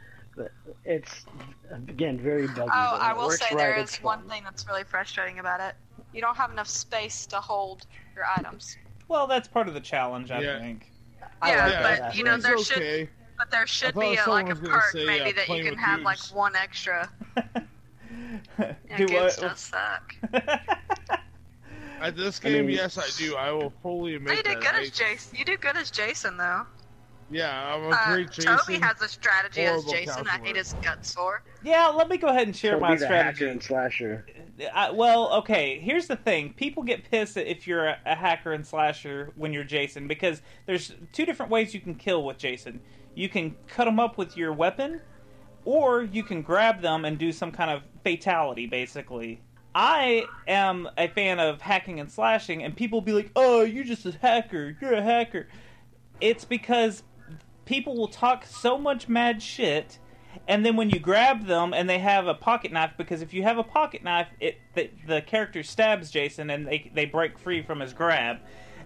it's 0.85 1.27
again 1.73 2.19
very 2.19 2.47
buggy. 2.47 2.71
Oh, 2.73 2.99
I 3.01 3.13
will 3.13 3.31
say 3.31 3.47
right, 3.53 3.57
there 3.57 3.75
it's 3.75 3.95
is 3.99 4.03
one 4.05 4.29
thing 4.29 4.45
that's 4.45 4.69
really 4.69 4.85
frustrating 4.85 5.41
about 5.41 5.61
it. 5.61 5.75
You 6.13 6.21
don't 6.21 6.37
have 6.37 6.53
enough 6.53 6.69
space 6.69 7.27
to 7.27 7.37
hold 7.37 7.87
your 8.15 8.25
items. 8.37 8.77
Well, 9.09 9.27
that's 9.27 9.49
part 9.49 9.67
of 9.67 9.75
the 9.75 9.81
challenge, 9.81 10.31
I 10.31 10.41
Yeah. 10.43 10.61
think. 10.61 10.93
I 11.43 11.51
Yeah, 11.51 11.65
like 11.65 11.73
yeah, 11.73 11.83
that 11.83 12.01
but, 12.03 12.17
you 12.17 12.25
know, 12.25 12.35
it's 12.37 12.45
there 12.45 12.59
should- 12.59 12.77
okay. 12.77 13.09
But 13.39 13.51
there 13.51 13.67
should 13.67 13.95
be 13.95 14.17
a, 14.17 14.29
like 14.31 14.49
a 14.49 14.55
perk 14.57 14.85
say, 14.93 15.05
maybe 15.07 15.31
uh, 15.31 15.33
that 15.37 15.49
you 15.49 15.63
can 15.63 15.73
with 15.75 15.79
have 15.81 16.01
like 16.01 16.19
one 16.33 16.57
extra. 16.57 17.09
Yeah, 18.59 18.97
Do 18.97 19.07
goats 19.09 19.37
what? 19.41 19.51
does 19.51 19.61
suck. 19.61 20.15
At 22.01 22.17
this 22.17 22.41
I 22.45 22.49
game, 22.51 22.67
mean- 22.67 22.77
yes, 22.77 22.99
I 22.99 23.07
do. 23.17 23.37
I 23.37 23.51
will 23.53 23.73
fully 23.83 24.13
Oh, 24.15 24.17
admit 24.17 24.37
you 24.37 24.43
did 24.43 24.57
that. 24.57 24.63
good 24.63 24.83
as 24.83 24.91
Jason. 24.91 25.37
You 25.39 25.45
do 25.45 25.57
good 25.57 25.77
as 25.77 25.91
Jason 25.91 26.37
though. 26.37 26.63
Yeah, 27.31 27.75
I'm 27.75 27.85
a 27.85 27.89
Uh, 27.91 28.15
great 28.15 28.31
Jason. 28.31 28.57
Toby 28.57 28.79
has 28.79 29.01
a 29.03 29.09
strategy 29.09 29.63
as 29.63 29.83
horrible 29.83 29.93
Jason. 29.93 30.11
I 30.11 30.15
counselor. 30.31 30.47
hate 30.47 30.57
his 30.57 30.73
gut 30.75 31.05
sore. 31.05 31.43
yeah, 31.63 31.89
let 31.89 32.09
me 32.09 32.17
go 32.19 32.29
ahead 32.29 32.47
and 32.47 32.55
share 32.57 32.73
Toby 32.73 32.83
my 32.83 32.95
the 32.95 33.05
strategy. 33.05 33.45
hacker 33.45 33.51
and 33.53 33.63
slasher. 33.63 34.27
I, 34.73 34.91
well, 34.93 35.33
okay. 35.39 35.79
Here's 35.81 36.07
the 36.07 36.17
thing: 36.17 36.53
people 36.55 36.83
get 36.85 37.11
pissed 37.11 37.37
if 37.37 37.67
you're 37.67 37.87
a, 37.89 37.99
a 38.07 38.15
hacker 38.15 38.53
and 38.53 38.65
slasher 38.67 39.33
when 39.35 39.53
you're 39.53 39.65
Jason 39.65 40.07
because 40.07 40.41
there's 40.67 40.93
two 41.13 41.27
different 41.27 41.51
ways 41.51 41.75
you 41.75 41.81
can 41.81 41.95
kill 41.97 42.25
with 42.25 42.39
Jason. 42.39 42.81
You 43.17 43.29
can 43.29 43.57
cut 43.67 43.87
them 43.87 43.99
up 43.99 44.17
with 44.17 44.37
your 44.37 44.53
weapon, 44.53 45.01
or 45.65 46.03
you 46.03 46.23
can 46.23 46.43
grab 46.43 46.81
them 46.81 47.05
and 47.05 47.19
do 47.19 47.33
some 47.33 47.51
kind 47.51 47.73
of 47.73 47.83
fatality, 48.05 48.67
basically. 48.67 49.41
I 49.75 50.27
am 50.47 50.89
a 50.97 51.09
fan 51.09 51.41
of 51.41 51.61
hacking 51.61 51.99
and 51.99 52.11
slashing, 52.11 52.63
and 52.63 52.77
people 52.77 53.01
be 53.01 53.13
like, 53.13 53.33
"Oh, 53.35 53.63
you're 53.63 53.85
just 53.85 54.07
a 54.07 54.13
hacker. 54.13 54.77
You're 54.81 54.95
a 54.95 55.03
hacker." 55.03 55.49
It's 56.21 56.45
because 56.45 57.03
people 57.65 57.97
will 57.97 58.09
talk 58.09 58.47
so 58.47 58.79
much 58.79 59.09
mad 59.09 59.43
shit 59.43 59.99
and 60.49 60.65
then 60.65 60.77
when 60.77 60.91
you 60.91 60.99
grab 60.99 61.47
them 61.47 61.75
and 61.75 61.89
they 61.89 61.99
have 61.99 62.27
a 62.27 62.35
pocket 62.35 62.73
knife 62.73 62.93
because 62.97 63.23
if 63.23 63.35
you 63.35 63.43
have 63.43 63.59
a 63.59 63.63
pocket 63.63 64.03
knife 64.03 64.29
it 64.41 64.59
the, 64.75 64.91
the 65.07 65.21
character 65.23 65.63
stabs 65.63 66.11
jason 66.11 66.49
and 66.49 66.67
they, 66.67 66.91
they 66.95 67.05
break 67.05 67.39
free 67.39 67.63
from 67.63 67.81
his 67.81 67.93
grab 67.93 68.39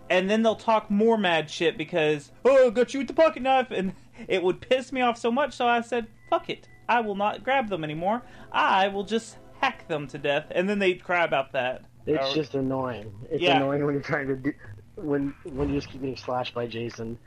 and 0.09 0.29
then 0.29 0.43
they'll 0.43 0.57
talk 0.57 0.91
more 0.91 1.17
mad 1.17 1.49
shit 1.49 1.77
because 1.79 2.33
oh 2.45 2.71
got 2.71 2.93
you 2.93 3.01
with 3.01 3.07
the 3.07 3.15
pocket 3.15 3.43
knife 3.43 3.71
and 3.71 3.95
it 4.29 4.43
would 4.43 4.61
piss 4.61 4.93
me 4.93 5.01
off 5.01 5.17
so 5.19 5.31
much 5.31 5.55
so 5.55 5.67
i 5.67 5.81
said 5.81 6.07
fuck 6.29 6.49
it 6.51 6.69
i 6.89 7.01
will 7.01 7.15
not 7.15 7.43
grab 7.45 7.69
them 7.69 7.85
anymore 7.85 8.23
i 8.53 8.89
will 8.89 9.05
just 9.05 9.37
hack 9.61 9.87
them 9.89 10.07
to 10.07 10.19
death 10.19 10.47
and 10.53 10.69
then 10.69 10.79
they'd 10.79 11.03
cry 11.05 11.25
about 11.25 11.53
that 11.53 11.85
It's 12.07 12.31
Or- 12.31 12.35
just 12.35 12.55
annoying. 12.55 13.13
It's 13.31 13.43
Yeah. 13.43 13.57
annoying 13.57 13.85
when 13.85 13.95
you're 13.95 14.03
trying 14.03 14.27
to 14.29 14.37
do 14.37 14.53
when 14.97 15.35
when 15.53 15.69
you 15.69 15.77
just 15.77 15.91
keep 15.91 16.01
getting 16.01 16.17
slashed 16.17 16.55
by 16.55 16.67
Jason, 16.67 17.19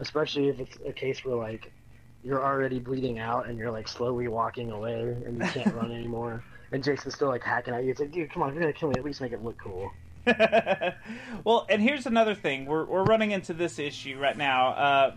especially 0.00 0.48
if 0.48 0.58
it's 0.58 0.76
a 0.86 0.92
case 0.92 1.22
where 1.24 1.36
like 1.36 1.70
you're 2.24 2.42
already 2.42 2.78
bleeding 2.78 3.18
out 3.18 3.46
and 3.48 3.58
you're 3.58 3.70
like 3.70 3.86
slowly 3.88 4.28
walking 4.28 4.70
away 4.70 5.00
and 5.26 5.38
you 5.38 5.48
can't 5.50 5.74
run 5.74 5.92
anymore. 6.00 6.42
And 6.72 6.82
Jason's 6.82 7.14
still 7.14 7.28
like 7.28 7.42
hacking 7.42 7.74
at 7.74 7.84
you. 7.84 7.90
It's 7.90 8.00
like, 8.00 8.10
dude, 8.10 8.30
come 8.32 8.42
on, 8.42 8.48
if 8.48 8.54
you're 8.54 8.62
gonna 8.62 8.72
kill 8.72 8.88
me, 8.88 8.94
at 8.96 9.04
least 9.04 9.20
make 9.20 9.32
it 9.32 9.44
look 9.44 9.58
cool. 9.58 9.90
well, 11.44 11.66
and 11.68 11.82
here's 11.82 12.06
another 12.06 12.34
thing. 12.34 12.64
We're 12.66 12.84
we're 12.84 13.04
running 13.04 13.30
into 13.32 13.52
this 13.52 13.78
issue 13.78 14.18
right 14.18 14.36
now. 14.36 14.68
Uh, 14.68 15.14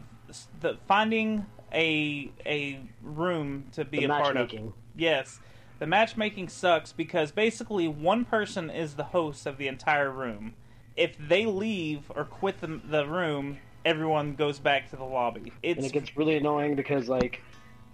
the 0.62 0.78
finding 0.88 1.46
a 1.74 2.32
a 2.46 2.80
room 3.02 3.66
to 3.74 3.86
be 3.86 4.00
The 4.00 4.06
a 4.06 4.08
part 4.08 4.38
of. 4.38 4.52
Yes, 4.96 5.40
the 5.80 5.88
matchmaking 5.88 6.50
sucks 6.50 6.92
because 6.94 7.32
basically 7.32 7.88
one 7.88 8.26
person 8.26 8.70
is 8.70 8.96
the 8.96 9.04
host 9.06 9.46
of 9.46 9.58
the 9.58 9.68
entire 9.68 10.12
room. 10.12 10.54
If 10.96 11.18
they 11.18 11.46
leave 11.46 12.12
or 12.16 12.24
quit 12.24 12.62
the 12.62 12.80
the 12.90 13.06
room, 13.06 13.58
everyone 13.84 14.36
goes 14.36 14.60
back 14.60 14.90
to 14.92 14.96
the 14.96 15.04
lobby. 15.04 15.42
And 15.42 15.54
It's 15.64 15.88
it 15.88 15.92
gets 15.92 16.16
really 16.18 16.38
annoying 16.38 16.76
because 16.76 17.10
like 17.10 17.42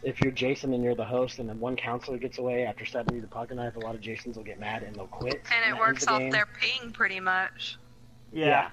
if 0.04 0.22
you're 0.22 0.32
Jason 0.32 0.74
and 0.74 0.84
you're 0.84 0.96
the 0.96 1.06
host 1.06 1.40
and 1.40 1.48
then 1.48 1.60
one 1.60 1.76
counselor 1.76 2.18
gets 2.18 2.40
away 2.40 2.66
after 2.66 2.86
stabbing 2.86 3.16
you 3.16 3.22
with 3.22 3.30
a 3.30 3.34
pocket 3.34 3.56
knife, 3.56 3.76
a 3.76 3.80
lot 3.80 3.94
of 3.96 4.02
Jasons 4.02 4.36
will 4.36 4.44
get 4.44 4.60
mad 4.60 4.84
and 4.84 4.96
they'll 4.96 5.08
quit. 5.08 5.42
And 5.54 5.74
that 5.74 5.78
it 5.78 5.80
works 5.80 6.06
the 6.06 6.12
off 6.12 6.20
game. 6.20 6.32
their 6.32 6.48
ping 6.60 6.92
pretty 6.92 7.20
much. 7.20 7.78
yeah. 8.32 8.68
Uh, 8.68 8.70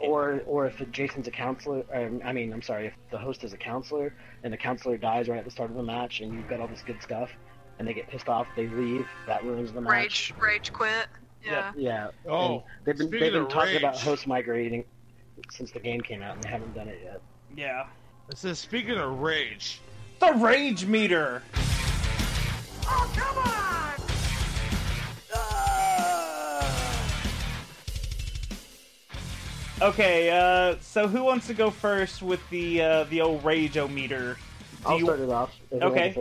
Or, 0.00 0.42
or 0.46 0.66
if 0.66 0.90
Jason's 0.92 1.26
a 1.26 1.30
counselor, 1.30 1.84
um, 1.92 2.20
I 2.24 2.32
mean, 2.32 2.52
I'm 2.52 2.62
sorry, 2.62 2.86
if 2.86 2.94
the 3.10 3.18
host 3.18 3.42
is 3.42 3.52
a 3.52 3.56
counselor 3.56 4.14
and 4.44 4.52
the 4.52 4.56
counselor 4.56 4.96
dies 4.96 5.28
right 5.28 5.38
at 5.38 5.44
the 5.44 5.50
start 5.50 5.70
of 5.70 5.76
the 5.76 5.82
match 5.82 6.20
and 6.20 6.32
you've 6.34 6.48
got 6.48 6.60
all 6.60 6.68
this 6.68 6.82
good 6.82 7.02
stuff 7.02 7.30
and 7.78 7.88
they 7.88 7.94
get 7.94 8.08
pissed 8.08 8.28
off, 8.28 8.46
they 8.54 8.68
leave, 8.68 9.06
that 9.26 9.42
ruins 9.44 9.72
the 9.72 9.80
match. 9.80 9.92
Rage, 9.92 10.34
rage 10.40 10.72
quit. 10.72 11.08
Yeah. 11.44 11.72
Yeah. 11.76 12.10
Oh, 12.28 12.54
and 12.54 12.62
they've 12.84 12.96
been, 12.96 13.10
they've 13.10 13.32
been 13.32 13.42
of 13.42 13.48
talking 13.48 13.76
about 13.76 13.98
host 13.98 14.26
migrating 14.26 14.84
since 15.50 15.72
the 15.72 15.80
game 15.80 16.00
came 16.00 16.22
out 16.22 16.34
and 16.34 16.44
they 16.44 16.48
haven't 16.48 16.74
done 16.74 16.88
it 16.88 17.00
yet. 17.02 17.20
Yeah. 17.56 17.86
It 18.30 18.38
says, 18.38 18.58
speaking 18.60 18.96
of 18.98 19.18
rage, 19.18 19.80
The 20.20 20.32
rage 20.34 20.86
meter. 20.86 21.42
Okay, 29.82 30.30
uh, 30.30 30.76
so 30.80 31.08
who 31.08 31.24
wants 31.24 31.48
to 31.48 31.54
go 31.54 31.68
first 31.68 32.22
with 32.22 32.48
the 32.50 32.80
uh, 32.80 33.04
the 33.04 33.20
old 33.20 33.44
rage-o-meter? 33.44 34.36
Do 34.36 34.76
I'll 34.86 34.98
you- 34.98 35.04
start 35.04 35.20
it 35.20 35.28
off 35.28 35.50
Okay. 35.72 36.14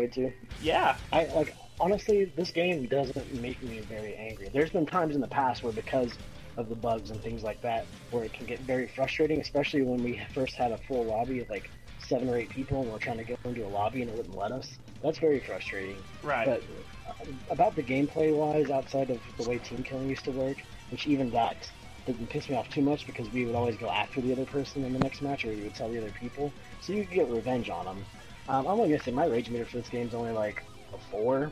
Yeah. 0.61 0.95
I 1.11 1.25
like 1.25 1.55
honestly, 1.79 2.25
this 2.25 2.49
game 2.49 2.87
doesn't 2.87 3.35
make 3.35 3.61
me 3.61 3.81
very 3.81 4.15
angry. 4.15 4.49
There's 4.51 4.71
been 4.71 4.87
times 4.87 5.13
in 5.13 5.21
the 5.21 5.27
past 5.27 5.63
where 5.63 5.73
because 5.73 6.17
of 6.57 6.69
the 6.69 6.75
bugs 6.75 7.11
and 7.11 7.21
things 7.21 7.43
like 7.43 7.61
that, 7.61 7.85
where 8.09 8.23
it 8.23 8.33
can 8.33 8.47
get 8.47 8.61
very 8.61 8.87
frustrating, 8.87 9.39
especially 9.39 9.83
when 9.83 10.01
we 10.03 10.19
first 10.33 10.55
had 10.55 10.71
a 10.71 10.77
full 10.87 11.05
lobby 11.05 11.39
of 11.39 11.49
like 11.49 11.69
seven 11.99 12.29
or 12.29 12.37
eight 12.37 12.49
people 12.49 12.81
and 12.81 12.91
we're 12.91 12.97
trying 12.97 13.17
to 13.17 13.23
get 13.23 13.37
into 13.45 13.63
a 13.63 13.67
lobby 13.67 14.01
and 14.01 14.09
it 14.09 14.17
wouldn't 14.17 14.35
let 14.35 14.51
us. 14.51 14.67
That's 15.03 15.19
very 15.19 15.39
frustrating. 15.39 16.01
Right. 16.23 16.45
But 16.45 16.63
uh, 17.07 17.31
about 17.51 17.75
the 17.75 17.83
gameplay 17.83 18.33
wise, 18.33 18.71
outside 18.71 19.11
of 19.11 19.19
the 19.37 19.47
way 19.47 19.59
team 19.59 19.83
killing 19.83 20.09
used 20.09 20.25
to 20.25 20.31
work, 20.31 20.57
which 20.89 21.05
even 21.05 21.29
that 21.31 21.69
didn't 22.05 22.27
piss 22.27 22.49
me 22.49 22.55
off 22.55 22.69
too 22.69 22.81
much 22.81 23.05
because 23.05 23.29
we 23.31 23.45
would 23.45 23.55
always 23.55 23.75
go 23.77 23.89
after 23.89 24.21
the 24.21 24.31
other 24.31 24.45
person 24.45 24.83
in 24.83 24.93
the 24.93 24.99
next 24.99 25.21
match, 25.21 25.45
or 25.45 25.49
we 25.49 25.61
would 25.61 25.75
tell 25.75 25.89
the 25.89 25.97
other 25.99 26.11
people, 26.19 26.51
so 26.81 26.93
you 26.93 27.03
could 27.05 27.13
get 27.13 27.29
revenge 27.29 27.69
on 27.69 27.85
them. 27.85 28.05
Um, 28.49 28.67
I'm 28.67 28.79
only 28.79 28.89
gonna 28.89 29.03
say 29.03 29.11
my 29.11 29.25
rage 29.25 29.49
meter 29.49 29.65
for 29.65 29.77
this 29.77 29.89
game 29.89 30.07
is 30.07 30.13
only 30.13 30.31
like 30.31 30.63
a 30.93 30.97
four. 30.97 31.51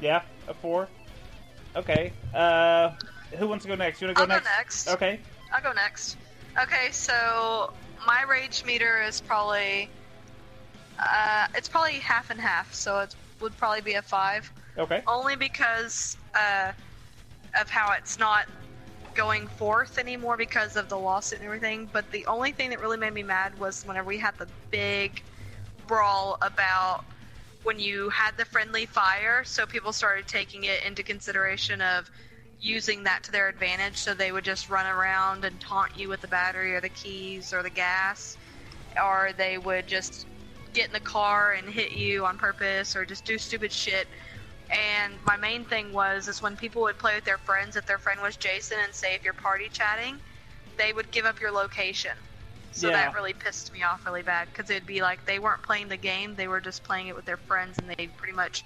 Yeah, 0.00 0.22
a 0.48 0.54
four. 0.54 0.88
Okay. 1.76 2.12
Uh, 2.34 2.90
who 3.36 3.46
wants 3.46 3.64
to 3.64 3.68
go 3.68 3.74
next? 3.74 4.00
You 4.00 4.08
want 4.08 4.18
to 4.18 4.26
go 4.26 4.32
I'll 4.32 4.40
go 4.40 4.44
go 4.44 4.50
next? 4.50 4.86
next. 4.86 4.88
Okay. 4.88 5.20
I'll 5.52 5.62
go 5.62 5.72
next. 5.72 6.16
Okay, 6.60 6.90
so 6.90 7.72
my 8.06 8.24
rage 8.24 8.64
meter 8.64 9.02
is 9.02 9.20
probably 9.20 9.88
uh, 10.98 11.46
it's 11.54 11.68
probably 11.68 11.92
half 11.94 12.30
and 12.30 12.40
half, 12.40 12.74
so 12.74 13.00
it 13.00 13.14
would 13.40 13.56
probably 13.56 13.80
be 13.80 13.94
a 13.94 14.02
five. 14.02 14.50
Okay. 14.76 15.02
Only 15.06 15.36
because 15.36 16.16
uh, 16.34 16.72
of 17.60 17.70
how 17.70 17.92
it's 17.92 18.18
not 18.18 18.46
going 19.18 19.48
forth 19.48 19.98
anymore 19.98 20.36
because 20.36 20.76
of 20.76 20.88
the 20.88 20.96
lawsuit 20.96 21.40
and 21.40 21.46
everything. 21.46 21.90
But 21.92 22.08
the 22.12 22.24
only 22.26 22.52
thing 22.52 22.70
that 22.70 22.80
really 22.80 22.96
made 22.96 23.12
me 23.12 23.24
mad 23.24 23.58
was 23.58 23.82
whenever 23.84 24.06
we 24.06 24.16
had 24.16 24.38
the 24.38 24.46
big 24.70 25.24
brawl 25.88 26.38
about 26.40 27.04
when 27.64 27.80
you 27.80 28.10
had 28.10 28.36
the 28.36 28.44
friendly 28.44 28.86
fire, 28.86 29.42
so 29.44 29.66
people 29.66 29.92
started 29.92 30.28
taking 30.28 30.64
it 30.64 30.84
into 30.86 31.02
consideration 31.02 31.80
of 31.82 32.08
using 32.60 33.02
that 33.02 33.24
to 33.24 33.32
their 33.32 33.48
advantage, 33.48 33.96
so 33.96 34.14
they 34.14 34.30
would 34.30 34.44
just 34.44 34.70
run 34.70 34.86
around 34.86 35.44
and 35.44 35.60
taunt 35.60 35.98
you 35.98 36.08
with 36.08 36.20
the 36.20 36.28
battery 36.28 36.72
or 36.72 36.80
the 36.80 36.88
keys 36.88 37.52
or 37.52 37.64
the 37.64 37.70
gas, 37.70 38.38
or 39.02 39.30
they 39.36 39.58
would 39.58 39.88
just 39.88 40.28
get 40.74 40.86
in 40.86 40.92
the 40.92 41.00
car 41.00 41.54
and 41.54 41.68
hit 41.68 41.90
you 41.90 42.24
on 42.24 42.38
purpose 42.38 42.94
or 42.94 43.04
just 43.04 43.24
do 43.24 43.36
stupid 43.36 43.72
shit. 43.72 44.06
And 44.70 45.18
my 45.24 45.36
main 45.36 45.64
thing 45.64 45.92
was 45.92 46.28
is 46.28 46.42
when 46.42 46.56
people 46.56 46.82
would 46.82 46.98
play 46.98 47.14
with 47.14 47.24
their 47.24 47.38
friends, 47.38 47.76
if 47.76 47.86
their 47.86 47.98
friend 47.98 48.20
was 48.20 48.36
Jason 48.36 48.78
and 48.82 48.94
say 48.94 49.14
if 49.14 49.24
you're 49.24 49.34
party 49.34 49.68
chatting, 49.70 50.20
they 50.76 50.92
would 50.92 51.10
give 51.12 51.24
up 51.24 51.40
your 51.40 51.52
location. 51.52 52.12
So 52.70 52.90
Yeah. 52.90 52.92
that 52.92 53.14
really 53.14 53.34
pissed 53.34 53.72
me 53.72 53.82
off 53.82 54.06
really 54.06 54.22
bad 54.22 54.48
because 54.52 54.70
it'd 54.70 54.86
be 54.86 55.00
like 55.02 55.24
they 55.26 55.38
weren't 55.38 55.62
playing 55.62 55.88
the 55.88 55.96
game, 55.96 56.34
they 56.36 56.48
were 56.48 56.60
just 56.60 56.84
playing 56.84 57.08
it 57.08 57.16
with 57.16 57.24
their 57.24 57.38
friends 57.38 57.78
and 57.78 57.88
they 57.88 58.08
pretty 58.08 58.34
much 58.34 58.64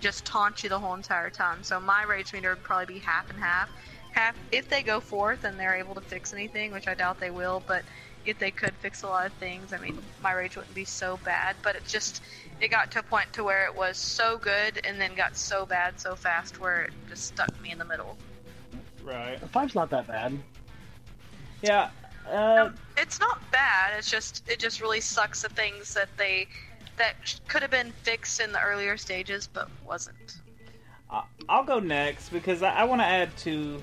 just 0.00 0.26
taunt 0.26 0.62
you 0.62 0.68
the 0.68 0.78
whole 0.78 0.94
entire 0.94 1.30
time. 1.30 1.62
So 1.62 1.80
my 1.80 2.02
rage 2.02 2.32
meter 2.32 2.50
would 2.50 2.64
probably 2.64 2.86
be 2.86 3.00
half 3.00 3.30
and 3.30 3.38
half. 3.38 3.70
Half 4.10 4.36
if 4.52 4.68
they 4.68 4.82
go 4.82 5.00
forth 5.00 5.44
and 5.44 5.58
they're 5.58 5.74
able 5.76 5.94
to 5.94 6.00
fix 6.02 6.32
anything, 6.32 6.72
which 6.72 6.88
I 6.88 6.94
doubt 6.94 7.18
they 7.18 7.30
will, 7.30 7.64
but 7.66 7.84
if 8.24 8.38
they 8.38 8.50
could 8.50 8.76
fix 8.78 9.02
a 9.02 9.08
lot 9.08 9.26
of 9.26 9.34
things, 9.34 9.72
I 9.72 9.78
mean, 9.78 10.10
my 10.18 10.32
rage 10.32 10.56
wouldn't 10.56 10.74
be 10.74 10.84
so 10.84 11.18
bad. 11.18 11.56
But 11.62 11.76
it 11.76 11.84
just 11.86 12.22
it 12.60 12.70
got 12.70 12.90
to 12.92 13.00
a 13.00 13.02
point 13.02 13.32
to 13.34 13.44
where 13.44 13.64
it 13.66 13.74
was 13.74 13.96
so 13.96 14.38
good 14.38 14.80
and 14.84 15.00
then 15.00 15.14
got 15.14 15.36
so 15.36 15.66
bad 15.66 16.00
so 16.00 16.14
fast 16.16 16.60
where 16.60 16.82
it 16.82 16.92
just 17.08 17.24
stuck 17.26 17.60
me 17.60 17.70
in 17.70 17.78
the 17.78 17.84
middle. 17.84 18.16
Right. 19.04 19.40
A 19.42 19.48
five's 19.48 19.74
not 19.74 19.90
that 19.90 20.06
bad. 20.06 20.36
Yeah. 21.62 21.90
Uh, 22.28 22.70
It's 22.96 23.20
not 23.20 23.40
bad. 23.52 23.94
It's 23.98 24.10
just 24.10 24.42
it 24.48 24.58
just 24.58 24.80
really 24.80 25.00
sucks 25.00 25.42
the 25.42 25.48
things 25.48 25.94
that 25.94 26.08
they 26.16 26.48
that 26.96 27.14
could 27.46 27.62
have 27.62 27.70
been 27.70 27.92
fixed 28.02 28.40
in 28.40 28.52
the 28.52 28.60
earlier 28.60 28.96
stages 28.96 29.46
but 29.46 29.68
wasn't. 29.86 30.38
I- 31.10 31.24
I'll 31.48 31.64
go 31.64 31.78
next 31.78 32.30
because 32.30 32.62
I, 32.62 32.70
I 32.70 32.84
want 32.84 33.00
to 33.00 33.06
add 33.06 33.36
to 33.38 33.80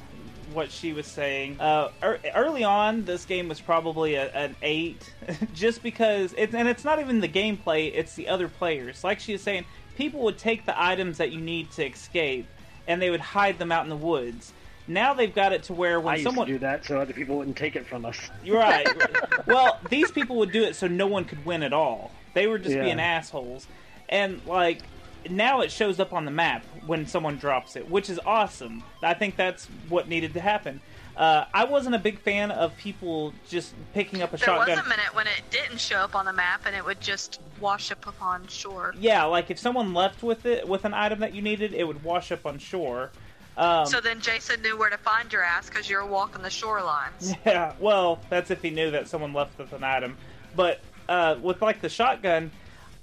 what 0.54 0.72
she 0.72 0.94
was 0.94 1.08
saying. 1.08 1.60
Uh, 1.60 1.90
ear 2.02 2.20
early 2.36 2.64
on, 2.64 3.06
this 3.06 3.26
game 3.26 3.48
was 3.48 3.62
probably 3.62 4.16
a, 4.16 4.30
an 4.32 4.56
eight, 4.62 5.14
just 5.54 5.84
because 5.84 6.34
it's 6.38 6.54
and 6.54 6.68
it's 6.68 6.84
not 6.84 7.00
even 7.00 7.22
the 7.22 7.28
gameplay; 7.28 7.92
it's 7.94 8.16
the 8.16 8.28
other 8.28 8.48
players. 8.48 9.04
Like 9.04 9.20
she 9.20 9.34
was 9.34 9.42
saying, 9.42 9.66
people 9.98 10.22
would 10.22 10.38
take 10.38 10.66
the 10.66 10.82
items 10.82 11.18
that 11.18 11.32
you 11.32 11.40
need 11.42 11.72
to 11.72 11.86
escape, 11.86 12.48
and 12.88 13.02
they 13.02 13.10
would 13.10 13.22
hide 13.22 13.60
them 13.60 13.72
out 13.72 13.84
in 13.84 13.90
the 13.90 13.96
woods. 13.96 14.54
Now 14.88 15.14
they've 15.14 15.34
got 15.34 15.54
it 15.54 15.64
to 15.64 15.74
where 15.74 16.00
when 16.00 16.20
someone 16.20 16.48
to 16.48 16.54
do 16.54 16.60
that 16.60 16.84
so 16.86 17.00
other 17.00 17.14
people 17.14 17.38
wouldn't 17.38 17.58
take 17.58 17.76
it 17.76 17.88
from 17.88 18.06
us. 18.06 18.30
You're 18.44 18.60
right. 18.60 18.88
well, 19.48 19.80
these 19.90 20.12
people 20.12 20.38
would 20.38 20.52
do 20.52 20.64
it 20.64 20.76
so 20.76 20.88
no 20.88 21.08
one 21.08 21.26
could 21.26 21.46
win 21.46 21.64
at 21.64 21.74
all. 21.74 22.12
They 22.34 22.48
were 22.48 22.60
just 22.60 22.76
Yeah. 22.76 22.84
being 22.84 23.00
assholes. 23.00 23.68
And 24.10 24.42
like 24.46 24.82
now 25.30 25.62
it 25.62 25.72
shows 25.72 26.00
up 26.00 26.14
on 26.14 26.26
the 26.26 26.32
map 26.32 26.64
when 26.86 27.06
someone 27.06 27.38
drops 27.38 27.76
it, 27.76 27.90
which 27.90 28.10
is 28.10 28.20
awesome. 28.26 28.84
I 29.02 29.14
think 29.14 29.36
that's 29.36 29.66
what 29.90 30.08
needed 30.08 30.34
to 30.34 30.40
happen. 30.42 30.82
Uh, 31.16 31.46
I 31.54 31.66
wasn't 31.66 31.94
a 31.94 32.00
big 32.00 32.20
fan 32.20 32.50
of 32.50 32.76
people 32.78 33.34
just 33.48 33.76
picking 33.94 34.24
up 34.24 34.34
a 34.34 34.38
There 34.38 34.48
shotgun. 34.48 34.66
There 34.68 34.76
was 34.78 34.86
a 34.86 34.90
minute 34.90 35.14
when 35.16 35.28
it 35.28 35.44
didn't 35.52 35.80
show 35.80 35.98
up 35.98 36.16
on 36.16 36.26
the 36.26 36.34
map 36.34 36.62
and 36.66 36.76
it 36.76 36.84
would 36.84 37.00
just 37.00 37.40
wash 37.60 37.92
up 37.92 38.08
upon 38.08 38.48
shore. 38.48 38.96
Yeah, 39.00 39.24
like 39.26 39.52
if 39.52 39.60
someone 39.60 39.94
left 39.94 40.24
with 40.24 40.46
it 40.48 40.68
with 40.68 40.86
an 40.86 40.94
item 40.94 41.20
that 41.20 41.36
you 41.36 41.42
needed, 41.44 41.74
it 41.74 41.84
would 41.84 42.04
wash 42.04 42.32
up 42.32 42.46
on 42.48 42.58
shore. 42.58 43.12
Um, 43.58 43.86
So 43.86 44.02
then 44.02 44.22
Jason 44.22 44.62
knew 44.64 44.76
where 44.76 44.90
to 44.90 44.98
find 44.98 45.32
your 45.32 45.44
ass 45.44 45.70
because 45.70 45.88
you 45.88 45.98
were 45.98 46.06
walking 46.06 46.42
the 46.42 46.50
shorelines. 46.50 47.36
Yeah, 47.46 47.74
well, 47.80 48.20
that's 48.30 48.50
if 48.50 48.64
he 48.64 48.72
knew 48.72 48.90
that 48.92 49.08
someone 49.08 49.34
left 49.34 49.58
with 49.60 49.72
an 49.74 49.84
item. 49.84 50.18
But 50.56 50.82
uh, 51.08 51.36
with 51.42 51.62
like 51.62 51.80
the 51.80 51.90
shotgun, 51.90 52.50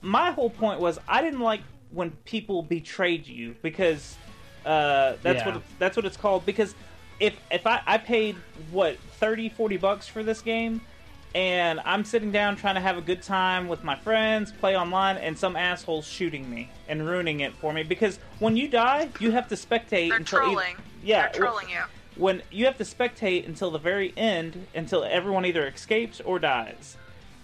my 0.03 0.33
whole 0.33 0.51
point 0.51 0.81
was 0.81 0.99
I 1.07 1.23
didn't 1.23 1.41
like 1.41 1.61
when 1.92 2.11
people 2.24 2.62
betrayed 2.62 3.26
you 3.26 3.57
because 3.62 4.16
uh, 4.64 5.14
that's 5.22 5.40
Yeah. 5.40 5.46
what 5.46 5.57
it's, 5.57 5.66
that's 5.79 5.96
what 5.96 6.07
it's 6.07 6.16
called. 6.16 6.46
Because 6.46 6.74
if 7.18 7.35
if 7.50 7.66
I, 7.66 7.83
I 7.87 7.98
paid 7.98 8.37
what 8.70 8.98
30, 9.18 9.48
40 9.50 9.76
bucks 9.76 10.07
for 10.07 10.22
this 10.22 10.40
game, 10.40 10.81
and 11.35 11.81
I'm 11.85 12.05
sitting 12.05 12.31
down 12.33 12.57
trying 12.57 12.74
to 12.74 12.81
have 12.81 12.96
a 12.98 13.00
good 13.03 13.22
time 13.22 13.68
with 13.68 13.85
my 13.85 13.96
friends, 13.96 14.53
play 14.53 14.76
online, 14.76 15.16
and 15.16 15.38
some 15.38 15.57
asshole's 15.57 16.07
shooting 16.07 16.48
me 16.50 16.70
and 16.88 17.07
ruining 17.07 17.40
it 17.40 17.55
for 17.55 17.72
me. 17.72 17.83
Because 17.83 18.18
when 18.38 18.57
you 18.57 18.68
die, 18.68 19.09
you 19.20 19.31
have 19.33 19.48
to 19.48 19.55
spectate 19.55 20.09
They're 20.09 20.16
until 20.18 20.38
either- 20.40 20.46
trolling. 20.53 20.76
yeah, 21.03 21.29
They're 21.29 21.40
trolling 21.42 21.68
you. 21.68 21.81
when 22.16 22.42
you 22.50 22.64
have 22.66 22.76
to 22.79 22.85
spectate 22.85 23.46
until 23.46 23.70
the 23.70 23.79
very 23.79 24.12
end 24.16 24.66
until 24.74 25.05
everyone 25.05 25.44
either 25.46 25.66
escapes 25.66 26.20
or 26.20 26.38
dies. 26.38 26.96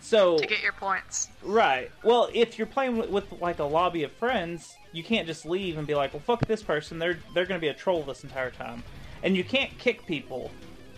So 0.06 0.38
to 0.38 0.46
get 0.46 0.62
your 0.62 0.72
points. 0.72 1.30
right. 1.42 1.90
Well, 2.04 2.28
if 2.32 2.58
you're 2.58 2.68
playing 2.68 2.96
with, 2.96 3.10
with 3.10 3.24
like 3.40 3.58
a 3.58 3.64
lobby 3.64 4.04
of 4.04 4.12
friends, 4.12 4.76
you 4.92 5.02
can't 5.02 5.26
just 5.26 5.44
leave 5.44 5.78
and 5.78 5.84
be 5.86 5.96
like, 5.96 6.12
"Well, 6.12 6.22
fuck 6.24 6.46
this 6.46 6.62
person. 6.62 7.00
They're 7.00 7.18
they're 7.34 7.44
going 7.44 7.60
to 7.60 7.64
be 7.64 7.70
a 7.70 7.74
troll 7.74 8.04
this 8.04 8.22
entire 8.22 8.52
time." 8.52 8.84
And 9.24 9.36
you 9.36 9.42
can't 9.42 9.76
kick 9.78 10.06
people. 10.06 10.52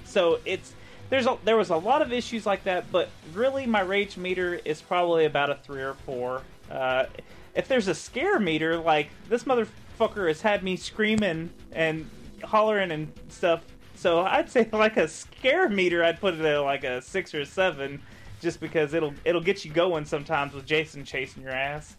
So 0.04 0.40
it's 0.44 0.74
there's 1.08 1.24
a, 1.24 1.38
there 1.42 1.56
was 1.56 1.70
a 1.70 1.76
lot 1.76 2.02
of 2.02 2.12
issues 2.12 2.44
like 2.44 2.64
that, 2.64 2.92
but 2.92 3.08
really 3.32 3.64
my 3.64 3.80
rage 3.80 4.18
meter 4.18 4.60
is 4.66 4.82
probably 4.82 5.24
about 5.24 5.48
a 5.48 5.54
3 5.54 5.80
or 5.80 5.94
4. 5.94 6.42
Uh, 6.70 7.06
if 7.54 7.66
there's 7.66 7.88
a 7.88 7.94
scare 7.94 8.38
meter, 8.38 8.76
like 8.76 9.08
this 9.30 9.44
motherfucker 9.44 10.28
has 10.28 10.42
had 10.42 10.62
me 10.62 10.76
screaming 10.76 11.48
and 11.72 12.10
hollering 12.44 12.90
and 12.90 13.10
stuff. 13.30 13.62
So 13.94 14.20
I'd 14.20 14.50
say 14.50 14.68
like 14.70 14.98
a 14.98 15.08
scare 15.08 15.70
meter, 15.70 16.04
I'd 16.04 16.20
put 16.20 16.34
it 16.34 16.44
at 16.44 16.58
like 16.58 16.84
a 16.84 17.00
6 17.00 17.34
or 17.34 17.40
a 17.40 17.46
7 17.46 18.02
just 18.40 18.60
because 18.60 18.94
it'll 18.94 19.14
it'll 19.24 19.40
get 19.40 19.64
you 19.64 19.72
going 19.72 20.04
sometimes 20.04 20.54
with 20.54 20.66
Jason 20.66 21.04
chasing 21.04 21.42
your 21.42 21.52
ass. 21.52 21.96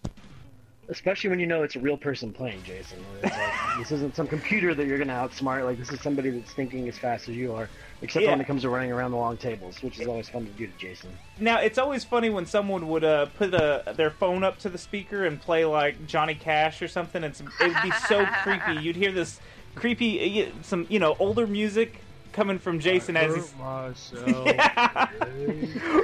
Especially 0.91 1.29
when 1.29 1.39
you 1.39 1.45
know 1.45 1.61
it's 1.61 1.75
a 1.75 1.79
real 1.79 1.97
person 1.97 2.33
playing 2.33 2.63
Jason. 2.63 2.97
like, 3.21 3.33
this 3.77 3.91
isn't 3.91 4.15
some 4.15 4.25
computer 4.25 4.73
that 4.73 4.87
you're 4.87 4.97
going 4.97 5.07
to 5.07 5.13
outsmart. 5.13 5.63
Like 5.63 5.77
this 5.77 5.91
is 5.91 6.01
somebody 6.01 6.31
that's 6.31 6.51
thinking 6.51 6.87
as 6.89 6.97
fast 6.97 7.29
as 7.29 7.35
you 7.35 7.53
are. 7.53 7.69
Except 8.01 8.23
Yeah. 8.23 8.31
when 8.31 8.41
it 8.41 8.47
comes 8.47 8.63
to 8.63 8.69
running 8.69 8.91
around 8.91 9.11
the 9.11 9.17
long 9.17 9.37
tables, 9.37 9.83
which 9.83 9.99
is 9.99 10.07
always 10.07 10.27
fun 10.29 10.45
to 10.47 10.51
do 10.53 10.65
to 10.65 10.73
Jason. 10.79 11.11
Now 11.39 11.59
it's 11.59 11.77
always 11.77 12.03
funny 12.03 12.31
when 12.31 12.47
someone 12.47 12.87
would 12.89 13.03
uh, 13.03 13.27
put 13.37 13.53
a, 13.53 13.93
their 13.95 14.09
phone 14.09 14.43
up 14.43 14.57
to 14.59 14.69
the 14.69 14.79
speaker 14.79 15.25
and 15.25 15.39
play 15.39 15.63
like 15.63 16.07
Johnny 16.07 16.33
Cash 16.33 16.81
or 16.81 16.87
something. 16.87 17.23
It's, 17.23 17.39
it 17.39 17.45
would 17.61 17.83
be 17.83 17.91
so 18.07 18.25
creepy. 18.41 18.81
You'd 18.81 18.95
hear 18.95 19.11
this 19.11 19.39
creepy, 19.75 20.43
uh, 20.43 20.49
some 20.63 20.87
you 20.89 20.97
know 20.97 21.15
older 21.19 21.45
music 21.45 22.01
coming 22.31 22.59
from 22.59 22.79
Jason 22.79 23.17
as 23.17 23.35
he's 23.35 23.53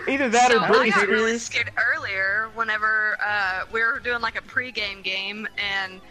either 0.07 0.29
that 0.29 0.51
so 0.51 0.57
or 0.57 0.61
I 0.61 0.69
Britney 0.69 0.91
got 0.91 1.07
really 1.07 1.37
scared 1.37 1.71
earlier 1.95 2.49
whenever 2.55 3.17
uh, 3.23 3.65
we 3.71 3.81
were 3.81 3.99
doing 3.99 4.21
like 4.21 4.37
a 4.37 4.41
pregame 4.41 5.03
game 5.03 5.47
and 5.57 6.01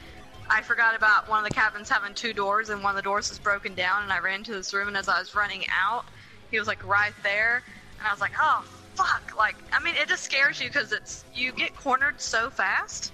I 0.51 0.63
forgot 0.63 0.95
about 0.95 1.29
one 1.29 1.43
of 1.43 1.49
the 1.49 1.55
cabins 1.55 1.89
having 1.89 2.15
two 2.15 2.33
doors 2.33 2.69
and 2.69 2.83
one 2.83 2.91
of 2.91 2.97
the 2.97 3.03
doors 3.03 3.31
was 3.31 3.39
broken 3.39 3.75
down 3.75 4.03
and 4.03 4.13
I 4.13 4.19
ran 4.19 4.41
into 4.41 4.53
this 4.53 4.75
room 4.75 4.89
and 4.89 4.97
as 4.97 5.09
I 5.09 5.19
was 5.19 5.35
running 5.35 5.65
out, 5.71 6.05
he 6.51 6.59
was 6.59 6.69
like 6.69 6.87
right 6.87 7.15
there 7.23 7.63
and 7.99 8.07
I 8.07 8.13
was 8.13 8.21
like, 8.21 8.33
oh 8.41 8.65
fuck! 8.95 9.37
Like 9.37 9.57
I 9.73 9.83
mean, 9.83 9.95
it 9.97 10.09
just 10.09 10.23
scares 10.23 10.61
you 10.61 10.69
because 10.69 10.93
it's 10.93 11.25
you 11.35 11.53
get 11.53 11.75
cornered 11.77 12.21
so 12.21 12.51
fast 12.51 13.13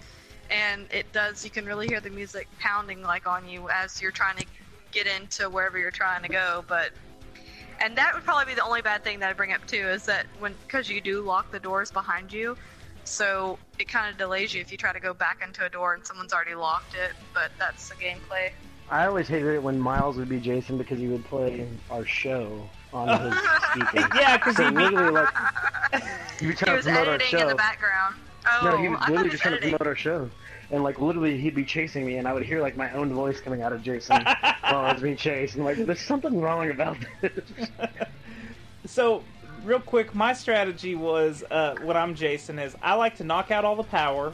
and 0.51 0.87
it 0.93 1.11
does. 1.13 1.45
You 1.45 1.51
can 1.51 1.65
really 1.65 1.87
hear 1.87 2.01
the 2.01 2.11
music 2.11 2.49
pounding 2.59 3.03
like 3.03 3.27
on 3.27 3.49
you 3.49 3.69
as 3.71 4.03
you're 4.03 4.11
trying 4.11 4.37
to 4.37 4.47
get 4.93 5.07
into 5.07 5.49
wherever 5.49 5.79
you're 5.79 5.91
trying 5.91 6.23
to 6.23 6.29
go, 6.29 6.65
but 6.69 6.91
and 7.83 7.97
that 7.97 8.15
would 8.15 8.25
probably 8.25 8.53
be 8.53 8.55
the 8.55 8.65
only 8.65 8.83
bad 8.83 9.03
thing 9.03 9.19
that 9.21 9.31
I 9.31 9.33
bring 9.33 9.53
up 9.53 9.67
too 9.67 9.89
is 9.89 10.05
that 10.07 10.27
when 10.39 10.55
because 10.67 10.89
you 10.91 11.01
do 11.01 11.23
lock 11.23 11.51
the 11.51 11.61
doors 11.61 11.91
behind 11.91 12.33
you, 12.33 12.57
so 13.05 13.59
it 13.79 13.89
kind 13.89 14.11
of 14.11 14.19
delays 14.19 14.53
you 14.55 14.61
if 14.61 14.71
you 14.71 14.77
try 14.79 14.93
to 14.93 15.01
go 15.01 15.15
back 15.15 15.43
into 15.47 15.65
a 15.65 15.69
door 15.69 15.95
and 15.95 16.07
someone's 16.07 16.33
already 16.33 16.55
locked 16.55 16.95
it. 16.95 17.13
But 17.33 17.53
that's 17.59 17.89
the 17.89 17.95
gameplay. 17.97 18.51
I 18.91 19.07
always 19.07 19.29
hated 19.29 19.55
it 19.55 19.63
when 19.63 19.79
Miles 19.79 20.17
would 20.17 20.29
be 20.29 20.41
Jason 20.41 20.77
because 20.77 20.99
he 20.99 21.07
would 21.09 21.25
play 21.25 21.67
our 21.91 22.05
show 22.05 22.69
on 22.93 23.09
his 23.09 23.39
speaker. 23.71 24.09
Yeah, 24.17 24.37
because 24.37 24.57
So 24.57 24.65
he'd 24.65 24.75
be 24.77 24.83
literally, 24.83 25.13
like, 25.13 25.29
he 26.41 26.47
would 26.47 26.59
He 26.59 26.65
try 26.65 26.71
to 26.71 26.77
was 26.77 26.85
promote 26.85 27.09
our 27.09 27.15
editing 27.15 27.39
in 27.39 27.45
show. 27.45 27.49
the 27.49 27.55
background. 27.55 28.17
Oh, 28.47 28.61
no, 28.65 28.77
he 28.79 28.89
oh, 28.89 28.91
was 28.93 29.01
literally 29.09 29.29
it 29.29 29.31
just 29.31 29.33
was 29.33 29.41
trying 29.41 29.55
to 29.55 29.61
promote 29.61 29.87
our 29.87 29.95
show. 29.97 30.31
And 30.71 30.85
like 30.85 31.01
literally, 31.01 31.39
he'd 31.39 31.55
be 31.55 31.65
chasing 31.65 32.07
me, 32.07 32.17
and 32.17 32.29
I 32.29 32.33
would 32.33 32.45
hear 32.45 32.61
like 32.61 32.77
my 32.77 32.93
own 32.93 33.13
voice 33.13 33.41
coming 33.41 33.63
out 33.63 33.73
of 33.73 33.83
Jason 33.83 34.23
while 34.25 34.85
I 34.85 34.93
was 34.93 35.03
being 35.03 35.17
chased. 35.17 35.57
And 35.57 35.65
like, 35.65 35.79
there's 35.79 36.01
something 36.01 36.41
wrong 36.41 36.71
about 36.71 36.97
this. 37.21 37.69
So, 38.87 39.23
real 39.63 39.79
quick, 39.79 40.15
my 40.15 40.33
strategy 40.33 40.95
was 40.95 41.45
uh, 41.51 41.77
when 41.83 41.97
I'm 41.97 42.15
Jason 42.15 42.59
is 42.59 42.75
I 42.83 42.95
like 42.95 43.19
to 43.19 43.25
knock 43.25 43.51
out 43.51 43.65
all 43.65 43.77
the 43.77 43.85
power 43.85 44.33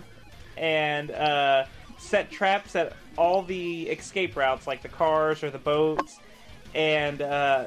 and 0.56 1.10
uh, 1.10 1.64
set 1.98 2.30
traps 2.30 2.76
at 2.76 2.92
all 3.18 3.42
the 3.42 3.88
escape 3.88 4.36
routes, 4.36 4.66
like 4.66 4.82
the 4.82 4.88
cars 4.88 5.42
or 5.42 5.50
the 5.50 5.58
boats, 5.58 6.20
and 6.74 7.20
uh, 7.22 7.66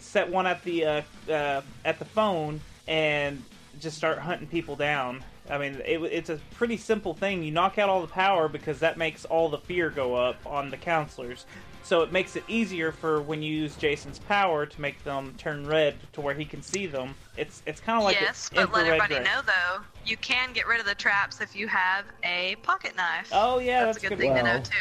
set 0.00 0.30
one 0.30 0.46
at 0.46 0.62
the 0.64 0.84
uh, 0.84 1.02
uh, 1.30 1.62
at 1.84 1.98
the 1.98 2.04
phone 2.04 2.60
and 2.86 3.42
just 3.80 3.96
start 3.96 4.18
hunting 4.18 4.48
people 4.48 4.76
down. 4.76 5.24
I 5.50 5.58
mean, 5.58 5.80
it, 5.84 5.98
it's 6.02 6.30
a 6.30 6.38
pretty 6.54 6.76
simple 6.76 7.14
thing. 7.14 7.42
You 7.42 7.50
knock 7.50 7.78
out 7.78 7.88
all 7.88 8.00
the 8.00 8.06
power 8.06 8.48
because 8.48 8.80
that 8.80 8.98
makes 8.98 9.24
all 9.24 9.48
the 9.48 9.58
fear 9.58 9.90
go 9.90 10.14
up 10.14 10.36
on 10.46 10.70
the 10.70 10.76
counselors. 10.76 11.46
So 11.82 12.02
it 12.02 12.12
makes 12.12 12.36
it 12.36 12.44
easier 12.48 12.92
for 12.92 13.22
when 13.22 13.42
you 13.42 13.50
use 13.50 13.74
Jason's 13.76 14.18
power 14.18 14.66
to 14.66 14.80
make 14.80 15.02
them 15.04 15.34
turn 15.38 15.66
red 15.66 15.94
to 16.12 16.20
where 16.20 16.34
he 16.34 16.44
can 16.44 16.60
see 16.62 16.86
them. 16.86 17.14
It's 17.38 17.62
it's 17.64 17.80
kind 17.80 17.96
of 17.96 18.04
like 18.04 18.20
yes, 18.20 18.50
but 18.54 18.70
let 18.74 18.86
everybody 18.86 19.14
ray. 19.14 19.22
know 19.22 19.40
though, 19.46 19.80
you 20.04 20.18
can 20.18 20.52
get 20.52 20.66
rid 20.66 20.80
of 20.80 20.86
the 20.86 20.94
traps 20.94 21.40
if 21.40 21.56
you 21.56 21.66
have 21.68 22.04
a 22.24 22.56
pocket 22.56 22.94
knife. 22.94 23.30
Oh 23.32 23.58
yeah, 23.58 23.86
that's, 23.86 23.96
that's, 23.96 24.04
a 24.04 24.08
good 24.08 24.18
good. 24.18 24.22
thing 24.22 24.34
to 24.34 24.42
know 24.42 24.60
too. 24.60 24.72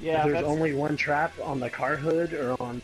Yeah, 0.00 0.18
if 0.18 0.24
there's 0.26 0.34
that's, 0.34 0.46
only 0.46 0.74
one 0.74 0.96
trap 0.96 1.32
on 1.42 1.58
the 1.58 1.70
car 1.70 1.96
hood 1.96 2.32
or 2.34 2.54
on 2.62 2.80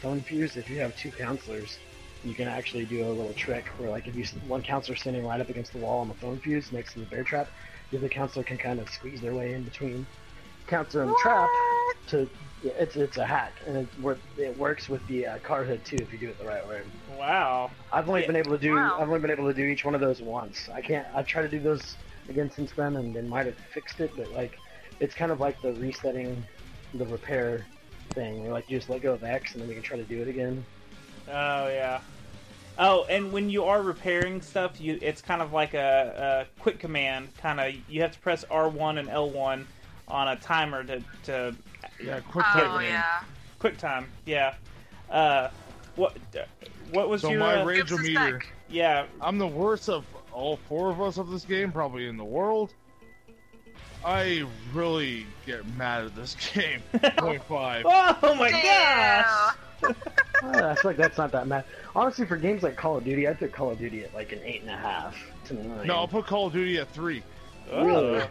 phone 0.00 0.22
fuse, 0.22 0.56
if 0.56 0.70
you 0.70 0.78
have 0.78 0.96
two 0.96 1.10
counselors, 1.10 1.78
you 2.24 2.34
can 2.34 2.48
actually 2.48 2.84
do 2.84 3.06
a 3.06 3.12
little 3.12 3.32
trick 3.34 3.66
where, 3.78 3.90
like, 3.90 4.06
if 4.06 4.14
you 4.14 4.24
one 4.46 4.62
counselor 4.62 4.96
standing 4.96 5.24
right 5.24 5.40
up 5.40 5.48
against 5.48 5.72
the 5.72 5.78
wall 5.78 6.00
on 6.00 6.08
the 6.08 6.14
phone 6.14 6.38
fuse 6.40 6.70
next 6.72 6.94
to 6.94 7.00
the 7.00 7.06
bear 7.06 7.24
trap, 7.24 7.48
the 7.90 7.98
other 7.98 8.08
counselor 8.08 8.44
can 8.44 8.58
kind 8.58 8.80
of 8.80 8.88
squeeze 8.88 9.20
their 9.20 9.34
way 9.34 9.54
in 9.54 9.64
between 9.64 10.06
counselor 10.66 11.02
and 11.02 11.12
the 11.12 11.18
trap. 11.20 11.48
To 12.08 12.28
yeah, 12.62 12.72
it's 12.78 12.96
it's 12.96 13.16
a 13.16 13.24
hack, 13.24 13.54
and 13.66 13.76
it, 13.76 13.88
it 14.36 14.56
works 14.56 14.88
with 14.88 15.06
the 15.06 15.26
uh, 15.26 15.38
car 15.38 15.64
hood 15.64 15.84
too 15.84 15.96
if 15.98 16.12
you 16.12 16.18
do 16.18 16.28
it 16.28 16.38
the 16.38 16.44
right 16.44 16.66
way. 16.66 16.82
wow. 17.08 17.70
I've 17.92 18.08
only 18.08 18.22
Yeah. 18.22 18.28
been 18.28 18.36
able 18.36 18.52
to 18.52 18.58
do 18.58 18.74
Wow. 18.74 18.96
I've 19.00 19.08
only 19.08 19.20
been 19.20 19.30
able 19.30 19.48
to 19.48 19.54
do 19.54 19.64
each 19.64 19.84
one 19.84 19.94
of 19.94 20.00
those 20.00 20.20
once. 20.20 20.68
I 20.72 20.80
can't. 20.80 21.06
I've 21.14 21.26
tried 21.26 21.42
to 21.42 21.48
do 21.48 21.60
those 21.60 21.96
again 22.28 22.50
since 22.50 22.72
then, 22.72 22.96
and 22.96 23.14
they 23.14 23.22
might 23.22 23.46
have 23.46 23.56
fixed 23.72 24.00
it, 24.00 24.12
but 24.16 24.30
like, 24.32 24.58
it's 25.00 25.14
kind 25.14 25.32
of 25.32 25.40
like 25.40 25.60
the 25.62 25.72
resetting 25.72 26.44
the 26.94 27.06
repair 27.06 27.66
thing. 28.14 28.42
Where 28.42 28.52
like 28.52 28.68
you 28.68 28.78
just 28.78 28.88
let 28.90 29.02
go 29.02 29.14
of 29.14 29.24
X, 29.24 29.52
and 29.52 29.62
then 29.62 29.68
we 29.68 29.74
can 29.74 29.82
try 29.82 29.96
to 29.96 30.04
do 30.04 30.20
it 30.22 30.28
again. 30.28 30.66
Oh 31.30 31.68
yeah. 31.68 32.00
Oh, 32.78 33.04
and 33.10 33.30
when 33.32 33.50
you 33.50 33.64
are 33.64 33.82
repairing 33.82 34.40
stuff, 34.40 34.80
you 34.80 34.98
it's 35.02 35.20
kind 35.20 35.42
of 35.42 35.52
like 35.52 35.74
a, 35.74 36.46
a 36.58 36.60
quick 36.62 36.78
command. 36.78 37.28
Kind 37.38 37.60
of 37.60 37.74
you 37.88 38.00
have 38.02 38.12
to 38.12 38.18
press 38.20 38.44
R1 38.50 38.98
and 38.98 39.08
L1 39.08 39.64
on 40.08 40.28
a 40.28 40.36
timer 40.36 40.82
to 40.84 41.02
to 41.24 41.54
Yeah, 42.02 42.20
quick 42.20 42.44
time. 42.46 42.60
Oh 42.70 42.76
time. 42.78 42.84
yeah. 42.84 43.20
quick 43.58 43.76
time. 43.78 44.06
Yeah. 44.26 44.54
Uh, 45.10 45.50
what 45.96 46.16
what 46.92 47.08
was 47.08 47.20
So 47.22 47.30
your 47.30 47.40
my 47.40 47.60
uh, 47.60 47.64
rage 47.64 47.88
Gives 47.90 48.02
meter. 48.02 48.40
yeah? 48.68 49.06
I'm 49.20 49.38
the 49.38 49.46
worst 49.46 49.88
of 49.88 50.04
all 50.32 50.56
four 50.68 50.90
of 50.90 51.00
us 51.02 51.18
of 51.18 51.28
this 51.30 51.44
game, 51.44 51.70
probably 51.72 52.06
in 52.08 52.16
the 52.16 52.24
world. 52.24 52.72
I 54.04 54.44
really 54.72 55.26
get 55.44 55.66
mad 55.76 56.04
at 56.06 56.16
this 56.16 56.34
game. 56.54 56.80
Point 57.18 57.42
five. 57.44 57.84
Oh 58.22 58.34
my 58.36 58.50
Damn. 58.50 59.22
gosh! 59.24 59.54
Uh, 59.82 59.92
I 60.42 60.74
feel 60.74 60.90
like 60.90 60.96
that's 60.96 61.18
not 61.18 61.32
that 61.32 61.48
bad. 61.48 61.64
Honestly, 61.94 62.26
for 62.26 62.36
games 62.36 62.62
like 62.62 62.76
Call 62.76 62.96
of 62.96 63.04
Duty, 63.04 63.26
I'd 63.28 63.38
put 63.38 63.52
Call 63.52 63.70
of 63.70 63.78
Duty 63.78 64.04
at 64.04 64.14
like 64.14 64.32
an 64.32 64.40
eight 64.44 64.62
and 64.62 64.70
a 64.70 64.76
half 64.76 65.16
to 65.46 65.54
nine. 65.54 65.86
No, 65.86 65.96
I'll 65.96 66.08
put 66.08 66.26
Call 66.26 66.46
of 66.46 66.52
Duty 66.52 66.78
at 66.78 66.90
three. 66.92 67.22
really. 67.70 68.20
Oh. 68.20 68.28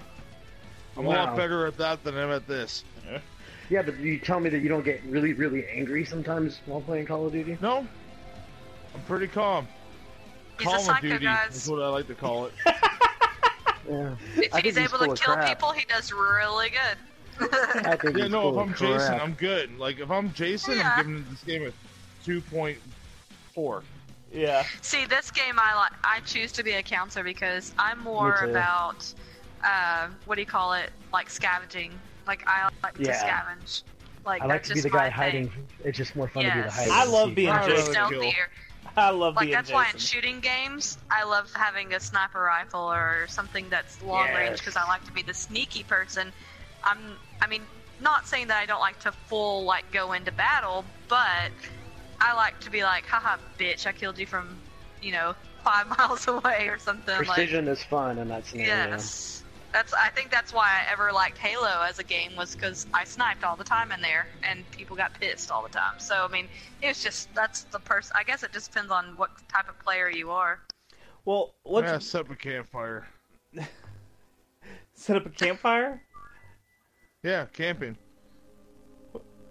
I'm 0.97 1.05
a 1.05 1.09
lot 1.09 1.35
better 1.35 1.65
at 1.65 1.77
that 1.77 2.03
than 2.03 2.17
I'm 2.17 2.31
at 2.31 2.47
this. 2.47 2.83
Yeah, 3.71 3.83
but 3.83 3.99
you 3.99 4.17
tell 4.17 4.39
me 4.39 4.49
that 4.49 4.61
you 4.61 4.67
don't 4.67 4.83
get 4.83 5.03
really, 5.03 5.33
really 5.33 5.63
angry 5.67 6.03
sometimes 6.03 6.59
while 6.65 6.81
playing 6.81 7.05
Call 7.05 7.27
of 7.27 7.33
Duty. 7.33 7.55
No, 7.61 7.87
I'm 8.95 9.01
pretty 9.07 9.27
calm. 9.27 9.67
He's 10.57 10.65
a 10.67 10.71
Call 10.71 10.89
of 10.89 11.01
Duty 11.01 11.25
guys. 11.25 11.55
is 11.55 11.69
what 11.69 11.79
I 11.79 11.87
like 11.89 12.07
to 12.07 12.15
call 12.15 12.47
it. 12.47 12.53
Yeah. 13.89 14.15
If 14.35 14.53
I 14.53 14.61
he's 14.61 14.77
able 14.77 14.99
to 14.99 15.05
kill 15.07 15.33
crap. 15.33 15.47
people, 15.47 15.71
he 15.71 15.83
does 15.85 16.11
really 16.11 16.69
good. 16.69 16.97
I 17.41 17.95
think 17.95 18.17
Yeah, 18.17 18.27
no, 18.27 18.49
if 18.49 18.57
I'm 18.57 18.69
of 18.71 18.77
Jason. 18.77 19.19
I'm 19.19 19.33
good. 19.33 19.77
Like, 19.77 19.99
if 19.99 20.09
I'm 20.11 20.33
Jason, 20.33 20.77
Yeah. 20.77 20.91
I'm 20.95 20.97
giving 20.97 21.25
this 21.29 21.43
game 21.43 21.65
a 21.65 21.71
2.4. 22.27 23.83
Yeah. 24.31 24.63
See, 24.81 25.05
this 25.05 25.31
game 25.31 25.55
I 25.57 25.75
like. 25.75 25.91
I 26.03 26.19
choose 26.21 26.51
to 26.53 26.63
be 26.63 26.73
a 26.73 26.83
counselor 26.83 27.23
because 27.23 27.73
I'm 27.79 27.99
more 27.99 28.35
about 28.43 29.11
uh, 29.63 30.07
what 30.25 30.35
do 30.35 30.41
you 30.41 30.47
call 30.47 30.73
it? 30.73 30.91
Like 31.11 31.29
scavenging. 31.29 31.91
Like 32.27 32.43
I 32.47 32.69
like 32.83 32.93
to 32.95 33.01
scavenge. 33.03 33.81
Like 34.25 34.43
I 34.43 34.45
like 34.45 34.63
to 34.63 34.73
be 34.75 34.81
the 34.81 34.89
guy 34.89 35.09
hiding. 35.09 35.49
Thing. 35.49 35.67
It's 35.83 35.97
just 35.97 36.15
more 36.15 36.27
fun 36.27 36.43
to 36.43 36.51
be 36.51 36.59
the 36.59 36.65
Yes. 36.65 36.75
hiding. 36.75 36.93
I 36.93 37.05
love 37.05 37.33
being 37.33 37.49
I'd 37.49 37.55
Or 37.55 37.59
rather 37.73 37.75
Jason. 37.75 37.93
stealthier. 37.95 38.49
I 38.95 39.09
love 39.09 39.35
Like 39.35 39.45
being 39.45 39.53
that's 39.53 39.71
why 39.71 39.89
in 39.91 39.97
shooting 39.97 40.39
games, 40.41 40.97
I 41.09 41.23
love 41.23 41.51
having 41.55 41.93
a 41.93 41.99
sniper 41.99 42.41
rifle 42.41 42.81
or 42.81 43.25
something 43.27 43.67
that's 43.69 44.01
long 44.03 44.29
range 44.33 44.59
because 44.59 44.75
I 44.75 44.85
like 44.87 45.03
to 45.05 45.11
be 45.11 45.23
the 45.23 45.33
sneaky 45.33 45.83
person. 45.83 46.31
I'm. 46.83 47.17
I 47.41 47.47
mean, 47.47 47.61
not 48.01 48.27
saying 48.27 48.47
that 48.47 48.61
I 48.61 48.65
don't 48.65 48.79
like 48.79 48.99
to 49.01 49.11
full 49.11 49.63
like 49.63 49.89
go 49.91 50.13
into 50.13 50.31
battle, 50.31 50.85
but 51.07 51.51
I 52.19 52.33
like 52.35 52.59
to 52.61 52.71
be 52.71 52.83
like, 52.83 53.05
haha, 53.05 53.37
bitch, 53.57 53.85
I 53.85 53.91
killed 53.91 54.17
you 54.17 54.25
from, 54.25 54.57
you 55.01 55.11
know, 55.11 55.35
five 55.63 55.87
miles 55.97 56.27
away 56.27 56.67
or 56.67 56.79
something. 56.79 57.15
Like, 57.15 57.27
Precision 57.27 57.67
is 57.67 57.83
fun 57.83 58.17
in 58.17 58.27
that 58.29 58.45
scenario. 58.45 58.91
Yes. 58.91 59.43
That's. 59.71 59.93
I 59.93 60.09
think 60.09 60.31
that's 60.31 60.51
why 60.51 60.65
I 60.67 60.91
ever 60.91 61.11
liked 61.11 61.37
Halo 61.37 61.83
as 61.87 61.99
a 61.99 62.03
game 62.03 62.35
was 62.35 62.55
because 62.55 62.87
I 62.91 63.03
sniped 63.03 63.43
all 63.43 63.55
the 63.55 63.63
time 63.63 63.91
in 63.91 64.01
there, 64.01 64.25
and 64.41 64.69
people 64.71 64.95
got 64.95 65.13
pissed 65.19 65.51
all 65.51 65.61
the 65.61 65.69
time. 65.69 65.99
So 65.99 66.25
I 66.25 66.27
mean, 66.27 66.47
it 66.81 66.87
was 66.87 67.03
just 67.03 67.33
that's 67.35 67.63
the 67.65 67.79
person. 67.79 68.15
I 68.17 68.23
guess 68.23 68.41
it 68.41 68.51
just 68.51 68.71
depends 68.71 68.91
on 68.91 69.15
what 69.15 69.29
type 69.47 69.69
of 69.69 69.77
player 69.79 70.09
you 70.09 70.31
are. 70.31 70.59
Well, 71.25 71.53
let's 71.65 71.85
Yeah, 71.85 71.99
set 71.99 72.21
up 72.21 72.31
a 72.31 72.35
campfire. 72.35 73.07
set 74.93 75.17
up 75.17 75.27
a 75.27 75.29
campfire. 75.29 76.01
Yeah, 77.23 77.45
camping. 77.53 77.97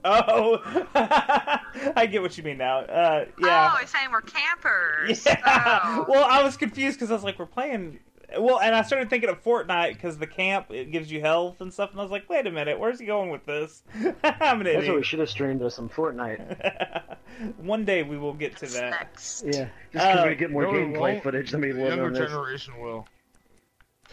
Oh, 0.04 0.58
I 0.94 2.06
get 2.10 2.22
what 2.22 2.36
you 2.38 2.44
mean 2.44 2.58
now. 2.58 2.78
Uh, 2.80 3.26
yeah. 3.40 3.72
Oh, 3.74 3.78
he's 3.80 3.90
saying 3.90 4.08
we're 4.10 4.22
campers. 4.22 5.24
Yeah. 5.26 5.80
Oh. 5.84 6.06
Well, 6.08 6.24
I 6.24 6.42
was 6.42 6.56
confused 6.56 6.98
because 6.98 7.10
I 7.10 7.14
was 7.14 7.24
like, 7.24 7.38
we're 7.38 7.46
playing. 7.46 7.98
Well, 8.38 8.60
and 8.60 8.74
I 8.74 8.82
started 8.82 9.10
thinking 9.10 9.28
of 9.30 9.42
Fortnite 9.42 9.94
because 9.94 10.18
the 10.18 10.26
camp 10.26 10.66
it 10.70 10.92
gives 10.92 11.10
you 11.10 11.20
health 11.20 11.60
and 11.60 11.72
stuff, 11.72 11.90
and 11.90 11.98
I 11.98 12.02
was 12.02 12.12
like, 12.12 12.28
wait 12.28 12.46
a 12.46 12.50
minute, 12.50 12.78
where's 12.78 13.00
he 13.00 13.06
going 13.06 13.30
with 13.30 13.44
this? 13.46 13.82
I'm 14.22 14.60
an 14.60 14.64
That's 14.66 14.86
what 14.86 14.96
we 14.96 15.02
should 15.02 15.18
have 15.18 15.30
streamed 15.30 15.62
us 15.62 15.74
some 15.76 15.88
Fortnite. 15.88 17.16
One 17.58 17.84
day 17.84 18.02
we 18.02 18.18
will 18.18 18.34
get 18.34 18.56
to 18.58 18.66
What's 18.66 18.74
that. 18.78 18.90
next? 18.90 19.44
Yeah, 19.46 19.52
just 19.52 19.70
because 19.92 20.18
Uh, 20.18 20.26
we 20.28 20.34
get 20.36 20.50
more 20.50 20.62
no, 20.64 20.72
gameplay 20.72 21.22
footage 21.22 21.50
than 21.50 21.62
we 21.62 21.72
The 21.72 21.80
would 21.80 21.88
younger 21.88 22.06
on 22.06 22.12
this. 22.12 22.28
generation 22.30 22.78
will. 22.80 23.06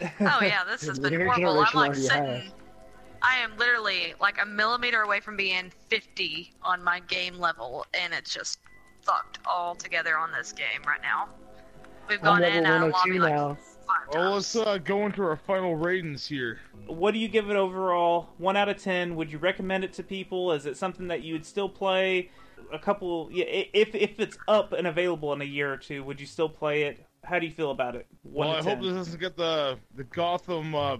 Oh 0.01 0.39
yeah, 0.41 0.63
this 0.65 0.85
has 0.87 0.97
been 0.99 1.11
younger 1.13 1.27
horrible. 1.31 1.59
I'm 1.61 1.75
like 1.75 1.95
sitting. 1.95 2.25
has. 2.25 2.43
I 3.25 3.37
am 3.37 3.57
literally 3.57 4.13
like 4.21 4.39
a 4.41 4.45
millimeter 4.45 5.01
away 5.01 5.19
from 5.19 5.35
being 5.35 5.71
50 5.89 6.53
on 6.61 6.83
my 6.83 6.99
game 7.01 7.39
level, 7.39 7.85
and 7.99 8.13
it's 8.13 8.31
just 8.31 8.59
fucked 9.01 9.39
all 9.45 9.73
together 9.73 10.15
on 10.17 10.31
this 10.31 10.51
game 10.51 10.83
right 10.85 11.01
now. 11.01 11.29
We've 12.07 12.19
I'm 12.19 12.41
gone 12.41 12.43
in 12.43 12.53
and 12.53 12.67
out 12.67 12.73
level 12.73 12.87
of 12.89 12.93
lobby 12.93 13.19
102 13.19 13.19
like 13.19 13.33
now. 13.33 13.57
five 13.87 14.13
Well, 14.13 14.33
let's 14.35 14.55
uh, 14.55 14.77
go 14.77 15.07
into 15.07 15.23
our 15.23 15.35
final 15.35 15.75
ratings 15.75 16.27
here. 16.27 16.59
What 16.85 17.13
do 17.13 17.19
you 17.19 17.27
give 17.27 17.49
it 17.49 17.55
overall? 17.55 18.29
One 18.37 18.55
out 18.55 18.69
of 18.69 18.77
ten. 18.77 19.15
Would 19.15 19.31
you 19.31 19.39
recommend 19.39 19.83
it 19.83 19.93
to 19.93 20.03
people? 20.03 20.51
Is 20.51 20.67
it 20.67 20.77
something 20.77 21.07
that 21.07 21.23
you 21.23 21.33
would 21.33 21.45
still 21.47 21.69
play? 21.69 22.29
A 22.71 22.77
couple, 22.77 23.29
yeah. 23.31 23.45
If 23.45 23.95
if 23.95 24.19
it's 24.19 24.37
up 24.47 24.71
and 24.73 24.85
available 24.85 25.33
in 25.33 25.41
a 25.41 25.45
year 25.45 25.73
or 25.73 25.77
two, 25.77 26.03
would 26.03 26.19
you 26.19 26.27
still 26.27 26.49
play 26.49 26.83
it? 26.83 27.03
How 27.23 27.39
do 27.39 27.47
you 27.47 27.51
feel 27.51 27.71
about 27.71 27.95
it? 27.95 28.05
One 28.21 28.49
well, 28.49 28.57
I 28.57 28.61
10. 28.61 28.77
hope 28.77 28.85
this 28.85 28.93
doesn't 28.93 29.19
get 29.19 29.35
the 29.35 29.79
the 29.95 30.03
Gotham 30.03 30.75
uh, 30.75 30.97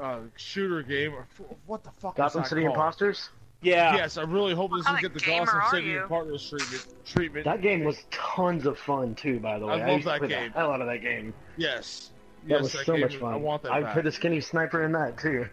uh, 0.00 0.20
shooter 0.36 0.82
game. 0.82 1.14
Or 1.14 1.26
What 1.66 1.82
the 1.84 1.90
fuck? 1.90 2.16
Gotham 2.16 2.42
is 2.42 2.44
that 2.44 2.48
City 2.50 2.62
called? 2.62 2.76
Impostors. 2.76 3.28
Yeah. 3.62 3.94
Yes, 3.94 4.16
I 4.18 4.22
really 4.22 4.54
hope 4.54 4.72
this 4.76 4.84
What 4.86 5.00
get 5.00 5.14
the 5.14 5.20
gamer 5.20 5.46
Gotham 5.46 5.60
are 5.60 5.70
City 5.70 5.86
you? 5.88 6.04
Partners 6.08 6.48
treatment. 6.48 6.86
Treatment. 7.06 7.44
That 7.44 7.62
game 7.62 7.84
was 7.84 8.04
tons 8.10 8.66
of 8.66 8.78
fun 8.78 9.14
too. 9.14 9.38
By 9.38 9.58
the 9.58 9.66
way, 9.66 9.74
I 9.74 9.86
love 9.86 9.88
used 9.88 10.02
to 10.02 10.08
that 10.10 10.18
play 10.18 10.28
game. 10.28 10.50
The 10.52 10.58
hell 10.58 10.72
out 10.72 10.80
of 10.80 10.88
that 10.88 10.98
game. 11.02 11.32
Yes. 11.56 12.10
That 12.44 12.50
yes, 12.54 12.62
was 12.62 12.72
that 12.72 12.86
so 12.86 12.92
game, 12.94 13.02
much 13.02 13.16
fun. 13.16 13.32
I 13.34 13.36
want 13.36 13.62
that 13.62 13.72
I 13.72 13.82
back. 13.82 13.92
played 13.92 14.04
the 14.06 14.12
skinny 14.12 14.40
sniper 14.40 14.82
in 14.82 14.90
that 14.92 15.16
too. 15.18 15.46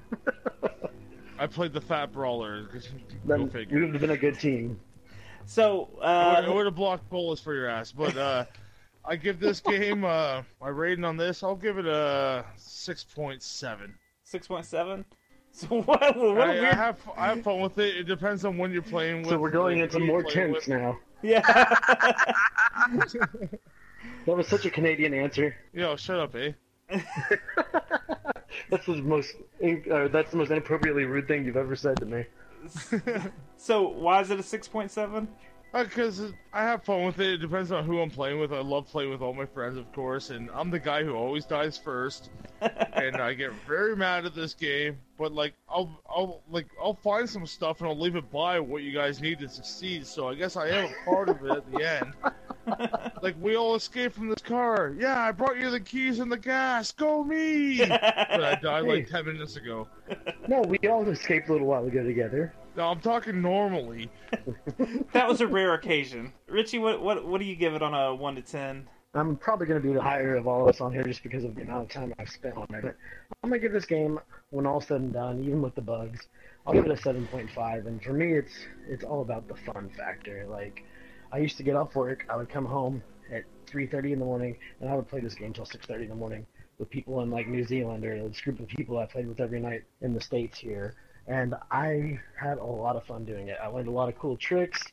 I 1.40 1.46
played 1.46 1.72
the 1.72 1.82
Fat 1.82 2.12
Brawler. 2.12 2.66
'cause 2.66 2.88
Go 3.28 3.38
Then 3.38 3.68
we 3.72 3.82
would 3.82 3.92
have 3.94 4.02
been 4.02 4.10
a 4.10 4.18
good 4.18 4.40
team. 4.40 4.80
So, 5.46 5.90
I 6.02 6.38
uh, 6.46 6.54
would 6.54 6.66
have 6.66 6.76
blocked 6.76 7.10
bullets 7.10 7.42
for 7.42 7.54
your 7.56 7.70
ass, 7.70 7.92
but 7.92 8.16
uh, 8.18 8.46
I 9.06 9.16
give 9.16 9.40
this 9.40 9.60
game 9.62 10.04
uh, 10.04 10.42
my 10.60 10.70
rating 10.70 11.06
on 11.06 11.16
this. 11.16 11.44
I'll 11.44 11.56
give 11.56 11.78
it 11.78 11.86
a 11.86 12.44
six 12.58 13.04
point 13.04 13.44
seven. 13.44 13.94
Six 14.30 14.48
point 14.48 14.66
seven. 14.66 15.06
So 15.52 15.82
what? 15.82 16.16
What 16.16 16.38
a 16.38 16.42
I, 16.42 16.44
I 16.44 16.60
weird. 16.62 16.76
have 16.76 17.00
I 17.18 17.28
have 17.30 17.42
fun 17.42 17.60
with 17.60 17.80
it. 17.80 17.96
It 17.98 18.04
depends 18.04 18.46
on 18.46 18.56
when 18.60 18.72
you're 18.72 18.84
playing 18.84 19.22
with. 19.24 19.30
So 19.30 19.40
we're 19.40 19.50
going 19.50 19.80
into 19.80 19.98
more 19.98 20.22
playing 20.22 20.54
tense 20.54 20.68
with. 20.68 20.78
now. 20.78 20.98
Yeah. 21.24 21.42
That 24.26 24.38
was 24.38 24.48
such 24.48 24.66
a 24.66 24.70
Canadian 24.70 25.14
answer. 25.14 25.56
Yo, 25.74 25.96
shut 25.96 26.20
up, 26.20 26.36
eh? 26.36 26.52
that's 28.70 28.86
the 28.86 29.02
most 29.02 29.34
uh, 29.92 30.08
that's 30.10 30.32
the 30.32 30.38
most 30.38 30.52
inappropriately 30.52 31.06
rude 31.06 31.28
thing 31.28 31.46
you've 31.46 31.58
ever 31.58 31.76
said 31.76 31.98
to 31.98 32.06
me. 32.06 32.26
So 33.58 33.88
why 33.90 34.22
is 34.22 34.30
it 34.30 34.40
a 34.40 34.44
six 34.44 34.68
point 34.68 34.92
seven? 34.92 35.28
Because 35.72 36.20
Uh, 36.20 36.32
I 36.52 36.64
have 36.64 36.84
fun 36.84 37.06
with 37.06 37.20
it. 37.20 37.34
It 37.34 37.38
depends 37.38 37.72
on 37.72 37.86
who 37.86 38.00
I'm 38.02 38.10
playing 38.10 38.40
with. 38.40 38.52
I 38.52 38.62
love 38.62 38.88
playing 38.88 39.12
with 39.12 39.22
all 39.22 39.34
my 39.34 39.46
friends, 39.46 39.78
of 39.78 39.92
course, 39.94 40.32
and 40.32 40.50
I'm 40.52 40.72
the 40.72 40.80
guy 40.80 41.04
who 41.04 41.14
always 41.14 41.46
dies 41.46 41.78
first. 41.78 42.32
and 42.94 43.18
I 43.18 43.34
get 43.36 43.52
very 43.68 43.96
mad 43.96 44.26
at 44.26 44.34
this 44.34 44.54
game. 44.54 44.98
But 45.18 45.32
like, 45.32 45.54
I'll, 45.70 46.02
I'll 46.10 46.42
like, 46.50 46.68
I'll 46.82 46.96
find 46.96 47.30
some 47.30 47.46
stuff 47.46 47.82
and 47.82 47.90
I'll 47.90 47.98
leave 47.98 48.16
it 48.16 48.32
by 48.32 48.60
what 48.60 48.82
you 48.82 48.92
guys 48.92 49.22
need 49.22 49.40
to 49.40 49.50
succeed. 49.50 50.08
So 50.08 50.28
I 50.28 50.36
guess 50.36 50.56
I 50.56 50.70
am 50.70 50.86
a 50.86 51.06
part 51.06 51.30
of 51.30 51.44
it 51.46 51.52
at 51.52 51.72
the 51.72 51.84
end. 51.84 52.14
like, 53.22 53.36
we 53.40 53.56
all 53.56 53.76
escaped 53.76 54.16
from 54.16 54.30
this 54.30 54.42
car. 54.42 54.96
Yeah, 54.98 55.22
I 55.22 55.32
brought 55.32 55.58
you 55.58 55.70
the 55.70 55.80
keys 55.80 56.20
and 56.20 56.32
the 56.32 56.38
gas. 56.38 56.92
Go 56.92 57.24
me! 57.24 57.78
but 57.88 58.44
I 58.44 58.56
died 58.62 58.86
like 58.86 59.08
ten 59.08 59.26
minutes 59.26 59.56
ago. 59.56 59.88
No, 60.48 60.62
we 60.62 60.80
all 60.90 61.08
escaped 61.08 61.50
a 61.50 61.52
little 61.52 61.68
while 61.68 61.86
ago 61.86 62.04
together. 62.04 62.54
No, 62.76 62.88
I'm 62.88 63.00
talking 63.00 63.42
normally. 63.42 64.10
That 65.12 65.28
was 65.28 65.42
a 65.42 65.48
rare 65.48 65.74
occasion. 65.74 66.32
Richie, 66.48 66.80
what 66.80 67.02
what 67.02 67.26
what 67.26 67.40
do 67.40 67.46
you 67.46 67.56
give 67.56 67.74
it 67.74 67.82
on 67.82 67.94
a 67.94 68.14
one 68.14 68.36
to 68.36 68.42
ten? 68.42 68.88
I'm 69.16 69.36
probably 69.38 69.66
going 69.66 69.82
to 69.82 69.88
be 69.88 69.94
the 69.94 70.02
higher 70.02 70.36
of 70.36 70.48
all 70.48 70.62
of 70.62 70.70
us 70.70 70.82
on 70.82 70.94
here 70.94 71.04
just 71.04 71.24
because 71.24 71.44
of 71.44 71.56
the 71.56 71.64
amount 71.64 71.84
of 71.84 71.90
time 71.90 72.14
I've 72.20 72.30
spent 72.30 72.56
on 72.56 72.68
it. 72.70 72.84
But 72.84 72.96
I'm 73.44 73.50
going 73.50 73.60
to 73.60 73.68
give 73.68 73.74
this 73.74 73.86
game, 73.86 74.20
when 74.52 74.68
all 74.68 74.80
said 74.80 75.02
and 75.02 75.12
done, 75.12 75.44
even 75.44 75.64
with 75.64 75.74
the 75.74 75.82
bugs, 75.82 76.28
I'll 76.68 76.74
give 76.74 76.86
it 76.86 76.92
a 76.92 76.94
7.5. 76.94 77.88
And 77.88 78.04
for 78.04 78.14
me, 78.14 78.34
it's 78.34 78.54
it's 78.88 79.04
all 79.04 79.22
about 79.22 79.48
the 79.48 79.56
fun 79.56 79.90
factor. 79.98 80.46
Like, 80.48 80.84
I 81.32 81.40
used 81.40 81.58
to 81.58 81.64
get 81.64 81.76
off 81.76 81.96
work, 81.96 82.26
I 82.30 82.36
would 82.36 82.50
come 82.50 82.66
home 82.66 83.02
at 83.34 83.46
3:30 83.66 84.14
in 84.14 84.20
the 84.20 84.26
morning, 84.26 84.58
and 84.80 84.90
I 84.90 84.96
would 84.96 85.08
play 85.08 85.22
this 85.22 85.36
game 85.36 85.54
till 85.54 85.66
6:30 85.66 86.04
in 86.04 86.10
the 86.10 86.16
morning 86.16 86.46
with 86.78 86.90
people 86.90 87.22
in 87.22 87.32
like 87.32 87.48
New 87.48 87.66
Zealand 87.66 88.06
or 88.06 88.28
this 88.28 88.42
group 88.42 88.60
of 88.60 88.68
people 88.68 89.00
I 89.00 89.06
played 89.06 89.28
with 89.28 89.40
every 89.40 89.60
night 89.60 89.84
in 90.02 90.14
the 90.14 90.22
states 90.22 90.60
here. 90.60 90.96
And 91.30 91.54
I 91.72 92.20
had 92.38 92.58
a 92.58 92.64
lot 92.64 92.96
of 92.96 93.06
fun 93.06 93.24
doing 93.24 93.48
it. 93.50 93.58
I 93.62 93.68
learned 93.68 93.88
a 93.88 93.92
lot 93.92 94.10
of 94.10 94.18
cool 94.18 94.36
tricks, 94.36 94.92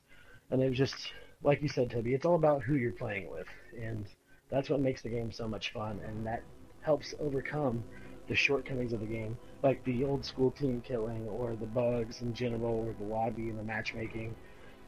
and 0.51 0.63
it 0.63 0.69
was 0.69 0.79
just 0.79 1.13
like 1.43 1.63
you 1.63 1.69
said, 1.69 1.91
Toby. 1.91 2.15
It's 2.15 2.27
all 2.27 2.35
about 2.35 2.63
who 2.63 2.75
you're 2.75 2.93
playing 2.93 3.31
with, 3.31 3.47
and 3.81 4.05
that's 4.51 4.69
what 4.69 4.81
makes 4.81 5.01
the 5.03 5.09
game 5.09 5.33
so 5.33 5.49
much 5.49 5.73
fun, 5.73 6.01
and 6.07 6.27
that 6.27 6.43
helps 6.83 7.15
overcome 7.19 7.83
the 8.29 8.35
shortcomings 8.35 8.93
of 8.93 9.01
the 9.01 9.07
game, 9.07 9.37
like 9.63 9.83
the 9.85 10.05
old 10.05 10.25
school 10.25 10.51
team 10.51 10.83
killing 10.87 11.27
or 11.29 11.57
the 11.57 11.67
bugs 11.67 12.21
in 12.21 12.35
general, 12.35 12.87
or 12.87 12.95
the 12.99 13.05
lobby 13.05 13.49
and 13.49 13.59
the 13.59 13.63
matchmaking. 13.63 14.35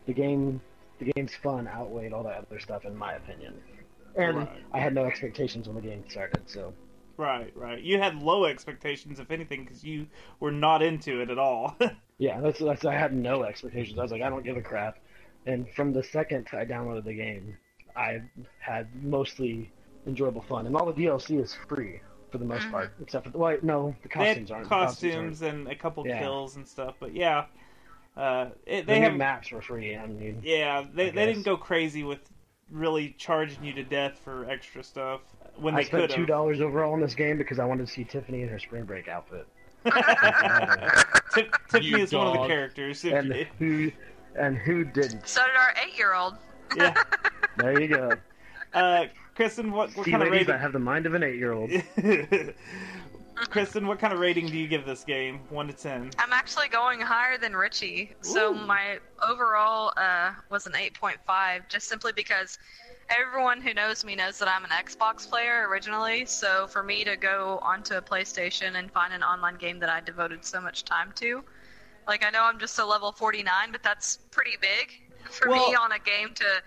The 0.06 0.12
game, 0.12 0.60
the 0.98 1.12
game's 1.12 1.34
fun 1.42 1.66
outweighed 1.68 2.12
all 2.12 2.24
that 2.24 2.44
other 2.50 2.58
stuff, 2.60 2.84
in 2.84 2.96
my 2.96 3.14
opinion. 3.14 3.54
And 4.16 4.36
Right. 4.36 4.64
I 4.72 4.80
had 4.80 4.94
no 4.94 5.04
expectations 5.04 5.66
when 5.66 5.76
the 5.76 5.82
game 5.82 6.04
started, 6.08 6.42
so 6.46 6.74
Right, 7.18 7.52
right. 7.56 7.82
You 7.82 7.98
had 7.98 8.22
low 8.22 8.44
expectations, 8.44 9.18
if 9.18 9.30
anything, 9.32 9.64
because 9.64 9.84
you 9.84 10.06
were 10.38 10.52
not 10.52 10.82
into 10.82 11.20
it 11.20 11.30
at 11.30 11.38
all. 11.38 11.76
yeah, 12.18 12.40
that's 12.40 12.60
that's. 12.60 12.84
I 12.84 12.94
had 12.94 13.12
no 13.12 13.42
expectations. 13.42 13.98
I 13.98 14.02
was 14.02 14.12
like, 14.12 14.22
I 14.22 14.30
don't 14.30 14.44
give 14.44 14.56
a 14.56 14.62
crap. 14.62 14.98
And 15.44 15.66
from 15.74 15.92
the 15.92 16.02
second 16.02 16.46
I 16.52 16.64
downloaded 16.64 17.04
the 17.04 17.14
game, 17.14 17.56
I 17.96 18.22
had 18.60 18.88
mostly 19.02 19.72
enjoyable 20.06 20.42
fun, 20.42 20.66
and 20.66 20.76
all 20.76 20.86
the 20.86 20.92
DLC 20.92 21.42
is 21.42 21.56
free 21.68 22.00
for 22.30 22.38
the 22.38 22.44
most 22.44 22.70
part, 22.70 22.92
except 23.02 23.26
for 23.26 23.32
the 23.32 23.38
well, 23.38 23.58
no, 23.62 23.96
the 24.02 24.08
they 24.16 24.26
costumes 24.26 24.50
had 24.50 24.56
aren't. 24.56 24.68
costumes 24.68 25.42
and 25.42 25.66
a 25.66 25.74
couple 25.74 26.04
Yeah. 26.04 26.18
kills 26.20 26.54
and 26.56 26.68
stuff, 26.68 26.94
but 27.00 27.14
yeah, 27.14 27.46
uh, 28.16 28.50
it, 28.66 28.86
they 28.86 29.00
new 29.00 29.04
have 29.06 29.16
maps 29.16 29.48
for 29.48 29.60
free. 29.60 29.96
I 29.96 30.06
mean, 30.06 30.42
yeah 30.42 30.84
they 30.94 31.08
I 31.08 31.12
they 31.12 31.26
didn't 31.26 31.42
go 31.42 31.56
crazy 31.56 32.04
with 32.04 32.20
really 32.70 33.14
charging 33.18 33.64
you 33.64 33.72
to 33.72 33.82
death 33.82 34.18
for 34.18 34.48
extra 34.48 34.84
stuff 34.84 35.20
when 35.60 35.74
I 35.74 35.78
they 35.78 35.84
spent 35.84 36.02
could 36.08 36.16
two 36.16 36.26
dollars 36.26 36.60
overall 36.60 36.94
in 36.94 37.00
this 37.00 37.14
game 37.14 37.38
because 37.38 37.58
I 37.58 37.64
wanted 37.64 37.86
to 37.86 37.92
see 37.92 38.04
Tiffany 38.04 38.42
in 38.42 38.48
her 38.48 38.58
spring 38.58 38.84
break 38.84 39.08
outfit. 39.08 39.46
Tip, 41.34 41.54
Tiffany 41.70 41.86
You 41.86 41.98
is 41.98 42.12
one 42.12 42.26
of 42.28 42.32
the 42.34 42.46
characters. 42.46 43.04
If 43.04 43.12
and 43.12 43.28
you- 43.34 43.46
who 43.58 43.92
and 44.36 44.56
who 44.56 44.84
didn't? 44.84 45.26
So 45.26 45.42
did 45.44 45.56
our 45.56 45.74
eight-year-old. 45.84 46.34
yeah. 46.76 46.94
There 47.56 47.80
you 47.80 47.88
go. 47.88 48.12
Uh, 48.72 49.06
Kristen, 49.34 49.72
what, 49.72 49.90
what 49.96 50.04
see, 50.04 50.12
kind 50.12 50.22
of 50.22 50.28
ladies, 50.30 50.46
rating? 50.46 50.54
I 50.54 50.62
have 50.62 50.72
the 50.72 50.78
mind 50.78 51.06
of 51.06 51.14
an 51.14 51.24
eight-year-old. 51.24 51.70
Kristen, 53.50 53.86
what 53.88 53.98
kind 53.98 54.12
of 54.12 54.20
rating 54.20 54.46
do 54.46 54.56
you 54.56 54.68
give 54.68 54.84
this 54.86 55.02
game? 55.02 55.40
One 55.50 55.66
to 55.66 55.72
ten. 55.72 56.10
I'm 56.18 56.32
actually 56.32 56.68
going 56.68 57.00
higher 57.00 57.36
than 57.36 57.56
Richie. 57.56 58.12
So 58.20 58.52
Ooh. 58.52 58.66
my 58.66 58.98
overall 59.28 59.92
uh, 59.96 60.32
was 60.50 60.66
an 60.66 60.72
8.5, 60.74 61.68
just 61.68 61.88
simply 61.88 62.12
because 62.14 62.58
everyone 63.10 63.60
who 63.60 63.74
knows 63.74 64.04
me 64.04 64.14
knows 64.14 64.38
that 64.38 64.48
I'm 64.48 64.64
an 64.64 64.70
Xbox 64.70 65.28
player 65.28 65.66
originally. 65.68 66.24
So 66.26 66.66
for 66.66 66.82
me 66.82 67.04
to 67.04 67.16
go 67.16 67.58
onto 67.62 67.94
a 67.94 68.02
PlayStation 68.02 68.76
and 68.78 68.90
find 68.90 69.12
an 69.12 69.22
online 69.22 69.56
game 69.56 69.78
that 69.80 69.88
I 69.88 70.00
devoted 70.00 70.44
so 70.44 70.60
much 70.60 70.84
time 70.84 71.12
to, 71.16 71.42
like 72.06 72.24
I 72.24 72.30
know 72.30 72.42
I'm 72.44 72.58
just 72.58 72.78
a 72.78 72.84
level 72.84 73.12
49, 73.12 73.72
but 73.72 73.82
that's 73.82 74.18
pretty 74.30 74.56
big 74.60 74.92
for 75.30 75.48
Well- 75.48 75.70
me 75.70 75.74
on 75.74 75.92
a 75.92 75.98
game 75.98 76.34
to 76.34 76.62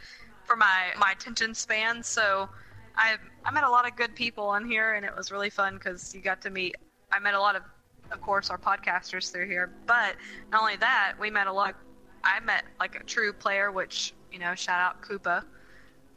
for 0.45 0.55
my 0.55 0.91
my 0.97 1.11
attention 1.11 1.53
span. 1.53 2.03
So 2.03 2.49
I 2.97 3.17
I 3.45 3.51
met 3.51 3.63
a 3.63 3.69
lot 3.69 3.87
of 3.87 3.95
good 3.95 4.15
people 4.15 4.45
on 4.45 4.65
here, 4.69 4.93
and 4.93 5.05
it 5.05 5.15
was 5.15 5.31
really 5.31 5.49
fun 5.49 5.75
because 5.75 6.13
you 6.13 6.21
got 6.21 6.41
to 6.41 6.49
meet. 6.49 6.75
I 7.11 7.19
met 7.19 7.33
a 7.33 7.39
lot 7.39 7.55
of, 7.55 7.63
of 8.11 8.21
course, 8.21 8.49
our 8.49 8.57
podcasters 8.57 9.31
through 9.31 9.47
here. 9.47 9.71
But 9.85 10.15
not 10.51 10.61
only 10.61 10.75
that, 10.77 11.13
we 11.19 11.29
met 11.29 11.47
a 11.47 11.53
lot. 11.53 11.75
I 12.23 12.39
met 12.41 12.65
like 12.79 12.95
a 12.95 13.03
true 13.03 13.33
player, 13.33 13.71
which 13.71 14.13
you 14.31 14.39
know, 14.39 14.55
shout 14.55 14.79
out 14.79 15.01
Koopa. 15.01 15.43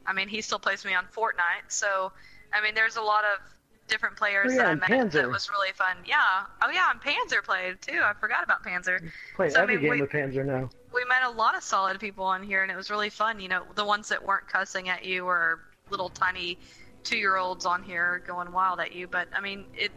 I 0.06 0.12
mean, 0.12 0.28
he 0.28 0.40
still 0.42 0.58
plays 0.58 0.84
me 0.84 0.94
on 0.94 1.06
Fortnite. 1.06 1.68
So 1.68 2.12
I 2.52 2.60
mean, 2.62 2.74
there's 2.74 2.96
a 2.96 3.02
lot 3.02 3.24
of 3.24 3.40
different 3.88 4.16
players 4.16 4.52
Oh, 4.52 4.56
yeah, 4.56 4.62
that 4.62 4.68
I 4.68 4.74
met 4.76 4.88
Panzer. 4.90 5.12
that 5.12 5.28
was 5.30 5.50
really 5.50 5.72
fun. 5.72 5.96
Yeah. 6.06 6.44
Oh 6.62 6.70
yeah, 6.70 6.90
and 6.90 7.00
Panzer 7.00 7.42
played 7.42 7.80
too. 7.82 8.00
I 8.02 8.12
forgot 8.14 8.42
about 8.44 8.64
Panzer 8.64 8.98
Play 9.36 9.50
So, 9.50 9.58
I 9.60 9.62
every 9.62 9.74
mean, 9.76 9.82
game 9.84 9.90
we- 9.92 10.00
with 10.02 10.10
Panzer 10.10 10.44
now. 10.44 10.70
we 10.94 11.04
met 11.04 11.22
a 11.24 11.30
lot 11.30 11.56
of 11.56 11.62
solid 11.62 11.98
people 12.00 12.24
on 12.24 12.42
here, 12.42 12.62
and 12.62 12.70
it 12.72 12.76
was 12.76 12.90
really 12.90 13.10
fun. 13.10 13.40
You 13.40 13.48
know, 13.48 13.62
the 13.74 13.84
ones 13.84 14.08
that 14.08 14.24
weren't 14.24 14.48
cussing 14.48 14.88
at 14.88 15.04
you 15.04 15.26
or 15.26 15.60
little 15.90 16.08
tiny 16.08 16.58
two-year-olds 17.02 17.66
on 17.66 17.82
here 17.82 18.22
going 18.26 18.50
wild 18.52 18.80
at 18.80 18.92
you. 18.94 19.06
But 19.06 19.28
I 19.34 19.40
mean, 19.40 19.66
it 19.74 19.92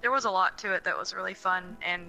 there 0.00 0.10
was 0.10 0.24
a 0.24 0.30
lot 0.30 0.58
to 0.58 0.72
it 0.72 0.82
that 0.84 0.98
was 0.98 1.14
really 1.14 1.34
fun, 1.34 1.76
and 1.80 2.02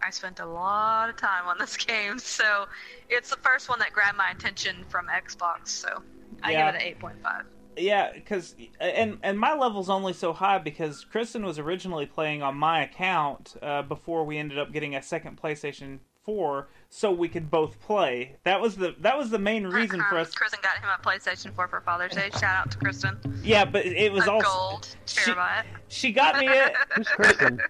I 0.00 0.10
spent 0.10 0.38
a 0.38 0.46
lot 0.46 1.08
of 1.10 1.16
time 1.16 1.48
on 1.48 1.58
this 1.58 1.76
game. 1.84 2.18
So 2.20 2.66
it's 3.08 3.30
the 3.30 3.36
first 3.38 3.68
one 3.68 3.80
that 3.80 3.92
grabbed 3.92 4.16
my 4.18 4.30
attention 4.30 4.84
from 4.88 5.06
Xbox. 5.08 5.68
So 5.68 6.00
I 6.44 6.52
Yeah. 6.52 6.66
give 6.70 6.74
it 6.76 6.82
an 6.82 6.88
eight 6.88 6.98
point 7.00 7.20
five. 7.22 7.44
Yeah, 7.76 8.12
because 8.12 8.54
and 8.80 9.18
and 9.24 9.36
my 9.38 9.54
level's 9.54 9.90
only 9.90 10.12
so 10.12 10.32
high 10.32 10.58
because 10.58 11.04
Kristen 11.04 11.44
was 11.44 11.58
originally 11.58 12.06
playing 12.06 12.40
on 12.42 12.54
my 12.56 12.82
account 12.84 13.56
uh, 13.62 13.82
before 13.82 14.24
we 14.24 14.38
ended 14.38 14.58
up 14.58 14.72
getting 14.72 14.94
a 14.94 15.02
second 15.02 15.40
PlayStation 15.42 15.98
Four, 16.24 16.68
so 16.88 17.10
we 17.10 17.28
could 17.28 17.50
both 17.50 17.80
play. 17.80 18.36
That 18.44 18.60
was 18.60 18.76
the 18.76 18.94
that 19.00 19.18
was 19.18 19.30
the 19.30 19.40
main 19.40 19.66
reason 19.66 20.02
for 20.08 20.18
us. 20.18 20.32
Kristen 20.32 20.60
got 20.62 20.76
him 20.78 20.88
a 20.88 21.02
PlayStation 21.04 21.52
4 21.54 21.66
for 21.68 21.80
Father's 21.80 22.12
Day. 22.12 22.30
Shout 22.38 22.44
out 22.44 22.70
to 22.70 22.78
Kristen. 22.78 23.18
Yeah, 23.42 23.64
but 23.64 23.84
it 23.84 24.10
was 24.12 24.26
A 24.26 24.32
also 24.32 24.46
gold 24.48 24.96
she- 25.06 25.32
terabyte. 25.32 25.64
she 25.88 26.12
got 26.12 26.38
me 26.38 26.46
it. 26.48 26.74
Who's 26.96 27.08
Kristen? 27.08 27.60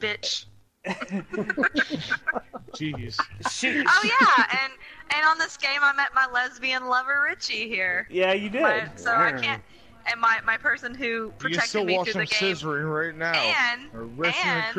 Bitch. 0.00 0.46
Jeez. 2.74 3.20
She, 3.50 3.84
Oh 3.86 4.02
yeah, 4.04 4.46
and 4.64 4.72
and 5.14 5.24
on 5.26 5.38
this 5.38 5.56
game 5.56 5.80
I 5.82 5.92
met 5.92 6.14
my 6.14 6.26
lesbian 6.32 6.86
lover 6.86 7.22
Richie 7.28 7.68
here. 7.68 8.06
yeah, 8.10 8.32
you 8.32 8.48
did. 8.50 8.62
My, 8.62 8.88
so 8.96 9.12
I 9.12 9.32
can't. 9.32 9.62
And 10.10 10.20
my, 10.20 10.40
my 10.44 10.56
person 10.56 10.94
who 10.96 11.04
You 11.04 11.32
protected 11.38 11.68
still 11.68 11.84
me 11.84 11.96
watch 11.96 12.10
through 12.10 12.24
the 12.24 12.26
game, 12.26 12.54
scissoring 12.56 12.92
right 12.92 13.16
now. 13.16 13.32
and 13.34 13.82
or 13.94 14.04
wrestling 14.06 14.48
and- 14.48 14.64
at 14.64 14.74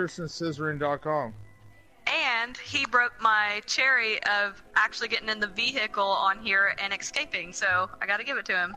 and 2.06 2.58
he 2.58 2.86
broke 2.86 3.14
my 3.22 3.62
cherry 3.66 4.22
of 4.24 4.62
actually 4.76 5.08
getting 5.08 5.30
in 5.30 5.40
the 5.40 5.48
vehicle 5.48 6.04
on 6.04 6.40
here 6.44 6.76
and 6.82 6.94
escaping. 6.94 7.54
So 7.54 7.90
I 8.02 8.06
got 8.06 8.18
to 8.18 8.26
give 8.26 8.38
it 8.38 8.46
to 8.46 8.58
him. 8.58 8.76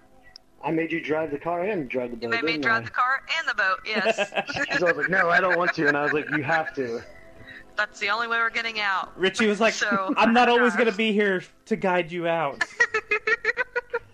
I 0.63 0.71
made 0.71 0.91
you 0.91 1.01
drive 1.01 1.31
the 1.31 1.39
car 1.39 1.65
and 1.65 1.89
drive 1.89 2.11
the 2.11 2.17
boat. 2.17 2.23
He 2.23 2.37
made 2.37 2.45
me 2.45 2.53
didn't 2.53 2.65
drive 2.65 2.83
I? 2.83 2.85
the 2.87 2.91
car 2.91 3.23
and 3.39 3.49
the 3.49 3.55
boat. 3.55 3.79
Yes, 3.85 4.33
Because 4.61 4.83
I 4.83 4.87
was 4.93 4.97
like, 4.97 5.11
no, 5.11 5.29
I 5.29 5.41
don't 5.41 5.57
want 5.59 5.75
to, 5.75 5.87
and 5.87 5.97
I 5.97 6.03
was 6.03 6.13
like, 6.13 6.31
you 6.31 6.43
have 6.43 6.75
to. 6.77 7.03
That's 7.77 8.01
the 8.01 8.09
only 8.09 8.27
way 8.29 8.39
we're 8.39 8.51
getting 8.51 8.81
out. 8.81 9.19
Richie 9.19 9.47
was 9.47 9.61
like, 9.61 9.75
So- 9.87 10.15
"I'm 10.17 10.33
not 10.33 10.49
always 10.49 10.75
gonna 10.77 10.93
be 10.93 11.13
here 11.13 11.43
to 11.67 11.77
guide 11.77 12.11
you 12.11 12.27
out." 12.27 12.65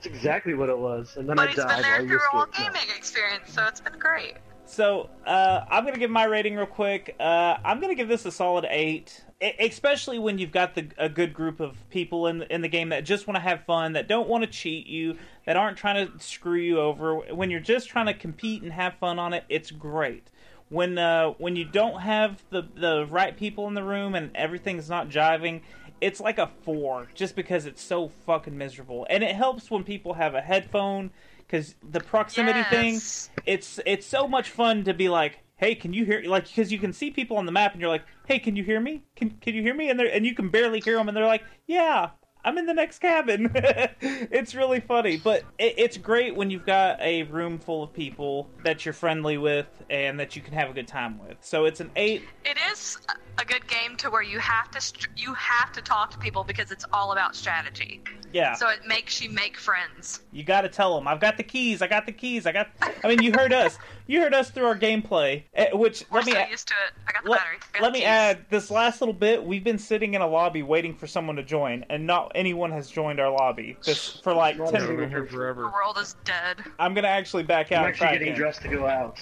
That's 0.04 0.16
exactly 0.16 0.54
what 0.54 0.68
it 0.68 0.76
was. 0.76 1.16
And 1.16 1.28
then 1.28 1.36
But 1.36 1.44
I 1.44 1.52
he's 1.52 1.56
died 1.58 1.68
been 1.68 1.82
there 1.82 1.92
while 1.92 2.02
you 2.02 2.08
through 2.08 2.16
a 2.18 2.20
whole 2.30 2.46
gaming 2.46 2.88
experience, 2.96 3.52
so 3.52 3.64
it's 3.66 3.80
been 3.80 3.98
great. 4.00 4.34
So 4.64 5.10
uh, 5.26 5.60
I'm 5.70 5.84
gonna 5.84 5.98
give 5.98 6.10
my 6.10 6.24
rating 6.24 6.56
real 6.56 6.66
quick. 6.66 7.14
Uh, 7.20 7.56
I'm 7.64 7.78
gonna 7.80 7.94
give 7.94 8.08
this 8.08 8.24
a 8.26 8.32
solid 8.32 8.66
eight, 8.68 9.22
especially 9.60 10.18
when 10.18 10.38
you've 10.38 10.50
got 10.50 10.74
the, 10.74 10.88
a 10.98 11.08
good 11.08 11.32
group 11.32 11.60
of 11.60 11.76
people 11.90 12.26
in 12.26 12.42
in 12.42 12.62
the 12.62 12.68
game 12.68 12.88
that 12.88 13.04
just 13.04 13.28
want 13.28 13.36
to 13.36 13.40
have 13.42 13.64
fun, 13.64 13.92
that 13.92 14.08
don't 14.08 14.28
want 14.28 14.42
to 14.42 14.50
cheat 14.50 14.88
you, 14.88 15.16
that 15.46 15.56
aren't 15.56 15.76
trying 15.76 16.04
to 16.06 16.18
screw 16.24 16.58
you 16.58 16.80
over. 16.80 17.18
When 17.32 17.50
you're 17.50 17.60
just 17.60 17.88
trying 17.88 18.06
to 18.06 18.14
compete 18.14 18.62
and 18.62 18.72
have 18.72 18.94
fun 18.94 19.20
on 19.20 19.32
it, 19.32 19.44
it's 19.48 19.70
great. 19.70 20.30
When 20.72 20.96
uh, 20.96 21.34
when 21.36 21.54
you 21.54 21.66
don't 21.66 22.00
have 22.00 22.42
the 22.48 22.62
the 22.74 23.06
right 23.10 23.36
people 23.36 23.68
in 23.68 23.74
the 23.74 23.82
room 23.82 24.14
and 24.14 24.30
everything's 24.34 24.88
not 24.88 25.10
jiving, 25.10 25.60
it's 26.00 26.18
like 26.18 26.38
a 26.38 26.50
four, 26.64 27.08
just 27.14 27.36
because 27.36 27.66
it's 27.66 27.82
so 27.82 28.08
fucking 28.26 28.56
miserable. 28.56 29.06
And 29.10 29.22
it 29.22 29.36
helps 29.36 29.70
when 29.70 29.84
people 29.84 30.14
have 30.14 30.34
a 30.34 30.40
headphone 30.40 31.10
because 31.38 31.74
the 31.88 32.00
proximity 32.00 32.62
thing 32.64 32.94
Yes. 32.94 33.30
it's 33.44 33.78
it's 33.84 34.06
so 34.06 34.26
much 34.26 34.48
fun 34.48 34.84
to 34.84 34.94
be 34.94 35.10
like 35.10 35.40
hey 35.56 35.74
can 35.74 35.92
you 35.92 36.06
hear 36.06 36.22
like 36.24 36.44
because 36.48 36.72
you 36.72 36.78
can 36.78 36.92
see 36.94 37.10
people 37.10 37.36
on 37.36 37.44
the 37.44 37.52
map 37.52 37.72
and 37.72 37.80
you're 37.82 37.90
like 37.90 38.04
hey 38.26 38.38
can 38.38 38.56
you 38.56 38.64
hear 38.64 38.80
me 38.80 39.02
can 39.14 39.28
can 39.42 39.54
you 39.54 39.60
hear 39.60 39.74
me 39.74 39.90
and 39.90 40.00
they 40.00 40.10
and 40.10 40.24
you 40.24 40.34
can 40.34 40.48
barely 40.48 40.80
hear 40.80 40.96
them 40.96 41.08
and 41.08 41.16
they're 41.16 41.26
like 41.26 41.44
yeah 41.66 42.08
i'm 42.44 42.58
in 42.58 42.66
the 42.66 42.74
next 42.74 42.98
cabin. 42.98 43.52
It's 44.02 44.54
really 44.54 44.80
funny 44.80 45.16
but 45.16 45.44
it, 45.58 45.74
it's 45.76 45.96
great 45.96 46.34
when 46.34 46.50
you've 46.50 46.66
got 46.66 47.00
a 47.00 47.24
room 47.24 47.58
full 47.58 47.82
of 47.82 47.92
people 47.92 48.48
that 48.64 48.84
you're 48.84 48.92
friendly 48.92 49.38
with 49.38 49.66
and 49.90 50.18
that 50.18 50.34
you 50.36 50.42
can 50.42 50.54
have 50.54 50.70
a 50.70 50.72
good 50.72 50.88
time 50.88 51.18
with. 51.18 51.36
So 51.40 51.64
it's 51.64 51.80
an 51.80 51.90
eight 51.96 52.22
It 52.44 52.56
is 52.70 52.98
uh, 53.08 53.14
a 53.38 53.44
good 53.44 53.66
game 53.66 53.96
to 53.96 54.10
where 54.10 54.22
you 54.22 54.38
have 54.38 54.70
to 54.70 54.80
str- 54.80 55.08
you 55.16 55.32
have 55.34 55.72
to 55.72 55.80
talk 55.82 56.10
to 56.10 56.18
people 56.18 56.44
because 56.44 56.70
it's 56.70 56.84
all 56.92 57.12
about 57.12 57.34
strategy. 57.34 58.02
yeah 58.32 58.54
So 58.54 58.68
it 58.68 58.86
makes 58.86 59.22
you 59.22 59.30
make 59.30 59.56
friends. 59.56 60.20
You 60.32 60.44
got 60.44 60.60
to 60.62 60.68
tell 60.68 60.94
them, 60.94 61.08
I've 61.08 61.18
got 61.20 61.36
the 61.38 61.42
keys. 61.42 61.80
I 61.82 61.86
got 61.86 62.04
the 62.06 62.12
keys. 62.12 62.46
I 62.46 62.52
got. 62.52 62.68
I 63.02 63.08
mean, 63.08 63.22
you 63.22 63.32
heard 63.32 63.52
us. 63.52 63.78
You 64.06 64.20
heard 64.20 64.34
us 64.34 64.50
through 64.50 64.66
our 64.66 64.76
gameplay. 64.78 65.44
eh, 65.54 65.72
Which 65.72 66.04
We're 66.10 66.18
let 66.18 66.26
me 66.26 66.32
so 66.32 66.46
used 66.46 66.68
to 66.68 66.74
it. 66.86 66.92
I 67.08 67.12
got 67.12 67.24
the 67.24 67.30
let, 67.30 67.40
battery. 67.40 67.56
I 67.74 67.78
got 67.78 67.82
let 67.82 67.88
the 67.88 67.92
me 67.94 67.98
keys. 68.00 68.06
add 68.08 68.44
this 68.50 68.70
last 68.70 69.00
little 69.00 69.14
bit. 69.14 69.42
We've 69.42 69.64
been 69.64 69.78
sitting 69.78 70.14
in 70.14 70.20
a 70.20 70.26
lobby 70.26 70.62
waiting 70.62 70.94
for 70.94 71.06
someone 71.06 71.36
to 71.36 71.42
join, 71.42 71.84
and 71.88 72.06
not 72.06 72.32
anyone 72.34 72.70
has 72.72 72.90
joined 72.90 73.18
our 73.20 73.30
lobby. 73.30 73.76
This 73.84 74.08
for 74.22 74.34
like 74.34 74.58
Not 74.58 74.68
a 74.68 74.72
ten. 74.72 74.80
I've 74.82 74.86
single 74.88 75.04
been 75.06 75.10
here 75.10 75.54
The 75.54 75.70
world 75.72 75.96
is 76.00 76.16
dead. 76.24 76.58
I'm 76.78 76.92
gonna 76.94 77.08
actually 77.08 77.44
back 77.44 77.72
out. 77.72 77.80
I'm 77.80 77.84
out. 77.86 77.88
actually 77.90 78.08
getting 78.12 78.28
again. 78.28 78.38
dressed 78.38 78.62
to 78.62 78.68
go 78.68 78.86
out. 78.86 79.18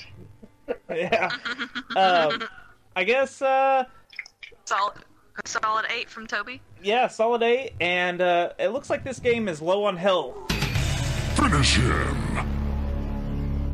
Yeah. 0.89 1.31
um, 1.97 2.45
I 2.95 3.03
guess. 3.05 3.43
Uh, 3.43 3.85
Solid, 4.71 4.95
solid 5.47 5.87
eight 5.91 6.09
from 6.09 6.29
Toby. 6.29 6.63
yeah, 6.81 7.09
solid 7.09 7.43
eight, 7.43 7.73
and 7.81 8.21
uh, 8.21 8.53
it 8.57 8.69
looks 8.69 8.89
like 8.89 9.03
this 9.03 9.19
game 9.19 9.49
is 9.49 9.61
low 9.61 9.83
on 9.83 9.97
health. 9.97 10.37
Finish 11.35 11.75
him. 11.75 12.47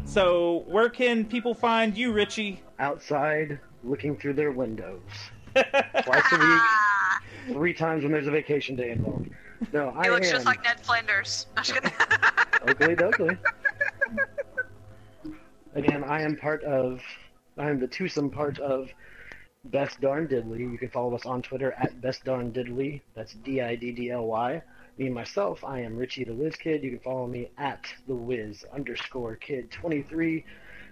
So 0.06 0.64
where 0.66 0.88
can 0.88 1.26
people 1.26 1.52
find 1.52 1.94
you, 1.94 2.12
Richie? 2.12 2.62
Outside, 2.78 3.60
looking 3.84 4.16
through 4.16 4.32
their 4.32 4.52
windows. 4.52 5.02
Twice 5.54 6.32
a 6.32 6.38
week, 6.38 6.62
three 7.52 7.74
times 7.74 8.02
when 8.02 8.10
there's 8.10 8.26
a 8.26 8.30
vacation 8.30 8.74
day 8.74 8.92
involved. 8.92 9.28
No, 9.74 9.92
I 9.94 10.04
he 10.04 10.10
looks 10.10 10.28
am 10.28 10.32
just 10.32 10.46
like 10.46 10.64
Ned 10.64 10.80
Flanders. 10.80 11.44
I'm 11.58 11.62
just 11.62 11.74
kidding. 11.74 11.90
Okily 11.90 12.98
Dokily. 12.98 13.38
Again, 15.74 16.04
I 16.04 16.22
am 16.22 16.38
part 16.38 16.64
of, 16.64 17.02
I 17.58 17.68
am 17.68 17.80
the 17.80 17.86
twosome 17.86 18.30
part 18.30 18.58
of 18.60 18.88
Best 19.70 20.00
Darn 20.00 20.28
Diddly. 20.28 20.60
You 20.60 20.78
can 20.78 20.90
follow 20.90 21.14
us 21.14 21.26
on 21.26 21.42
Twitter 21.42 21.72
at 21.72 22.00
Best 22.00 22.24
Darn 22.24 22.52
Diddly. 22.52 23.02
That's 23.14 23.34
D-I-D-D-L-Y. 23.34 24.62
Me 24.98 25.08
myself, 25.10 25.62
I 25.64 25.80
am 25.80 25.96
Richie 25.96 26.24
the 26.24 26.34
Wiz 26.34 26.56
Kid. 26.56 26.82
You 26.82 26.90
can 26.90 27.00
follow 27.00 27.26
me 27.26 27.50
at 27.58 27.84
the 28.06 28.14
Wiz 28.14 28.64
underscore 28.72 29.36
Kid 29.36 29.70
23. 29.70 30.44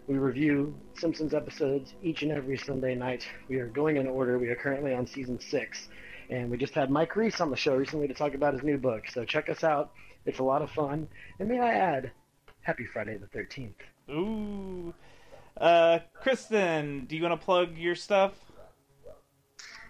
We 0.06 0.18
review 0.18 0.74
Simpsons 0.98 1.32
episodes 1.32 1.94
each 2.02 2.22
and 2.22 2.30
every 2.30 2.58
Sunday 2.58 2.94
night. 2.94 3.26
We 3.48 3.56
are 3.56 3.68
going 3.68 3.96
in 3.96 4.06
order. 4.06 4.38
We 4.38 4.48
are 4.48 4.56
currently 4.56 4.92
on 4.92 5.06
season 5.06 5.40
six, 5.40 5.88
and 6.28 6.50
we 6.50 6.58
just 6.58 6.74
had 6.74 6.90
Mike 6.90 7.16
Reiss 7.16 7.40
on 7.40 7.50
the 7.50 7.56
show 7.56 7.74
recently 7.76 8.08
to 8.08 8.14
talk 8.14 8.34
about 8.34 8.52
his 8.52 8.62
new 8.62 8.76
book. 8.76 9.04
So 9.08 9.24
check 9.24 9.48
us 9.48 9.64
out. 9.64 9.92
It's 10.26 10.38
a 10.38 10.44
lot 10.44 10.60
of 10.60 10.70
fun. 10.70 11.08
And 11.38 11.48
may 11.48 11.60
I 11.60 11.72
add, 11.72 12.12
Happy 12.64 12.86
Friday 12.86 13.18
the 13.18 13.26
13th. 13.26 13.74
Ooh. 14.10 14.94
Uh, 15.56 15.98
Kristen, 16.20 17.04
do 17.04 17.14
you 17.14 17.22
want 17.22 17.38
to 17.38 17.44
plug 17.44 17.76
your 17.76 17.94
stuff? 17.94 18.32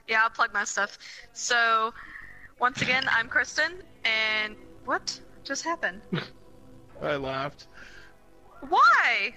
Yeah, 0.09 0.23
I'll 0.23 0.31
plug 0.31 0.53
my 0.53 0.65
stuff. 0.65 0.99
So, 1.33 1.93
once 2.59 2.83
again, 2.83 3.05
I'm 3.11 3.29
Kristen, 3.29 3.83
and 4.05 4.57
what 4.85 5.21
just 5.45 5.65
happened? 5.65 6.03
I 7.03 7.17
laughed 7.17 7.67
Why? 8.69 9.35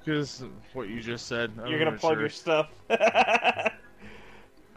because 0.00 0.42
what 0.72 0.88
you 0.88 1.00
just 1.00 1.26
said. 1.26 1.52
I'm 1.62 1.70
You're 1.70 1.78
gonna 1.78 1.96
plug 1.96 2.14
sure. 2.14 2.20
your 2.20 2.28
stuff. 2.28 2.70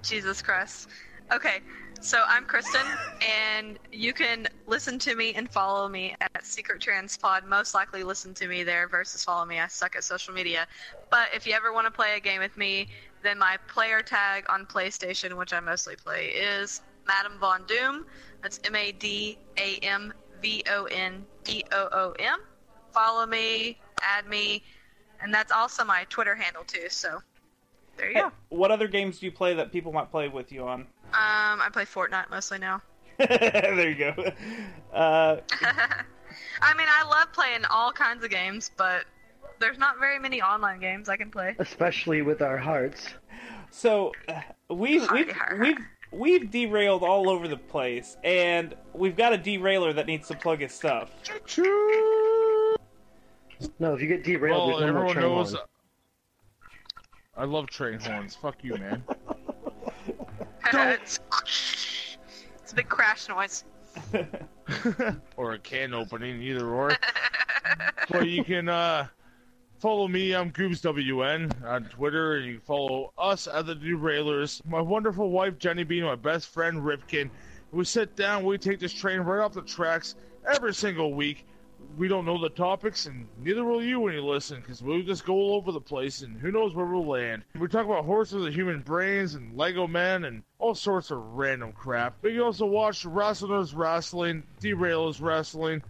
Jesus 0.04 0.42
Christ. 0.42 0.90
Okay, 1.32 1.62
so 2.02 2.22
I'm 2.28 2.46
Kristen, 2.46 2.86
and 3.26 3.80
you 3.92 4.14
can 4.14 4.48
listen 4.68 5.00
to 5.00 5.16
me 5.16 5.34
and 5.34 5.50
follow 5.50 5.88
me 5.88 6.16
at 6.20 6.46
Secret 6.46 6.82
Transpod. 6.82 7.48
Most 7.48 7.74
likely 7.74 8.04
listen 8.04 8.34
to 8.36 8.48
me 8.48 8.64
there 8.64 8.88
versus 8.88 9.24
follow 9.24 9.46
me. 9.46 9.60
I 9.60 9.68
suck 9.68 9.96
at 9.96 10.04
social 10.04 10.34
media. 10.34 10.68
But 11.10 11.30
if 11.34 11.48
you 11.48 11.54
ever 11.54 11.72
want 11.72 11.88
to 11.88 11.92
play 11.92 12.18
a 12.18 12.20
game 12.20 12.42
with 12.42 12.58
me, 12.58 12.90
then 13.24 13.40
my 13.40 13.58
player 13.68 14.02
tag 14.02 14.46
on 14.50 14.66
PlayStation, 14.66 15.36
which 15.36 15.54
I 15.54 15.60
mostly 15.60 15.96
play, 15.96 16.28
is 16.28 16.82
Madam 17.08 17.40
Von 17.40 17.64
Doom. 17.66 18.06
That's 18.42 18.60
M 18.66 18.76
A 18.76 18.92
D 18.92 19.38
A 19.58 19.78
M 19.78 20.14
V 20.42 20.64
O 20.70 20.86
N 20.86 21.26
D 21.44 21.64
O 21.72 21.90
O 21.92 22.14
M. 22.20 22.40
Follow 22.92 23.26
me, 23.26 23.80
add 24.02 24.28
me, 24.28 24.62
and 25.22 25.34
that's 25.34 25.52
also 25.52 25.84
my 25.84 26.06
Twitter 26.10 26.36
handle 26.36 26.64
too. 26.66 26.88
So 26.90 27.22
there 27.98 28.10
you 28.10 28.16
go. 28.16 28.32
what 28.50 28.72
other 28.72 28.88
games 28.88 29.20
do 29.20 29.26
you 29.26 29.32
play 29.32 29.54
that 29.56 29.72
people 29.72 29.92
might 29.92 30.12
play 30.12 30.28
with 30.28 30.52
you 30.52 30.68
on? 30.68 30.82
Um, 30.82 31.62
I 31.62 31.70
play 31.72 31.86
Fortnite 31.86 32.30
mostly 32.30 32.60
now. 32.60 32.82
there 33.18 33.90
you 33.90 33.96
go. 33.96 34.32
Uh, 34.92 35.38
I 36.62 36.74
mean, 36.76 36.88
I 36.90 37.08
love 37.08 37.32
playing 37.34 37.66
all 37.70 37.92
kinds 37.92 38.24
of 38.24 38.32
games, 38.32 38.72
but 38.76 39.06
there's 39.64 39.80
not 39.80 39.98
very 39.98 40.20
many 40.20 40.42
online 40.42 40.80
games 40.82 41.08
I 41.08 41.16
can 41.16 41.32
play. 41.32 41.56
Especially 41.58 42.22
with 42.22 42.42
our 42.42 42.58
hearts. 42.58 43.08
so 43.72 44.12
uh, 44.28 44.42
we've 44.70 45.10
we've 45.12 45.34
we've 45.60 45.78
we've 46.12 46.52
derailed 46.52 47.02
all 47.02 47.30
over 47.30 47.48
the 47.48 47.56
place, 47.58 48.18
and 48.26 48.76
we've 48.94 49.16
got 49.16 49.32
a 49.32 49.38
derailer 49.38 49.94
that 49.94 50.06
needs 50.06 50.28
to 50.28 50.36
plug 50.36 50.60
his 50.60 50.74
stuff. 50.74 51.12
No, 53.80 53.94
if 53.94 54.02
you 54.02 54.08
get 54.08 54.24
derailed, 54.26 54.72
Well, 54.72 54.80
there's 54.80 54.92
no 54.94 54.98
everyone 54.98 55.14
train 55.14 55.26
knows. 55.30 55.54
horn. 55.54 55.66
I 57.38 57.46
love 57.46 57.68
train 57.68 58.00
horns. 58.00 58.36
Fuck 58.36 58.64
you, 58.64 58.76
man. 58.76 59.02
it's, 60.74 61.20
it's 62.62 62.72
a 62.74 62.76
big 62.76 62.90
crash 62.90 63.30
noise. 63.30 63.64
or 65.38 65.54
a 65.54 65.60
can 65.60 65.94
opening, 65.94 66.42
either 66.42 66.68
or. 66.68 66.92
but 68.12 68.28
you 68.28 68.44
can 68.44 68.68
uh, 68.68 69.08
follow 69.84 70.08
me. 70.08 70.34
I'm 70.34 70.50
GoobzWN 70.50 71.66
on 71.66 71.84
Twitter, 71.90 72.38
and 72.38 72.46
you 72.46 72.54
can 72.54 72.62
follow 72.62 73.12
us 73.18 73.48
at 73.48 73.66
the 73.66 73.76
Derailers. 73.76 74.66
My 74.66 74.80
wonderful 74.80 75.30
wife 75.30 75.60
Jenny 75.60 75.84
Bean, 75.84 76.06
my 76.06 76.16
best 76.16 76.48
friend 76.54 76.82
Ripkin. 76.82 77.30
We 77.74 77.84
sit 77.84 78.16
down, 78.16 78.46
we 78.46 78.58
take 78.58 78.80
this 78.80 78.94
train 78.94 79.20
right 79.20 79.44
off 79.44 79.52
the 79.52 79.62
tracks 79.62 80.16
every 80.50 80.74
single 80.74 81.14
week. 81.14 81.46
We 81.98 82.08
don't 82.08 82.26
know 82.26 82.42
the 82.42 82.48
topics, 82.48 83.08
and 83.08 83.28
neither 83.44 83.66
will 83.66 83.84
you 83.84 84.00
when 84.00 84.14
you 84.14 84.24
listen, 84.26 84.62
because 84.62 84.82
we'll 84.82 85.02
just 85.02 85.26
go 85.26 85.34
all 85.34 85.56
over 85.56 85.74
the 85.74 85.82
place, 85.82 86.22
and 86.22 86.40
who 86.40 86.50
knows 86.50 86.74
where 86.74 86.86
we'll 86.86 87.06
land. 87.06 87.44
We 87.60 87.68
talk 87.68 87.86
about 87.86 88.06
horses 88.06 88.46
and 88.46 88.56
human 88.56 88.80
brains, 88.80 89.34
and 89.34 89.58
Lego 89.58 89.86
men, 89.86 90.24
and 90.24 90.44
all 90.60 90.76
sorts 90.76 91.12
of 91.12 91.18
random 91.34 91.74
crap. 91.74 92.16
But 92.22 92.32
you 92.32 92.46
also 92.46 92.66
watch 92.66 93.04
Wrestlers 93.04 93.74
Wrestling, 93.74 94.44
Derailers 94.62 95.20
Wrestling. 95.20 95.84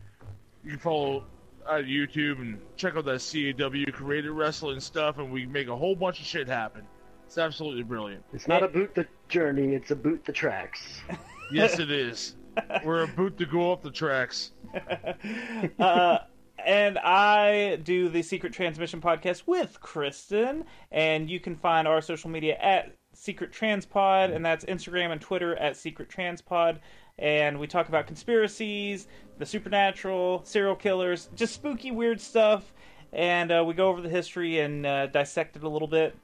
You 0.64 0.72
can 0.72 0.80
follow 0.80 1.26
at 1.70 1.86
YouTube 1.86 2.40
and 2.40 2.60
check 2.76 2.96
out 2.96 3.06
that 3.06 3.22
CAW 3.22 3.92
created 3.92 4.32
wrestling 4.32 4.80
stuff, 4.80 5.18
and 5.18 5.32
we 5.32 5.46
make 5.46 5.68
a 5.68 5.76
whole 5.76 5.96
bunch 5.96 6.20
of 6.20 6.26
shit 6.26 6.48
happen. 6.48 6.84
It's 7.26 7.38
absolutely 7.38 7.84
brilliant. 7.84 8.24
It's 8.34 8.48
not 8.48 8.64
a 8.64 8.68
boot 8.68 8.94
the 8.96 9.08
journey, 9.28 9.74
it's 9.74 9.92
a 9.92 9.96
boot 9.96 10.24
the 10.26 10.34
tracks. 10.34 11.02
Yes, 11.52 11.78
it 11.78 11.92
is. 11.92 12.36
We're 12.84 13.04
about 13.04 13.38
to 13.38 13.46
go 13.46 13.72
off 13.72 13.84
the 13.84 13.92
tracks. 13.92 14.54
uh, 15.80 16.18
and 16.66 16.98
I 16.98 17.76
do 17.84 18.10
the 18.10 18.24
Secret 18.24 18.54
Transmission 18.54 19.02
podcast 19.02 19.44
with 19.46 19.80
Kristen, 19.80 20.66
and 20.92 21.30
you 21.30 21.40
can 21.40 21.56
find 21.56 21.88
our 21.88 22.02
social 22.02 22.30
media 22.30 22.58
at 22.60 22.96
Secret 23.14 23.52
Transpod, 23.52 24.34
and 24.36 24.46
that's 24.46 24.66
Instagram 24.66 25.12
and 25.12 25.22
Twitter 25.22 25.56
at 25.56 25.78
Secret 25.78 26.10
Transpod. 26.10 26.80
And 27.20 27.60
we 27.60 27.68
talk 27.68 27.90
about 27.90 28.08
conspiracies, 28.08 29.08
the 29.38 29.46
supernatural, 29.46 30.42
serial 30.46 30.76
killers, 30.76 31.30
just 31.36 31.54
spooky, 31.54 31.92
weird 31.92 32.20
stuff. 32.20 32.74
And 33.12 33.52
uh, 33.52 33.64
we 33.66 33.76
go 33.76 33.90
over 33.90 34.02
the 34.02 34.10
history 34.10 34.60
and 34.60 34.86
uh, 34.86 35.08
dissect 35.08 35.56
it 35.56 35.64
a 35.64 35.70
little 35.70 35.88
bit. 35.88 36.18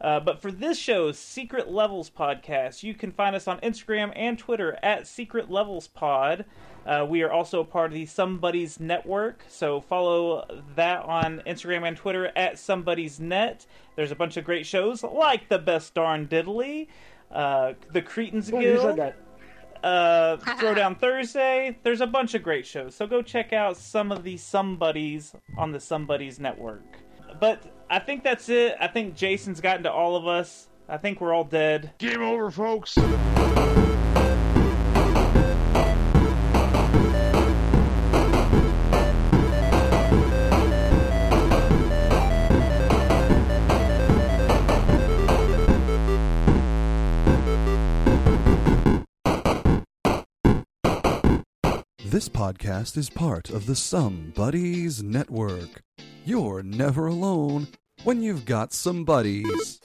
Uh, 0.00 0.20
but 0.20 0.42
for 0.42 0.52
this 0.52 0.76
show's 0.76 1.18
Secret 1.18 1.70
Levels 1.70 2.10
podcast, 2.10 2.82
you 2.82 2.94
can 2.94 3.10
find 3.10 3.34
us 3.34 3.48
on 3.48 3.58
Instagram 3.60 4.12
and 4.14 4.38
Twitter 4.38 4.78
at 4.82 5.06
Secret 5.06 5.50
Levels 5.50 5.88
Pod. 5.88 6.44
Uh, 6.84 7.06
we 7.08 7.22
are 7.22 7.32
also 7.32 7.60
a 7.60 7.64
part 7.64 7.86
of 7.86 7.94
the 7.94 8.04
SomeBuddies 8.04 8.78
Network, 8.80 9.44
so 9.48 9.80
follow 9.80 10.44
that 10.74 11.02
on 11.04 11.40
Instagram 11.46 11.88
and 11.88 11.96
Twitter 11.96 12.30
at 12.36 12.56
SomeBuddies 12.56 13.20
Net. 13.20 13.64
There's 13.96 14.10
a 14.10 14.16
bunch 14.16 14.36
of 14.36 14.44
great 14.44 14.66
shows 14.66 15.02
like 15.02 15.48
The 15.48 15.58
Best 15.58 15.94
Darn 15.94 16.26
Diddly, 16.28 16.88
uh, 17.30 17.72
The 17.92 18.02
Cretans 18.02 18.50
Guild. 18.50 18.98
Uh, 19.84 20.38
Throwdown 20.38 20.98
Thursday. 20.98 21.76
There's 21.82 22.00
a 22.00 22.06
bunch 22.06 22.34
of 22.34 22.42
great 22.42 22.66
shows, 22.66 22.94
so 22.94 23.06
go 23.06 23.20
check 23.20 23.52
out 23.52 23.76
some 23.76 24.10
of 24.10 24.24
the 24.24 24.36
SomeBuddies 24.36 25.34
on 25.58 25.72
the 25.72 25.78
SomeBuddies 25.78 26.40
Network. 26.40 26.82
But 27.38 27.62
I 27.90 27.98
think 27.98 28.24
that's 28.24 28.48
it. 28.48 28.76
I 28.80 28.86
think 28.88 29.14
Jason's 29.14 29.60
gotten 29.60 29.82
to 29.82 29.92
all 29.92 30.16
of 30.16 30.26
us. 30.26 30.68
I 30.88 30.96
think 30.96 31.20
we're 31.20 31.34
all 31.34 31.44
dead. 31.44 31.92
Game 31.98 32.22
over, 32.22 32.50
folks. 32.50 32.96
This 52.24 52.30
podcast 52.30 52.96
is 52.96 53.10
part 53.10 53.50
of 53.50 53.66
the 53.66 53.76
Some 53.76 54.32
Buddies 54.34 55.02
Network. 55.02 55.82
You're 56.24 56.62
never 56.62 57.06
alone 57.06 57.68
when 58.04 58.22
you've 58.22 58.46
got 58.46 58.72
some 58.72 59.04
buddies. 59.04 59.78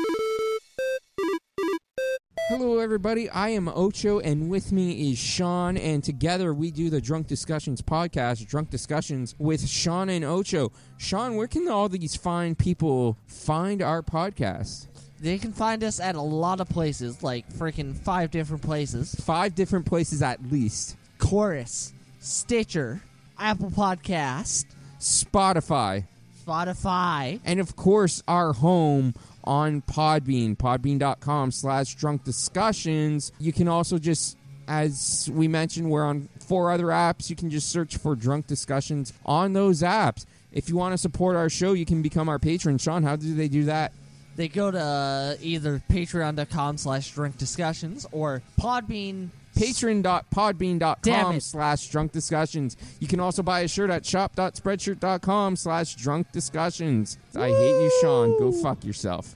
Hello, 2.47 2.79
everybody. 2.79 3.29
I 3.29 3.49
am 3.49 3.67
Ocho, 3.67 4.19
and 4.19 4.49
with 4.49 4.71
me 4.71 5.11
is 5.11 5.17
Sean, 5.17 5.75
and 5.75 6.01
together 6.01 6.53
we 6.53 6.71
do 6.71 6.89
the 6.89 7.01
Drunk 7.01 7.27
Discussions 7.27 7.81
podcast, 7.81 8.47
Drunk 8.47 8.69
Discussions 8.69 9.35
with 9.37 9.67
Sean 9.67 10.07
and 10.07 10.23
Ocho. 10.23 10.71
Sean, 10.97 11.35
where 11.35 11.47
can 11.47 11.67
all 11.67 11.89
these 11.89 12.15
fine 12.15 12.55
people 12.55 13.17
find 13.27 13.81
our 13.81 14.01
podcast? 14.01 14.87
They 15.19 15.37
can 15.39 15.51
find 15.51 15.83
us 15.83 15.99
at 15.99 16.15
a 16.15 16.21
lot 16.21 16.61
of 16.61 16.69
places, 16.69 17.21
like 17.21 17.51
freaking 17.51 17.93
five 17.93 18.31
different 18.31 18.63
places. 18.63 19.13
Five 19.15 19.55
different 19.55 19.85
places 19.85 20.21
at 20.21 20.41
least 20.49 20.95
Chorus, 21.17 21.91
Stitcher, 22.19 23.01
Apple 23.37 23.71
Podcast, 23.71 24.65
Spotify, 24.99 26.05
Spotify, 26.45 27.39
and 27.45 27.59
of 27.59 27.75
course, 27.75 28.21
our 28.27 28.53
home 28.53 29.13
on 29.43 29.81
Podbean, 29.81 30.57
podbean.com 30.57 31.51
slash 31.51 31.95
drunk 31.95 32.23
discussions. 32.23 33.31
You 33.39 33.53
can 33.53 33.67
also 33.67 33.97
just, 33.97 34.37
as 34.67 35.29
we 35.33 35.47
mentioned, 35.47 35.89
we're 35.89 36.05
on 36.05 36.27
four 36.45 36.71
other 36.71 36.87
apps. 36.87 37.29
You 37.29 37.35
can 37.35 37.49
just 37.49 37.69
search 37.69 37.97
for 37.97 38.15
drunk 38.15 38.47
discussions 38.47 39.13
on 39.25 39.53
those 39.53 39.81
apps. 39.81 40.25
If 40.51 40.69
you 40.69 40.75
want 40.75 40.93
to 40.93 40.97
support 40.97 41.35
our 41.35 41.49
show, 41.49 41.73
you 41.73 41.85
can 41.85 42.01
become 42.01 42.27
our 42.27 42.39
patron. 42.39 42.77
Sean, 42.77 43.03
how 43.03 43.15
do 43.15 43.33
they 43.33 43.47
do 43.47 43.65
that? 43.65 43.93
They 44.35 44.47
go 44.47 44.71
to 44.71 44.79
uh, 44.79 45.35
either 45.41 45.81
patreon.com 45.89 46.77
slash 46.77 47.11
drunk 47.11 47.37
discussions 47.37 48.05
or 48.11 48.41
Podbean. 48.59 49.29
Patron.podbean.com 49.59 51.39
slash 51.41 51.87
drunk 51.89 52.11
discussions. 52.13 52.77
You 52.99 53.07
can 53.07 53.19
also 53.19 53.43
buy 53.43 53.61
a 53.61 53.67
shirt 53.67 53.89
at 53.89 54.05
shop.spreadshirt.com 54.05 55.55
slash 55.57 55.95
drunk 55.95 56.31
discussions. 56.31 57.17
I 57.35 57.49
hate 57.49 57.83
you, 57.83 57.91
Sean. 58.01 58.39
Go 58.39 58.51
fuck 58.51 58.85
yourself. 58.85 59.35